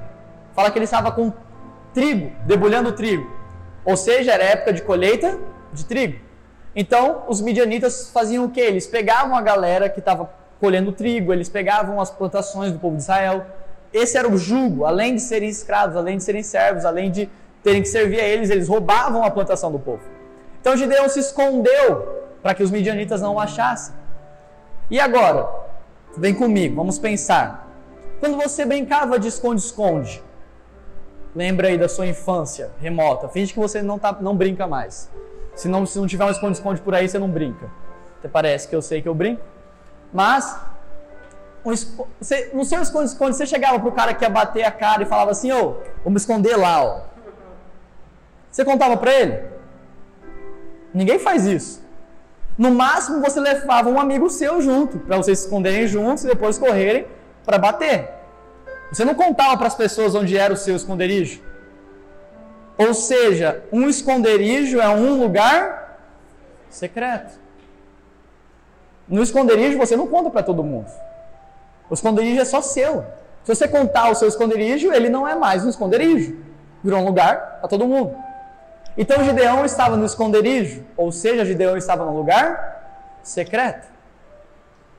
Fala 0.55 0.71
que 0.71 0.79
ele 0.79 0.87
estava 0.87 1.13
com 1.13 1.31
trigo, 1.93 2.33
debulhando 2.47 2.93
trigo. 2.93 3.31
Ou 3.85 3.95
seja, 3.95 4.33
era 4.33 4.45
época 4.45 4.73
de 4.73 4.81
colheita 4.81 5.39
de 5.71 5.85
trigo. 5.85 6.19
Então, 6.75 7.25
os 7.29 7.43
midianitas 7.43 8.09
faziam 8.09 8.47
o 8.47 8.49
que? 8.49 8.61
Eles 8.61 8.87
pegavam 8.87 9.37
a 9.37 9.43
galera 9.43 9.91
que 9.91 9.99
estava 9.99 10.31
colhendo 10.59 10.93
trigo, 10.93 11.31
eles 11.31 11.51
pegavam 11.51 12.01
as 12.01 12.11
plantações 12.11 12.73
do 12.73 12.79
povo 12.79 12.97
de 12.97 13.03
Israel. 13.03 13.45
Esse 13.93 14.17
era 14.17 14.27
o 14.27 14.39
jugo, 14.39 14.87
além 14.87 15.17
de 15.17 15.21
serem 15.21 15.51
escravos, 15.51 15.95
além 15.95 16.17
de 16.17 16.23
serem 16.23 16.43
servos, 16.43 16.87
além 16.87 17.11
de 17.11 17.29
terem 17.67 17.83
que 17.83 17.89
servir 17.89 18.21
a 18.21 18.25
eles, 18.25 18.49
eles 18.49 18.69
roubavam 18.69 19.25
a 19.25 19.31
plantação 19.31 19.73
do 19.73 19.79
povo. 19.81 20.03
Então 20.61 20.77
Gideão 20.77 21.09
se 21.09 21.19
escondeu 21.19 22.25
para 22.41 22.55
que 22.55 22.63
os 22.63 22.71
midianitas 22.71 23.21
não 23.21 23.35
o 23.35 23.41
achassem. 23.41 23.93
E 24.89 25.01
agora? 25.01 25.49
Vem 26.17 26.33
comigo, 26.33 26.77
vamos 26.77 26.97
pensar. 26.97 27.69
Quando 28.21 28.37
você 28.37 28.65
brincava 28.65 29.19
de 29.19 29.27
esconde-esconde, 29.27 30.23
lembra 31.35 31.67
aí 31.67 31.77
da 31.77 31.89
sua 31.89 32.07
infância 32.07 32.71
remota, 32.81 33.29
finge 33.29 33.53
que 33.53 33.59
você 33.59 33.83
não, 33.83 33.99
tá, 33.99 34.17
não 34.21 34.37
brinca 34.37 34.69
mais. 34.69 35.11
Se 35.57 35.67
não, 35.67 35.85
se 35.85 35.99
não 35.99 36.07
tiver 36.07 36.25
um 36.25 36.31
esconde-esconde 36.31 36.81
por 36.81 36.95
aí, 36.95 37.09
você 37.09 37.19
não 37.19 37.29
brinca. 37.29 37.69
Até 38.21 38.29
parece 38.29 38.69
que 38.69 38.77
eu 38.77 38.81
sei 38.81 39.03
que 39.03 39.09
eu 39.09 39.15
brinco. 39.15 39.43
Mas, 40.13 40.57
você, 41.65 42.51
no 42.55 42.65
seu 42.65 42.81
esconde-esconde, 42.81 43.35
você 43.35 43.45
chegava 43.45 43.81
pro 43.81 43.91
cara 43.91 44.15
que 44.15 44.25
ia 44.25 44.31
bater 44.31 44.63
a 44.63 44.71
cara 44.71 45.03
e 45.03 45.07
falava 45.07 45.33
assim, 45.33 45.51
ô, 45.51 45.71
oh, 45.71 45.75
vamos 46.05 46.23
esconder 46.23 46.57
lá, 46.57 46.85
ó. 46.85 47.16
Você 48.57 48.65
contava 48.65 48.97
para 48.97 49.13
ele? 49.13 49.39
Ninguém 50.95 51.19
faz 51.19 51.45
isso. 51.45 51.85
No 52.57 52.71
máximo 52.71 53.21
você 53.21 53.39
levava 53.39 53.91
um 53.91 54.01
amigo 54.01 54.31
seu 54.31 54.63
junto, 54.63 54.99
para 54.99 55.19
vocês 55.19 55.41
se 55.41 55.45
esconderem 55.45 55.87
juntos 55.87 56.25
e 56.25 56.27
depois 56.27 56.57
correrem 56.57 57.07
para 57.45 57.59
bater. 57.59 58.09
Você 58.91 59.05
não 59.05 59.15
contava 59.15 59.59
para 59.59 59.67
as 59.67 59.75
pessoas 59.75 60.15
onde 60.15 60.39
era 60.39 60.55
o 60.55 60.57
seu 60.57 60.75
esconderijo. 60.75 61.43
Ou 62.79 62.95
seja, 62.95 63.63
um 63.71 63.91
esconderijo 63.91 64.81
é 64.81 64.89
um 64.89 65.21
lugar 65.21 66.01
secreto. 66.71 67.39
No 69.07 69.23
esconderijo 69.23 69.77
você 69.77 69.99
não 69.99 70.07
conta 70.07 70.31
para 70.31 70.43
todo 70.43 70.65
mundo. 70.65 70.91
O 71.91 71.93
esconderijo 71.93 72.41
é 72.41 72.45
só 72.47 72.63
seu. 72.63 73.05
Se 73.45 73.55
você 73.55 73.69
contar 73.69 74.11
o 74.11 74.15
seu 74.15 74.29
esconderijo, 74.29 74.95
ele 74.95 75.11
não 75.11 75.29
é 75.29 75.35
mais 75.35 75.63
um 75.63 75.69
esconderijo. 75.69 76.39
Virou 76.83 77.01
um 77.01 77.05
lugar 77.05 77.59
para 77.61 77.69
todo 77.69 77.87
mundo. 77.87 78.25
Então 78.97 79.23
Gideão 79.23 79.65
estava 79.65 79.97
no 79.97 80.07
esconderijo, 80.07 80.83
ou 80.97 81.13
seja, 81.13 81.45
Gideão 81.45 81.77
estava 81.77 82.05
no 82.05 82.17
lugar 82.17 83.19
secreto. 83.23 83.87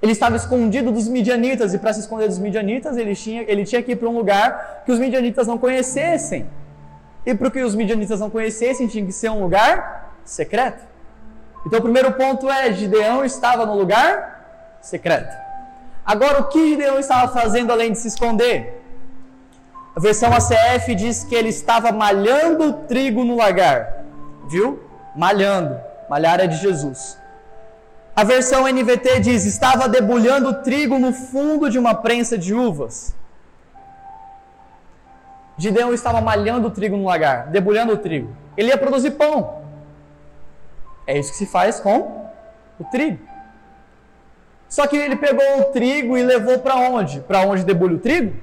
Ele 0.01 0.11
estava 0.11 0.36
escondido 0.36 0.91
dos 0.91 1.07
midianitas, 1.07 1.74
e 1.74 1.80
para 1.80 1.91
se 1.93 2.01
esconder 2.01 2.28
dos 2.28 2.38
midianitas, 2.38 2.97
ele 2.97 3.15
tinha, 3.15 3.43
ele 3.47 3.65
tinha 3.65 3.82
que 3.82 3.93
ir 3.93 3.95
para 3.95 4.07
um 4.07 4.15
lugar 4.15 4.84
que 4.86 4.91
os 4.91 4.99
midianitas 4.99 5.47
não 5.47 5.57
conhecessem. 5.57 6.47
E 7.26 7.34
para 7.34 7.49
que 7.49 7.63
os 7.63 7.74
midianitas 7.74 8.19
não 8.19 8.30
conhecessem, 8.30 8.88
tinha 8.88 9.05
que 9.05 9.11
ser 9.11 9.30
um 9.30 9.41
lugar 9.41 10.13
secreto. 10.24 10.86
Então 11.65 11.80
o 11.80 11.82
primeiro 11.82 12.11
ponto 12.13 12.49
é: 12.49 12.71
Gideão 12.71 13.26
estava 13.26 13.65
no 13.65 13.74
lugar 13.74 14.78
secreto. 14.82 15.36
Agora, 16.05 16.39
o 16.39 16.47
que 16.47 16.69
Gideão 16.69 16.99
estava 16.99 17.34
fazendo 17.34 17.71
além 17.71 17.91
de 17.91 17.97
se 17.97 18.07
esconder? 18.07 18.82
A 19.93 19.99
versão 19.99 20.30
ACF 20.32 20.93
diz 20.93 21.24
que 21.24 21.34
ele 21.34 21.49
estava 21.49 21.91
malhando 21.91 22.71
trigo 22.88 23.26
no 23.26 23.36
lagar. 23.36 23.96
Viu? 24.47 24.79
Malhando. 25.15 25.79
Malhar 26.09 26.39
é 26.39 26.47
de 26.47 26.55
Jesus. 26.55 27.17
A 28.15 28.23
versão 28.23 28.67
NVT 28.67 29.19
diz: 29.19 29.45
estava 29.45 29.87
debulhando 29.87 30.63
trigo 30.63 30.97
no 30.97 31.13
fundo 31.13 31.69
de 31.69 31.77
uma 31.77 31.93
prensa 31.93 32.37
de 32.37 32.53
uvas. 32.53 33.15
Gideão 35.57 35.93
estava 35.93 36.21
malhando 36.21 36.67
o 36.67 36.71
trigo 36.71 36.95
no 36.95 37.05
lagar, 37.05 37.47
debulhando 37.47 37.93
o 37.93 37.97
trigo. 37.97 38.35
Ele 38.55 38.69
ia 38.69 38.77
produzir 38.77 39.11
pão. 39.11 39.61
É 41.05 41.17
isso 41.17 41.31
que 41.31 41.37
se 41.37 41.45
faz 41.45 41.79
com 41.79 42.27
o 42.79 42.83
trigo. 42.85 43.19
Só 44.69 44.85
que 44.85 44.97
ele 44.97 45.15
pegou 45.15 45.61
o 45.61 45.63
trigo 45.65 46.17
e 46.17 46.23
levou 46.23 46.59
para 46.59 46.75
onde? 46.75 47.21
Para 47.21 47.41
onde 47.41 47.63
debulha 47.63 47.95
o 47.95 47.99
trigo? 47.99 48.35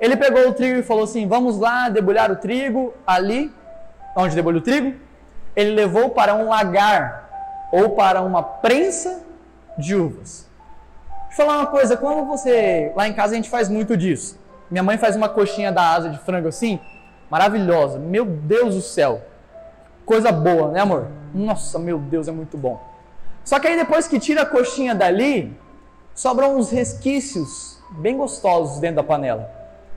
Ele 0.00 0.16
pegou 0.16 0.48
o 0.48 0.52
trigo 0.52 0.78
e 0.78 0.82
falou 0.82 1.04
assim: 1.04 1.26
Vamos 1.28 1.58
lá 1.58 1.88
debulhar 1.88 2.30
o 2.30 2.36
trigo 2.36 2.94
ali, 3.06 3.52
onde 4.16 4.34
debulha 4.34 4.58
o 4.58 4.62
trigo. 4.62 4.94
Ele 5.54 5.70
levou 5.70 6.10
para 6.10 6.34
um 6.34 6.48
lagar 6.48 7.68
ou 7.72 7.90
para 7.90 8.20
uma 8.22 8.42
prensa 8.42 9.22
de 9.76 9.94
uvas. 9.94 10.48
Deixa 11.28 11.42
eu 11.42 11.46
falar 11.46 11.58
uma 11.58 11.66
coisa: 11.66 11.96
quando 11.96 12.26
você. 12.26 12.92
Lá 12.94 13.08
em 13.08 13.12
casa 13.12 13.32
a 13.32 13.36
gente 13.36 13.50
faz 13.50 13.68
muito 13.68 13.96
disso. 13.96 14.38
Minha 14.70 14.82
mãe 14.82 14.98
faz 14.98 15.16
uma 15.16 15.28
coxinha 15.28 15.72
da 15.72 15.94
asa 15.94 16.10
de 16.10 16.18
frango 16.18 16.48
assim, 16.48 16.78
maravilhosa. 17.28 17.98
Meu 17.98 18.24
Deus 18.24 18.74
do 18.74 18.80
céu. 18.80 19.22
Coisa 20.06 20.30
boa, 20.30 20.70
né, 20.70 20.80
amor? 20.80 21.08
Nossa, 21.34 21.78
meu 21.78 21.98
Deus, 21.98 22.28
é 22.28 22.32
muito 22.32 22.56
bom. 22.56 22.80
Só 23.44 23.58
que 23.58 23.68
aí 23.68 23.76
depois 23.76 24.06
que 24.06 24.18
tira 24.18 24.42
a 24.42 24.46
coxinha 24.46 24.94
dali, 24.94 25.56
sobram 26.14 26.56
uns 26.56 26.70
resquícios 26.70 27.80
bem 27.92 28.16
gostosos 28.16 28.80
dentro 28.80 28.96
da 28.96 29.02
panela. 29.02 29.50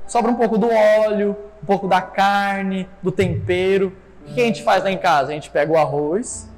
Sobra 0.08 0.32
um 0.32 0.36
pouco 0.36 0.58
do 0.58 0.68
óleo, 0.70 1.36
um 1.62 1.66
pouco 1.66 1.88
da 1.88 2.02
carne, 2.02 2.88
do 3.02 3.12
tempero. 3.12 3.94
O 4.28 4.34
que 4.34 4.42
a 4.42 4.46
gente 4.46 4.64
faz 4.64 4.84
lá 4.84 4.92
em 4.92 4.98
casa? 4.98 5.32
A 5.32 5.34
gente 5.34 5.50
pega 5.50 5.72
o 5.72 5.78
arroz, 5.78 6.50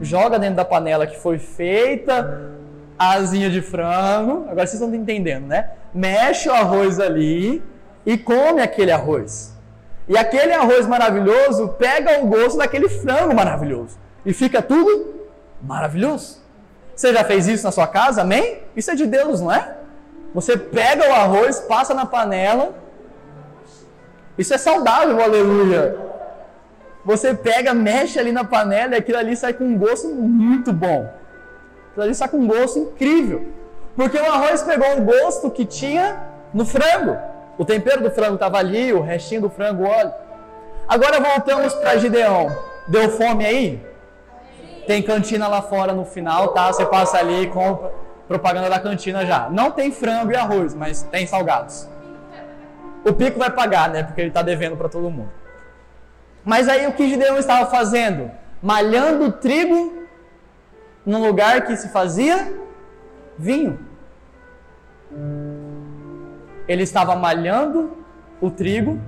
joga 0.00 0.38
dentro 0.38 0.56
da 0.56 0.64
panela 0.64 1.06
que 1.06 1.18
foi 1.18 1.38
feita 1.38 2.52
a 2.98 3.12
asinha 3.12 3.50
de 3.50 3.60
frango. 3.60 4.44
Agora 4.48 4.66
vocês 4.66 4.74
estão 4.74 4.94
entendendo, 4.94 5.46
né? 5.46 5.70
Mexe 5.92 6.48
o 6.48 6.52
arroz 6.52 7.00
ali 7.00 7.62
e 8.04 8.16
come 8.16 8.60
aquele 8.60 8.92
arroz. 8.92 9.54
E 10.08 10.16
aquele 10.16 10.52
arroz 10.52 10.86
maravilhoso 10.86 11.68
pega 11.70 12.20
o 12.22 12.26
gosto 12.26 12.58
daquele 12.58 12.88
frango 12.88 13.34
maravilhoso. 13.34 13.98
E 14.24 14.32
fica 14.32 14.62
tudo 14.62 15.14
maravilhoso. 15.62 16.42
Você 16.94 17.12
já 17.12 17.24
fez 17.24 17.46
isso 17.48 17.64
na 17.64 17.72
sua 17.72 17.86
casa? 17.86 18.22
Amém? 18.22 18.62
Isso 18.74 18.90
é 18.90 18.94
de 18.94 19.06
Deus, 19.06 19.40
não 19.40 19.52
é? 19.52 19.76
Você 20.32 20.56
pega 20.56 21.08
o 21.08 21.12
arroz, 21.12 21.60
passa 21.60 21.92
na 21.92 22.06
panela. 22.06 22.74
Isso 24.38 24.54
é 24.54 24.58
saudável, 24.58 25.20
aleluia. 25.20 25.96
Você 27.06 27.32
pega, 27.32 27.72
mexe 27.72 28.18
ali 28.18 28.32
na 28.32 28.42
panela 28.42 28.96
e 28.96 28.98
aquilo 28.98 29.16
ali 29.16 29.36
sai 29.36 29.52
com 29.52 29.62
um 29.62 29.78
gosto 29.78 30.08
muito 30.08 30.72
bom. 30.72 31.08
Aquilo 31.90 32.04
ali 32.04 32.14
sai 32.16 32.28
com 32.28 32.38
um 32.38 32.48
gosto 32.48 32.80
incrível. 32.80 33.46
Porque 33.94 34.18
o 34.18 34.26
arroz 34.26 34.62
pegou 34.64 34.98
o 34.98 35.02
gosto 35.02 35.48
que 35.48 35.64
tinha 35.64 36.20
no 36.52 36.66
frango. 36.66 37.16
O 37.56 37.64
tempero 37.64 38.02
do 38.02 38.10
frango 38.10 38.34
estava 38.34 38.58
ali, 38.58 38.92
o 38.92 39.00
restinho 39.00 39.42
do 39.42 39.48
frango, 39.48 39.84
óleo. 39.84 40.12
Agora 40.88 41.20
voltamos 41.20 41.72
para 41.74 41.96
Gideão. 41.96 42.48
Deu 42.88 43.08
fome 43.10 43.46
aí? 43.46 43.80
Tem 44.88 45.00
cantina 45.00 45.46
lá 45.46 45.62
fora 45.62 45.92
no 45.92 46.04
final, 46.04 46.48
tá? 46.48 46.72
Você 46.72 46.84
passa 46.84 47.18
ali 47.18 47.44
e 47.44 47.46
compra 47.46 47.92
propaganda 48.26 48.68
da 48.68 48.80
cantina 48.80 49.24
já. 49.24 49.48
Não 49.48 49.70
tem 49.70 49.92
frango 49.92 50.32
e 50.32 50.36
arroz, 50.36 50.74
mas 50.74 51.04
tem 51.04 51.24
salgados. 51.24 51.88
O 53.04 53.12
Pico 53.12 53.38
vai 53.38 53.50
pagar, 53.50 53.90
né? 53.90 54.02
Porque 54.02 54.20
ele 54.20 54.28
está 54.28 54.42
devendo 54.42 54.76
para 54.76 54.88
todo 54.88 55.08
mundo. 55.08 55.45
Mas 56.46 56.68
aí 56.68 56.86
o 56.86 56.92
que 56.92 57.08
Gideão 57.08 57.36
estava 57.36 57.68
fazendo? 57.68 58.30
Malhando 58.62 59.32
trigo 59.32 60.06
num 61.04 61.20
lugar 61.20 61.66
que 61.66 61.76
se 61.76 61.88
fazia 61.88 62.54
vinho. 63.36 63.80
Ele 66.68 66.84
estava 66.84 67.16
malhando 67.16 67.96
o 68.40 68.48
trigo 68.48 69.00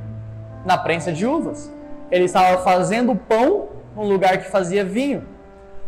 na 0.66 0.76
prensa 0.76 1.12
de 1.12 1.24
uvas. 1.24 1.72
Ele 2.11 2.24
estava 2.24 2.61
fazendo 2.64 3.14
pão 3.14 3.68
num 3.95 4.09
lugar 4.09 4.39
que 4.39 4.51
fazia 4.51 4.84
vinho. 4.84 5.24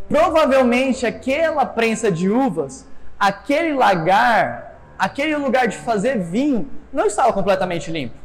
Provavelmente 0.08 1.04
aquela 1.04 1.66
prensa 1.66 2.12
de 2.12 2.30
uvas, 2.30 2.86
aquele 3.18 3.74
lagar, 3.74 4.78
aquele 4.96 5.34
lugar 5.34 5.66
de 5.66 5.76
fazer 5.76 6.16
vinho, 6.16 6.70
não 6.92 7.06
estava 7.06 7.32
completamente 7.32 7.90
limpo. 7.90 8.19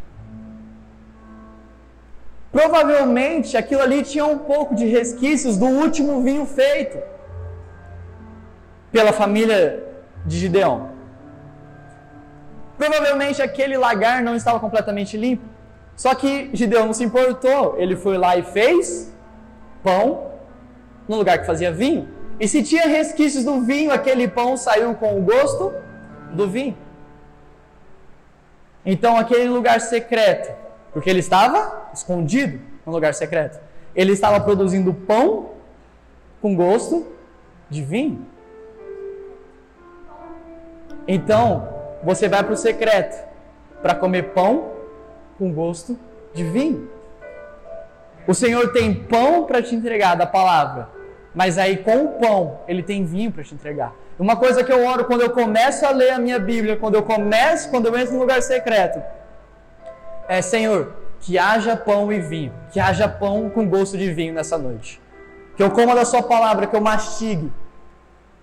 Provavelmente 2.55 3.57
aquilo 3.57 3.81
ali 3.81 4.01
tinha 4.01 4.25
um 4.25 4.37
pouco 4.37 4.73
de 4.75 4.85
resquícios 4.85 5.57
do 5.57 5.65
último 5.65 6.21
vinho 6.21 6.45
feito 6.45 6.97
pela 8.93 9.11
família 9.11 9.83
de 10.25 10.37
Gideão. 10.37 10.89
Provavelmente 12.77 13.41
aquele 13.41 13.77
lagar 13.77 14.23
não 14.23 14.37
estava 14.37 14.57
completamente 14.57 15.17
limpo. 15.17 15.43
Só 15.97 16.15
que 16.15 16.49
Gideão 16.53 16.85
não 16.85 16.93
se 16.93 17.03
importou. 17.03 17.75
Ele 17.77 17.97
foi 17.97 18.17
lá 18.17 18.37
e 18.37 18.43
fez 18.43 19.13
pão 19.83 20.31
no 21.09 21.17
lugar 21.17 21.39
que 21.39 21.45
fazia 21.45 21.73
vinho. 21.73 22.07
E 22.39 22.47
se 22.47 22.63
tinha 22.63 22.87
resquícios 22.87 23.43
do 23.43 23.59
vinho, 23.63 23.91
aquele 23.91 24.29
pão 24.29 24.55
saiu 24.55 24.95
com 24.95 25.19
o 25.19 25.21
gosto 25.21 25.73
do 26.31 26.47
vinho. 26.47 26.77
Então, 28.85 29.17
aquele 29.17 29.49
lugar 29.49 29.81
secreto, 29.81 30.55
porque 30.93 31.09
ele 31.09 31.19
estava 31.19 31.84
escondido 31.95 32.59
no 32.85 32.91
lugar 32.91 33.13
secreto, 33.13 33.59
ele 33.95 34.11
estava 34.11 34.39
produzindo 34.39 34.93
pão 34.93 35.51
com 36.41 36.55
gosto 36.55 37.07
de 37.69 37.81
vinho. 37.81 38.25
Então, 41.07 41.69
você 42.03 42.27
vai 42.27 42.43
para 42.43 42.53
o 42.53 42.57
secreto 42.57 43.23
para 43.81 43.95
comer 43.95 44.33
pão 44.33 44.71
com 45.37 45.51
gosto 45.51 45.97
de 46.33 46.43
vinho. 46.43 46.89
O 48.27 48.33
Senhor 48.33 48.71
tem 48.73 48.93
pão 48.93 49.45
para 49.45 49.61
te 49.61 49.75
entregar 49.75 50.15
da 50.15 50.25
palavra, 50.25 50.89
mas 51.33 51.57
aí 51.57 51.77
com 51.77 52.05
o 52.05 52.07
pão, 52.19 52.59
ele 52.67 52.81
tem 52.81 53.05
vinho 53.05 53.31
para 53.31 53.43
te 53.43 53.53
entregar. 53.53 53.93
Uma 54.17 54.35
coisa 54.35 54.63
que 54.63 54.71
eu 54.71 54.85
oro 54.85 55.05
quando 55.05 55.21
eu 55.21 55.29
começo 55.29 55.85
a 55.85 55.91
ler 55.91 56.11
a 56.11 56.19
minha 56.19 56.39
Bíblia, 56.39 56.77
quando 56.77 56.95
eu 56.95 57.03
começo, 57.03 57.69
quando 57.69 57.87
eu 57.87 57.97
entro 57.97 58.13
no 58.13 58.21
lugar 58.21 58.41
secreto, 58.41 59.01
é 60.27 60.41
Senhor, 60.41 60.93
que 61.25 61.39
haja 61.39 61.75
pão 61.75 62.13
e 62.13 62.19
vinho, 62.19 62.53
que 62.71 62.79
haja 62.79 63.09
pão 63.09 63.49
com 63.49 63.67
gosto 63.67 63.97
de 63.97 64.13
vinho 64.13 64.31
nessa 64.31 64.59
noite. 64.59 65.01
Que 65.57 65.63
eu 65.63 65.71
coma 65.71 65.95
da 65.95 66.05
sua 66.05 66.21
palavra, 66.21 66.67
que 66.67 66.75
eu 66.75 66.81
mastigue, 66.81 67.51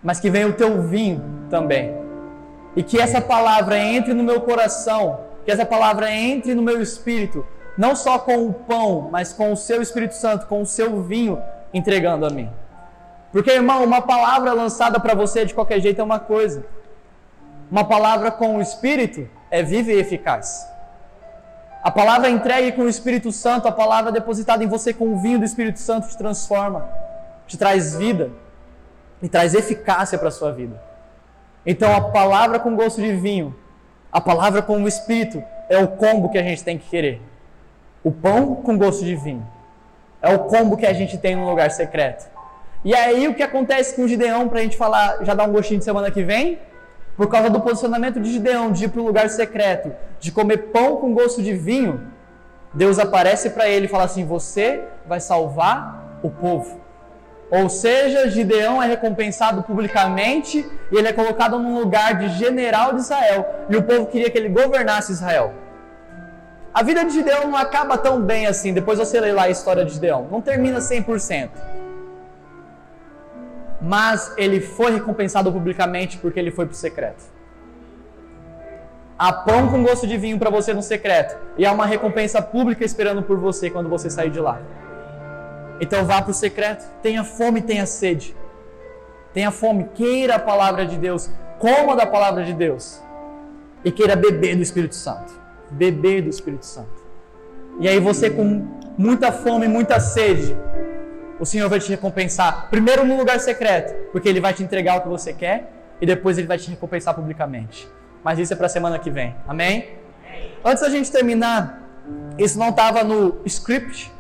mas 0.03 0.19
que 0.19 0.29
venha 0.29 0.49
o 0.49 0.53
teu 0.53 0.83
vinho 0.83 1.23
também. 1.49 1.95
E 2.75 2.83
que 2.83 2.99
essa 2.99 3.21
palavra 3.21 3.79
entre 3.79 4.13
no 4.13 4.25
meu 4.25 4.41
coração, 4.41 5.21
que 5.45 5.53
essa 5.53 5.65
palavra 5.65 6.11
entre 6.11 6.57
no 6.57 6.63
meu 6.63 6.83
espírito, 6.83 7.47
não 7.79 7.95
só 7.95 8.19
com 8.19 8.49
o 8.49 8.53
pão, 8.53 9.09
mas 9.13 9.33
com 9.33 9.53
o 9.53 9.57
seu 9.57 9.81
Espírito 9.81 10.17
Santo, 10.17 10.47
com 10.47 10.61
o 10.61 10.67
seu 10.67 11.03
vinho 11.03 11.41
entregando 11.73 12.27
a 12.27 12.31
mim. 12.31 12.51
Porque, 13.31 13.53
irmão, 13.53 13.85
uma 13.85 14.03
palavra 14.03 14.53
lançada 14.53 14.99
para 14.99 15.15
você 15.15 15.45
de 15.45 15.55
qualquer 15.55 15.81
jeito 15.81 16.01
é 16.01 16.05
uma 16.05 16.19
coisa. 16.19 16.67
Uma 17.71 17.85
palavra 17.85 18.33
com 18.33 18.57
o 18.57 18.61
Espírito 18.61 19.29
é 19.51 19.63
viva 19.63 19.93
e 19.93 20.01
eficaz. 20.01 20.72
A 21.83 21.91
palavra 21.91 22.31
entregue 22.31 22.71
com 22.73 22.83
o 22.83 22.89
Espírito 22.89 23.33
Santo, 23.33 23.67
a 23.67 23.73
palavra 23.73 24.13
depositada 24.13 24.63
em 24.63 24.69
você 24.69 24.95
com 24.95 25.13
o 25.13 25.19
vinho 25.19 25.41
do 25.41 25.45
Espírito 25.45 25.81
Santo 25.81 26.09
te 26.09 26.17
transforma, 26.17 26.89
te 27.47 27.59
traz 27.59 27.97
vida 27.97 28.31
e 29.21 29.29
traz 29.29 29.53
eficácia 29.53 30.17
para 30.17 30.29
a 30.29 30.31
sua 30.31 30.53
vida. 30.53 30.81
Então, 31.67 31.93
a 31.95 32.01
palavra 32.01 32.61
com 32.61 32.77
gosto 32.77 33.01
de 33.01 33.13
vinho, 33.17 33.53
a 34.13 34.21
palavra 34.21 34.63
com 34.63 34.81
o 34.81 34.87
Espírito, 34.87 35.43
é 35.69 35.77
o 35.79 35.89
combo 35.89 36.29
que 36.29 36.39
a 36.39 36.43
gente 36.43 36.63
tem 36.63 36.79
que 36.79 36.89
querer. 36.89 37.21
O 38.05 38.13
pão 38.13 38.55
com 38.55 38.79
gosto 38.79 39.05
de 39.05 39.17
vinho. 39.17 39.45
É 40.21 40.33
o 40.33 40.39
combo 40.41 40.77
que 40.77 40.87
a 40.87 40.93
gente 40.93 41.19
tem 41.19 41.35
no 41.35 41.49
lugar 41.49 41.73
secreto. 41.73 42.31
E 42.85 42.95
aí 42.95 43.27
o 43.27 43.35
que 43.35 43.43
acontece 43.43 43.97
com 43.97 44.03
o 44.03 44.09
Gideão, 44.09 44.49
para 44.49 44.61
a 44.61 44.63
gente 44.63 44.77
falar, 44.77 45.25
já 45.25 45.35
dar 45.35 45.49
um 45.49 45.53
gostinho 45.53 45.79
de 45.79 45.85
semana 45.85 46.13
que 46.13 46.23
vem? 46.23 46.61
Por 47.17 47.29
causa 47.29 47.51
do 47.51 47.61
posicionamento 47.61 48.19
de 48.19 48.33
Gideão, 48.33 48.73
de 48.73 48.85
ir 48.85 48.89
para 48.89 49.01
o 49.01 49.07
lugar 49.07 49.29
secreto, 49.29 49.93
de 50.19 50.33
comer 50.33 50.71
pão 50.73 50.97
com 50.97 51.13
gosto 51.13 51.43
de 51.43 51.53
vinho, 51.53 52.01
Deus 52.73 52.99
aparece 52.99 53.51
para 53.51 53.69
ele 53.69 53.87
e 53.87 53.89
fala 53.89 54.05
assim: 54.05 54.25
Você 54.25 54.83
vai 55.07 55.21
salvar 55.21 56.19
o 56.23 56.31
povo. 56.31 56.81
Ou 57.51 57.69
seja, 57.69 58.31
Gideão 58.31 58.83
é 58.83 58.87
recompensado 58.87 59.63
publicamente 59.63 60.67
e 60.91 60.97
ele 60.97 61.09
é 61.09 61.13
colocado 61.13 61.59
num 61.59 61.79
lugar 61.79 62.19
de 62.19 62.31
general 62.31 62.95
de 62.95 63.01
Israel. 63.01 63.67
E 63.69 63.77
o 63.77 63.83
povo 63.83 64.07
queria 64.07 64.31
que 64.31 64.39
ele 64.39 64.49
governasse 64.49 65.13
Israel. 65.13 65.53
A 66.73 66.83
vida 66.83 67.05
de 67.05 67.11
Gideão 67.11 67.49
não 67.49 67.57
acaba 67.59 67.99
tão 67.99 68.23
bem 68.23 68.47
assim. 68.47 68.73
Depois 68.73 68.99
você 68.99 69.21
lê 69.21 69.33
lá 69.33 69.43
a 69.43 69.51
história 69.51 69.85
de 69.85 69.93
Gideão. 69.93 70.27
Não 70.31 70.41
termina 70.41 70.79
100% 70.79 71.51
mas 73.83 74.33
ele 74.37 74.61
foi 74.61 74.93
recompensado 74.93 75.51
publicamente 75.51 76.17
porque 76.19 76.39
ele 76.39 76.53
foi 76.53 76.67
para 76.67 76.73
o 76.73 76.77
secreto. 76.77 77.25
Há 79.19 79.33
pão 79.33 79.69
com 79.69 79.83
gosto 79.83 80.07
de 80.07 80.17
vinho 80.17 80.39
para 80.39 80.51
você 80.51 80.73
no 80.73 80.83
secreto 80.83 81.37
e 81.59 81.67
há 81.67 81.73
uma 81.73 81.85
recompensa 81.85 82.41
pública 82.41 82.85
esperando 82.85 83.23
por 83.23 83.39
você 83.39 83.69
quando 83.69 83.89
você 83.89 84.09
sair 84.09 84.31
de 84.31 84.41
lá. 84.41 84.61
Então 85.81 86.05
vá 86.05 86.23
para 86.23 86.31
o 86.31 86.35
secreto, 86.35 86.89
tenha 87.03 87.25
fome, 87.25 87.61
tenha 87.61 87.85
sede. 87.85 88.37
Tenha 89.35 89.51
fome, 89.51 89.89
queira 89.95 90.37
a 90.37 90.39
palavra 90.39 90.87
de 90.87 90.97
Deus, 90.97 91.31
coma 91.59 91.97
da 91.97 92.07
palavra 92.07 92.45
de 92.45 92.53
Deus 92.53 93.03
e 93.85 93.91
queira 93.91 94.15
beber 94.15 94.57
do 94.57 94.63
Espírito 94.63 94.95
Santo. 94.95 95.33
Beber 95.71 96.23
do 96.23 96.29
Espírito 96.29 96.67
Santo. 96.67 97.03
E 97.81 97.89
aí 97.89 97.99
você 97.99 98.31
com 98.31 98.67
muita 98.97 99.33
fome, 99.33 99.67
muita 99.67 99.99
sede, 99.99 100.57
o 101.43 101.45
Senhor 101.45 101.69
vai 101.69 101.81
te 101.81 101.89
recompensar. 101.89 102.69
Primeiro 102.71 103.05
no 103.05 103.17
lugar 103.17 103.41
secreto, 103.41 103.93
porque 104.13 104.29
Ele 104.29 104.41
vai 104.41 104.55
te 104.55 104.63
entregar 104.63 104.99
o 104.99 105.01
que 105.01 105.09
você 105.09 105.33
quer, 105.33 105.73
e 106.01 106.07
depois 106.07 106.39
Ele 106.39 106.47
vai 106.47 106.57
te 106.57 106.71
recompensar 106.71 107.15
publicamente. 107.17 107.89
Mas 108.23 108.39
isso 108.39 108.53
é 108.53 108.57
para 108.57 108.67
a 108.67 108.69
semana 108.69 108.97
que 108.97 109.11
vem. 109.11 109.35
Amém? 109.49 109.89
Antes 110.65 110.85
da 110.85 110.89
gente 110.89 111.11
terminar, 111.11 111.83
isso 112.39 112.57
não 112.57 112.69
estava 112.69 113.03
no 113.03 113.41
script, 113.45 114.13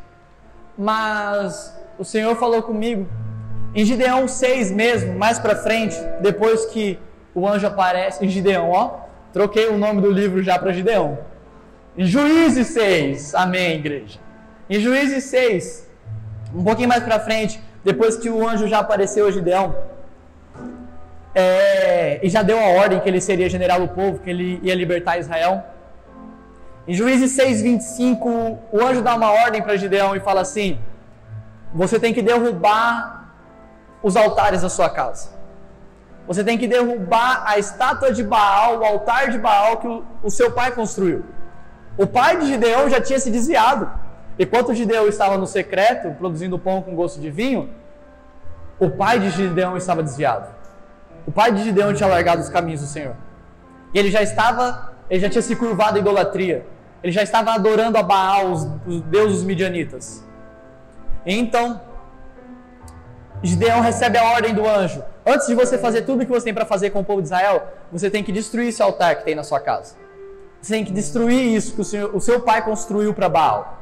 mas 0.76 1.72
o 1.96 2.04
Senhor 2.04 2.34
falou 2.34 2.60
comigo 2.60 3.06
em 3.72 3.84
Gideão 3.84 4.26
6 4.26 4.72
mesmo, 4.72 5.16
mais 5.16 5.38
para 5.38 5.54
frente, 5.54 5.94
depois 6.20 6.66
que 6.66 6.98
o 7.32 7.46
anjo 7.46 7.68
aparece 7.68 8.24
em 8.24 8.28
Gideão, 8.28 8.68
ó, 8.70 8.96
troquei 9.32 9.68
o 9.68 9.78
nome 9.78 10.00
do 10.00 10.10
livro 10.10 10.42
já 10.42 10.58
para 10.58 10.72
Gideão. 10.72 11.20
Em 11.96 12.04
Juízes 12.04 12.66
6, 12.66 13.32
amém, 13.36 13.76
igreja. 13.76 14.18
Em 14.68 14.80
Juízes 14.80 15.22
6, 15.22 15.91
um 16.54 16.62
pouquinho 16.62 16.88
mais 16.88 17.02
para 17.02 17.18
frente, 17.20 17.60
depois 17.84 18.16
que 18.16 18.28
o 18.30 18.46
anjo 18.46 18.66
já 18.68 18.78
apareceu 18.78 19.26
a 19.26 19.30
Gideão, 19.30 19.74
é, 21.34 22.20
e 22.22 22.28
já 22.28 22.42
deu 22.42 22.58
a 22.58 22.68
ordem 22.82 23.00
que 23.00 23.08
ele 23.08 23.20
seria 23.20 23.48
general 23.48 23.80
do 23.80 23.88
povo, 23.88 24.18
que 24.18 24.28
ele 24.28 24.60
ia 24.62 24.74
libertar 24.74 25.18
Israel. 25.18 25.64
Em 26.86 26.94
Juízes 26.94 27.30
6, 27.32 27.62
25, 27.62 28.28
o 28.72 28.84
anjo 28.84 29.02
dá 29.02 29.14
uma 29.14 29.30
ordem 29.30 29.62
para 29.62 29.76
Gideão 29.76 30.14
e 30.14 30.20
fala 30.20 30.42
assim: 30.42 30.78
Você 31.72 31.98
tem 31.98 32.12
que 32.12 32.20
derrubar 32.20 33.30
os 34.02 34.16
altares 34.16 34.62
da 34.62 34.68
sua 34.68 34.90
casa. 34.90 35.30
Você 36.26 36.44
tem 36.44 36.58
que 36.58 36.66
derrubar 36.66 37.44
a 37.46 37.58
estátua 37.58 38.12
de 38.12 38.22
Baal, 38.22 38.78
o 38.78 38.84
altar 38.84 39.30
de 39.30 39.38
Baal 39.38 39.78
que 39.78 39.88
o, 39.88 40.04
o 40.22 40.30
seu 40.30 40.50
pai 40.52 40.72
construiu. 40.72 41.24
O 41.96 42.06
pai 42.06 42.36
de 42.38 42.46
Gideão 42.46 42.88
já 42.88 43.00
tinha 43.00 43.18
se 43.18 43.30
desviado. 43.30 43.90
Enquanto 44.42 44.74
Gideão 44.74 45.06
estava 45.06 45.38
no 45.38 45.46
secreto, 45.46 46.10
produzindo 46.18 46.58
pão 46.58 46.82
com 46.82 46.96
gosto 46.96 47.20
de 47.20 47.30
vinho, 47.30 47.70
o 48.76 48.90
pai 48.90 49.20
de 49.20 49.30
Gideão 49.30 49.76
estava 49.76 50.02
desviado. 50.02 50.52
O 51.24 51.30
pai 51.30 51.52
de 51.52 51.62
Gideão 51.62 51.94
tinha 51.94 52.08
largado 52.08 52.42
os 52.42 52.48
caminhos 52.48 52.80
do 52.80 52.88
Senhor. 52.88 53.14
E 53.94 53.98
ele 54.00 54.10
já 54.10 54.20
estava, 54.20 54.94
ele 55.08 55.20
já 55.20 55.30
tinha 55.30 55.42
se 55.42 55.54
curvado 55.54 55.96
à 55.96 56.00
idolatria. 56.00 56.66
Ele 57.04 57.12
já 57.12 57.22
estava 57.22 57.52
adorando 57.52 57.96
a 57.96 58.02
Baal, 58.02 58.50
os, 58.50 58.66
os 58.84 59.00
deuses 59.02 59.44
midianitas. 59.44 60.24
E 61.24 61.38
então, 61.38 61.80
Gideão 63.44 63.80
recebe 63.80 64.18
a 64.18 64.24
ordem 64.24 64.52
do 64.52 64.68
anjo: 64.68 65.04
antes 65.24 65.46
de 65.46 65.54
você 65.54 65.78
fazer 65.78 66.02
tudo 66.02 66.24
o 66.24 66.26
que 66.26 66.32
você 66.32 66.46
tem 66.46 66.54
para 66.54 66.66
fazer 66.66 66.90
com 66.90 66.98
o 66.98 67.04
povo 67.04 67.22
de 67.22 67.28
Israel, 67.28 67.62
você 67.92 68.10
tem 68.10 68.24
que 68.24 68.32
destruir 68.32 68.70
esse 68.70 68.82
altar 68.82 69.14
que 69.14 69.24
tem 69.24 69.36
na 69.36 69.44
sua 69.44 69.60
casa. 69.60 69.94
Você 70.60 70.74
tem 70.74 70.84
que 70.84 70.90
destruir 70.90 71.54
isso 71.54 71.74
que 71.76 71.80
o, 71.80 71.84
senhor, 71.84 72.10
o 72.12 72.20
seu 72.20 72.40
pai 72.40 72.64
construiu 72.64 73.14
para 73.14 73.28
Baal. 73.28 73.81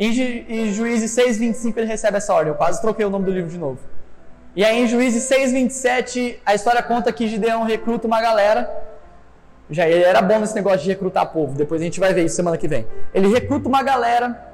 Em, 0.00 0.46
em 0.48 0.72
Juízes 0.72 1.14
6,25 1.14 1.76
ele 1.76 1.86
recebe 1.86 2.16
essa 2.16 2.32
ordem. 2.32 2.52
Eu 2.52 2.56
quase 2.56 2.80
troquei 2.80 3.04
o 3.04 3.10
nome 3.10 3.26
do 3.26 3.30
livro 3.30 3.50
de 3.50 3.58
novo. 3.58 3.78
E 4.56 4.64
aí 4.64 4.82
em 4.82 4.86
Juízes 4.86 5.22
6,27 5.30 6.38
a 6.44 6.54
história 6.54 6.82
conta 6.82 7.12
que 7.12 7.28
Gideão 7.28 7.64
recruta 7.64 8.06
uma 8.06 8.18
galera. 8.18 8.68
Já 9.68 9.86
ele 9.86 10.02
era 10.02 10.22
bom 10.22 10.40
nesse 10.40 10.54
negócio 10.54 10.80
de 10.80 10.88
recrutar 10.88 11.26
povo. 11.26 11.54
Depois 11.54 11.82
a 11.82 11.84
gente 11.84 12.00
vai 12.00 12.14
ver 12.14 12.24
isso 12.24 12.34
semana 12.34 12.56
que 12.56 12.66
vem. 12.66 12.86
Ele 13.12 13.28
recruta 13.28 13.68
uma 13.68 13.82
galera, 13.82 14.52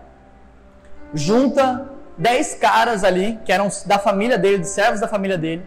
junta 1.14 1.88
10 2.18 2.54
caras 2.56 3.04
ali, 3.04 3.38
que 3.44 3.52
eram 3.52 3.68
da 3.86 4.00
família 4.00 4.36
dele, 4.36 4.58
de 4.58 4.68
servos 4.68 5.00
da 5.00 5.06
família 5.06 5.38
dele, 5.38 5.62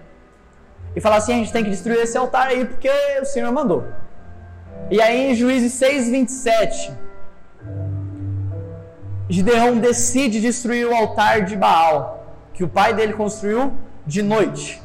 e 0.93 0.99
fala 0.99 1.15
assim: 1.15 1.34
a 1.34 1.38
gente 1.38 1.53
tem 1.53 1.63
que 1.63 1.69
destruir 1.69 1.99
esse 1.99 2.17
altar 2.17 2.49
aí 2.49 2.65
porque 2.65 2.91
o 3.21 3.25
Senhor 3.25 3.51
mandou. 3.51 3.86
E 4.91 5.01
aí 5.01 5.32
em 5.32 5.36
Juízes 5.36 5.71
6, 5.73 6.09
27, 6.09 6.91
Gideão 9.30 9.77
decide 9.77 10.41
destruir 10.41 10.88
o 10.88 10.95
altar 10.95 11.43
de 11.45 11.55
Baal, 11.55 12.36
que 12.53 12.63
o 12.63 12.67
pai 12.67 12.93
dele 12.93 13.13
construiu 13.13 13.73
de 14.05 14.23
noite. 14.23 14.82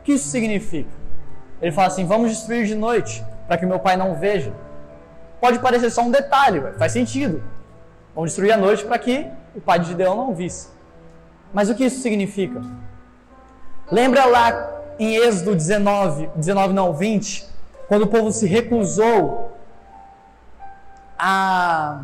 O 0.00 0.04
que 0.04 0.12
isso 0.12 0.28
significa? 0.28 0.90
Ele 1.60 1.72
fala 1.72 1.88
assim: 1.88 2.04
vamos 2.04 2.30
destruir 2.30 2.66
de 2.66 2.74
noite, 2.74 3.24
para 3.48 3.56
que 3.56 3.64
meu 3.64 3.78
pai 3.78 3.96
não 3.96 4.14
veja. 4.14 4.52
Pode 5.40 5.58
parecer 5.58 5.90
só 5.90 6.02
um 6.02 6.10
detalhe, 6.10 6.60
faz 6.78 6.92
sentido. 6.92 7.42
Vamos 8.14 8.30
destruir 8.30 8.52
à 8.52 8.56
noite 8.56 8.84
para 8.84 8.98
que 8.98 9.26
o 9.56 9.60
pai 9.60 9.78
de 9.78 9.86
Gideão 9.86 10.16
não 10.16 10.34
visse. 10.34 10.68
Mas 11.52 11.70
o 11.70 11.74
que 11.74 11.84
isso 11.84 12.02
significa? 12.02 12.60
Lembra 13.90 14.26
lá 14.26 14.70
em 14.98 15.16
Êxodo 15.16 15.54
19, 15.54 16.30
19 16.36 16.74
não, 16.74 16.92
20, 16.92 17.46
quando 17.88 18.02
o 18.02 18.06
povo 18.06 18.30
se 18.32 18.46
recusou 18.46 19.56
a, 21.18 22.02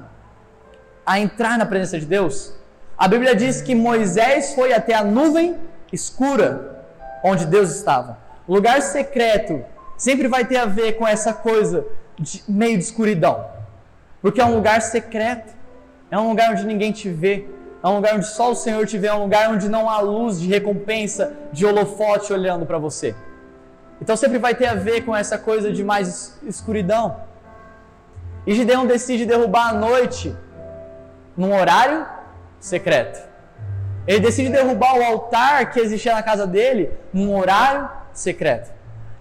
a 1.10 1.18
entrar 1.18 1.58
na 1.58 1.66
presença 1.66 1.98
de 1.98 2.06
Deus? 2.06 2.52
A 2.96 3.08
Bíblia 3.08 3.34
diz 3.34 3.60
que 3.60 3.74
Moisés 3.74 4.54
foi 4.54 4.72
até 4.72 4.94
a 4.94 5.02
nuvem 5.02 5.58
escura 5.92 6.84
onde 7.24 7.46
Deus 7.46 7.74
estava. 7.74 8.16
O 8.46 8.54
lugar 8.54 8.80
secreto 8.80 9.64
sempre 9.96 10.28
vai 10.28 10.44
ter 10.44 10.58
a 10.58 10.66
ver 10.66 10.92
com 10.92 11.04
essa 11.14 11.32
coisa 11.32 11.84
de 12.16 12.44
meio 12.48 12.78
de 12.78 12.84
escuridão. 12.84 13.44
Porque 14.22 14.40
é 14.40 14.44
um 14.44 14.54
lugar 14.54 14.80
secreto. 14.82 15.52
É 16.12 16.16
um 16.16 16.28
lugar 16.28 16.52
onde 16.52 16.64
ninguém 16.64 16.92
te 16.92 17.08
vê. 17.08 17.44
É 17.82 17.88
um 17.88 17.96
lugar 17.96 18.14
onde 18.14 18.28
só 18.28 18.52
o 18.52 18.54
Senhor 18.54 18.86
te 18.86 18.96
vê. 18.96 19.08
É 19.08 19.14
um 19.14 19.24
lugar 19.24 19.50
onde 19.50 19.68
não 19.68 19.90
há 19.90 19.98
luz 19.98 20.38
de 20.38 20.46
recompensa, 20.46 21.32
de 21.52 21.66
holofote 21.66 22.32
olhando 22.32 22.64
para 22.64 22.78
você. 22.78 23.16
Então 24.00 24.16
sempre 24.16 24.38
vai 24.38 24.54
ter 24.54 24.66
a 24.66 24.74
ver 24.74 25.04
com 25.04 25.16
essa 25.16 25.36
coisa 25.36 25.72
de 25.72 25.82
mais 25.82 26.38
escuridão. 26.44 27.16
E 28.46 28.54
Gideão 28.54 28.86
decide 28.86 29.26
derrubar 29.26 29.70
a 29.70 29.72
noite 29.72 30.36
num 31.40 31.58
horário 31.58 32.06
secreto. 32.58 33.18
Ele 34.06 34.20
decide 34.20 34.50
derrubar 34.50 34.98
o 34.98 35.02
altar 35.02 35.70
que 35.72 35.80
existia 35.80 36.12
na 36.12 36.22
casa 36.22 36.46
dele 36.46 36.90
num 37.14 37.34
horário 37.34 37.88
secreto. 38.12 38.70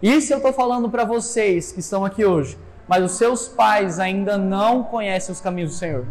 Isso 0.02 0.34
eu 0.34 0.38
estou 0.38 0.52
falando 0.52 0.90
para 0.90 1.06
vocês 1.06 1.72
que 1.72 1.80
estão 1.80 2.04
aqui 2.04 2.26
hoje, 2.26 2.58
mas 2.90 3.06
os 3.06 3.14
seus 3.14 3.48
pais 3.48 4.00
ainda 4.00 4.38
não 4.38 4.84
conhecem 4.84 5.32
os 5.32 5.40
caminhos 5.40 5.72
do 5.72 5.78
Senhor. 5.78 6.06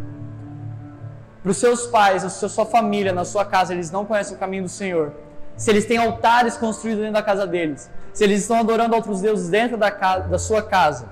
Para 1.43 1.51
os 1.51 1.59
seus 1.59 1.87
pais, 1.87 2.25
a 2.25 2.31
sua 2.31 2.65
família, 2.65 3.13
na 3.13 3.27
sua 3.27 3.45
casa, 3.45 3.75
eles 3.75 3.91
não 3.91 4.07
conhecem 4.07 4.35
o 4.35 4.41
caminho 4.41 4.63
do 4.63 4.71
Senhor. 4.71 5.13
Se 5.59 5.71
eles 5.71 5.85
têm 5.85 5.99
altares 5.99 6.57
construídos 6.57 7.01
dentro 7.01 7.15
da 7.15 7.23
casa 7.23 7.47
deles, 7.47 7.91
se 8.15 8.25
eles 8.25 8.41
estão 8.41 8.59
adorando 8.59 8.97
outros 8.97 9.21
deuses 9.21 9.51
dentro 9.51 9.77
da, 9.77 9.91
casa, 9.91 10.27
da 10.27 10.39
sua 10.39 10.63
casa, 10.63 11.07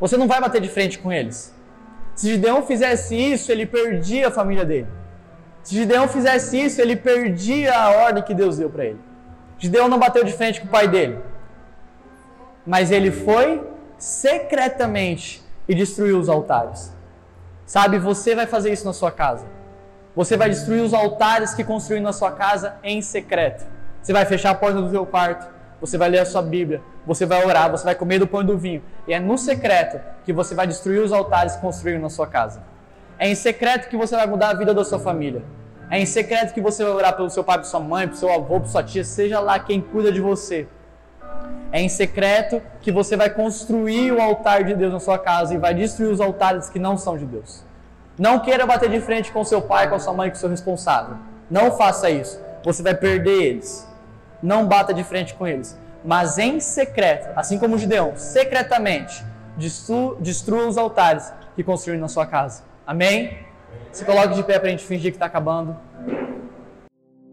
você 0.00 0.16
não 0.16 0.26
vai 0.26 0.40
bater 0.40 0.62
de 0.62 0.68
frente 0.68 0.98
com 0.98 1.12
eles. 1.12 1.54
Se 2.14 2.28
Gideão 2.30 2.62
fizesse 2.62 3.16
isso, 3.16 3.50
ele 3.50 3.66
perdia 3.66 4.28
a 4.28 4.30
família 4.30 4.64
dele. 4.64 4.88
Se 5.62 5.74
Gideão 5.74 6.08
fizesse 6.08 6.60
isso, 6.60 6.80
ele 6.80 6.96
perdia 6.96 7.74
a 7.74 7.90
ordem 7.90 8.22
que 8.22 8.34
Deus 8.34 8.58
deu 8.58 8.68
para 8.68 8.84
ele. 8.84 9.00
Gideão 9.58 9.88
não 9.88 9.98
bateu 9.98 10.24
de 10.24 10.32
frente 10.32 10.60
com 10.60 10.66
o 10.66 10.70
pai 10.70 10.88
dele, 10.88 11.20
mas 12.66 12.90
ele 12.90 13.10
foi 13.10 13.62
secretamente 13.96 15.42
e 15.68 15.74
destruiu 15.74 16.18
os 16.18 16.28
altares. 16.28 16.92
Sabe, 17.64 17.98
você 17.98 18.34
vai 18.34 18.46
fazer 18.46 18.72
isso 18.72 18.84
na 18.84 18.92
sua 18.92 19.10
casa. 19.10 19.46
Você 20.14 20.36
vai 20.36 20.50
destruir 20.50 20.82
os 20.82 20.92
altares 20.92 21.54
que 21.54 21.64
construiu 21.64 22.02
na 22.02 22.12
sua 22.12 22.32
casa 22.32 22.74
em 22.82 23.00
secreto. 23.00 23.64
Você 24.02 24.12
vai 24.12 24.26
fechar 24.26 24.50
a 24.50 24.54
porta 24.54 24.82
do 24.82 24.90
seu 24.90 25.06
quarto, 25.06 25.48
você 25.82 25.98
vai 25.98 26.08
ler 26.08 26.20
a 26.20 26.24
sua 26.24 26.40
Bíblia, 26.40 26.80
você 27.04 27.26
vai 27.26 27.44
orar, 27.44 27.68
você 27.68 27.84
vai 27.84 27.96
comer 27.96 28.20
do 28.20 28.26
pão 28.26 28.40
e 28.40 28.44
do 28.44 28.56
vinho. 28.56 28.80
E 29.08 29.12
é 29.12 29.18
no 29.18 29.36
secreto 29.36 30.00
que 30.24 30.32
você 30.32 30.54
vai 30.54 30.64
destruir 30.64 31.00
os 31.00 31.12
altares 31.12 31.56
que 31.56 31.60
construiu 31.60 31.98
na 31.98 32.08
sua 32.08 32.24
casa. 32.24 32.62
É 33.18 33.28
em 33.28 33.34
secreto 33.34 33.88
que 33.88 33.96
você 33.96 34.14
vai 34.14 34.28
mudar 34.28 34.50
a 34.50 34.54
vida 34.54 34.72
da 34.72 34.84
sua 34.84 35.00
família. 35.00 35.42
É 35.90 35.98
em 35.98 36.06
secreto 36.06 36.54
que 36.54 36.60
você 36.60 36.84
vai 36.84 36.92
orar 36.92 37.16
pelo 37.16 37.28
seu 37.28 37.42
pai, 37.42 37.56
pela 37.56 37.68
sua 37.68 37.80
mãe, 37.80 38.06
pelo 38.06 38.16
seu 38.16 38.32
avô, 38.32 38.60
pela 38.60 38.66
sua 38.66 38.84
tia, 38.84 39.02
seja 39.02 39.40
lá 39.40 39.58
quem 39.58 39.80
cuida 39.80 40.12
de 40.12 40.20
você. 40.20 40.68
É 41.72 41.80
em 41.80 41.88
secreto 41.88 42.62
que 42.80 42.92
você 42.92 43.16
vai 43.16 43.28
construir 43.28 44.12
o 44.12 44.22
altar 44.22 44.62
de 44.62 44.74
Deus 44.74 44.92
na 44.92 45.00
sua 45.00 45.18
casa 45.18 45.52
e 45.52 45.58
vai 45.58 45.74
destruir 45.74 46.12
os 46.12 46.20
altares 46.20 46.70
que 46.70 46.78
não 46.78 46.96
são 46.96 47.18
de 47.18 47.24
Deus. 47.24 47.64
Não 48.16 48.38
queira 48.38 48.64
bater 48.64 48.88
de 48.88 49.00
frente 49.00 49.32
com 49.32 49.42
seu 49.42 49.60
pai, 49.60 49.90
com 49.90 49.98
sua 49.98 50.12
mãe, 50.12 50.30
com 50.30 50.36
seu 50.36 50.48
responsável. 50.48 51.16
Não 51.50 51.72
faça 51.76 52.08
isso. 52.08 52.40
Você 52.64 52.84
vai 52.84 52.94
perder 52.94 53.42
eles. 53.42 53.91
Não 54.42 54.66
bata 54.66 54.92
de 54.92 55.04
frente 55.04 55.34
com 55.34 55.46
eles. 55.46 55.78
Mas 56.04 56.36
em 56.36 56.58
secreto, 56.58 57.30
assim 57.36 57.58
como 57.58 57.78
Gideão, 57.78 58.14
secretamente, 58.16 59.24
destrua 59.56 60.66
os 60.66 60.76
altares 60.76 61.32
que 61.54 61.62
construiu 61.62 62.00
na 62.00 62.08
sua 62.08 62.26
casa. 62.26 62.64
Amém? 62.86 63.38
Se 63.92 64.04
coloque 64.04 64.34
de 64.34 64.42
pé 64.42 64.58
para 64.58 64.68
a 64.68 64.70
gente 64.70 64.84
fingir 64.84 65.12
que 65.12 65.16
está 65.16 65.26
acabando. 65.26 65.76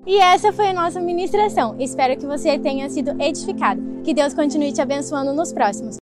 E 0.06 0.18
essa 0.18 0.54
foi 0.54 0.70
a 0.70 0.74
nossa 0.74 1.00
ministração. 1.00 1.76
Espero 1.80 2.18
que 2.18 2.26
você 2.26 2.60
tenha 2.60 2.90
sido 2.90 3.20
edificado. 3.22 3.82
Que 4.04 4.14
Deus 4.14 4.34
continue 4.34 4.72
te 4.72 4.82
abençoando 4.82 5.34
nos 5.34 5.52
próximos. 5.52 5.98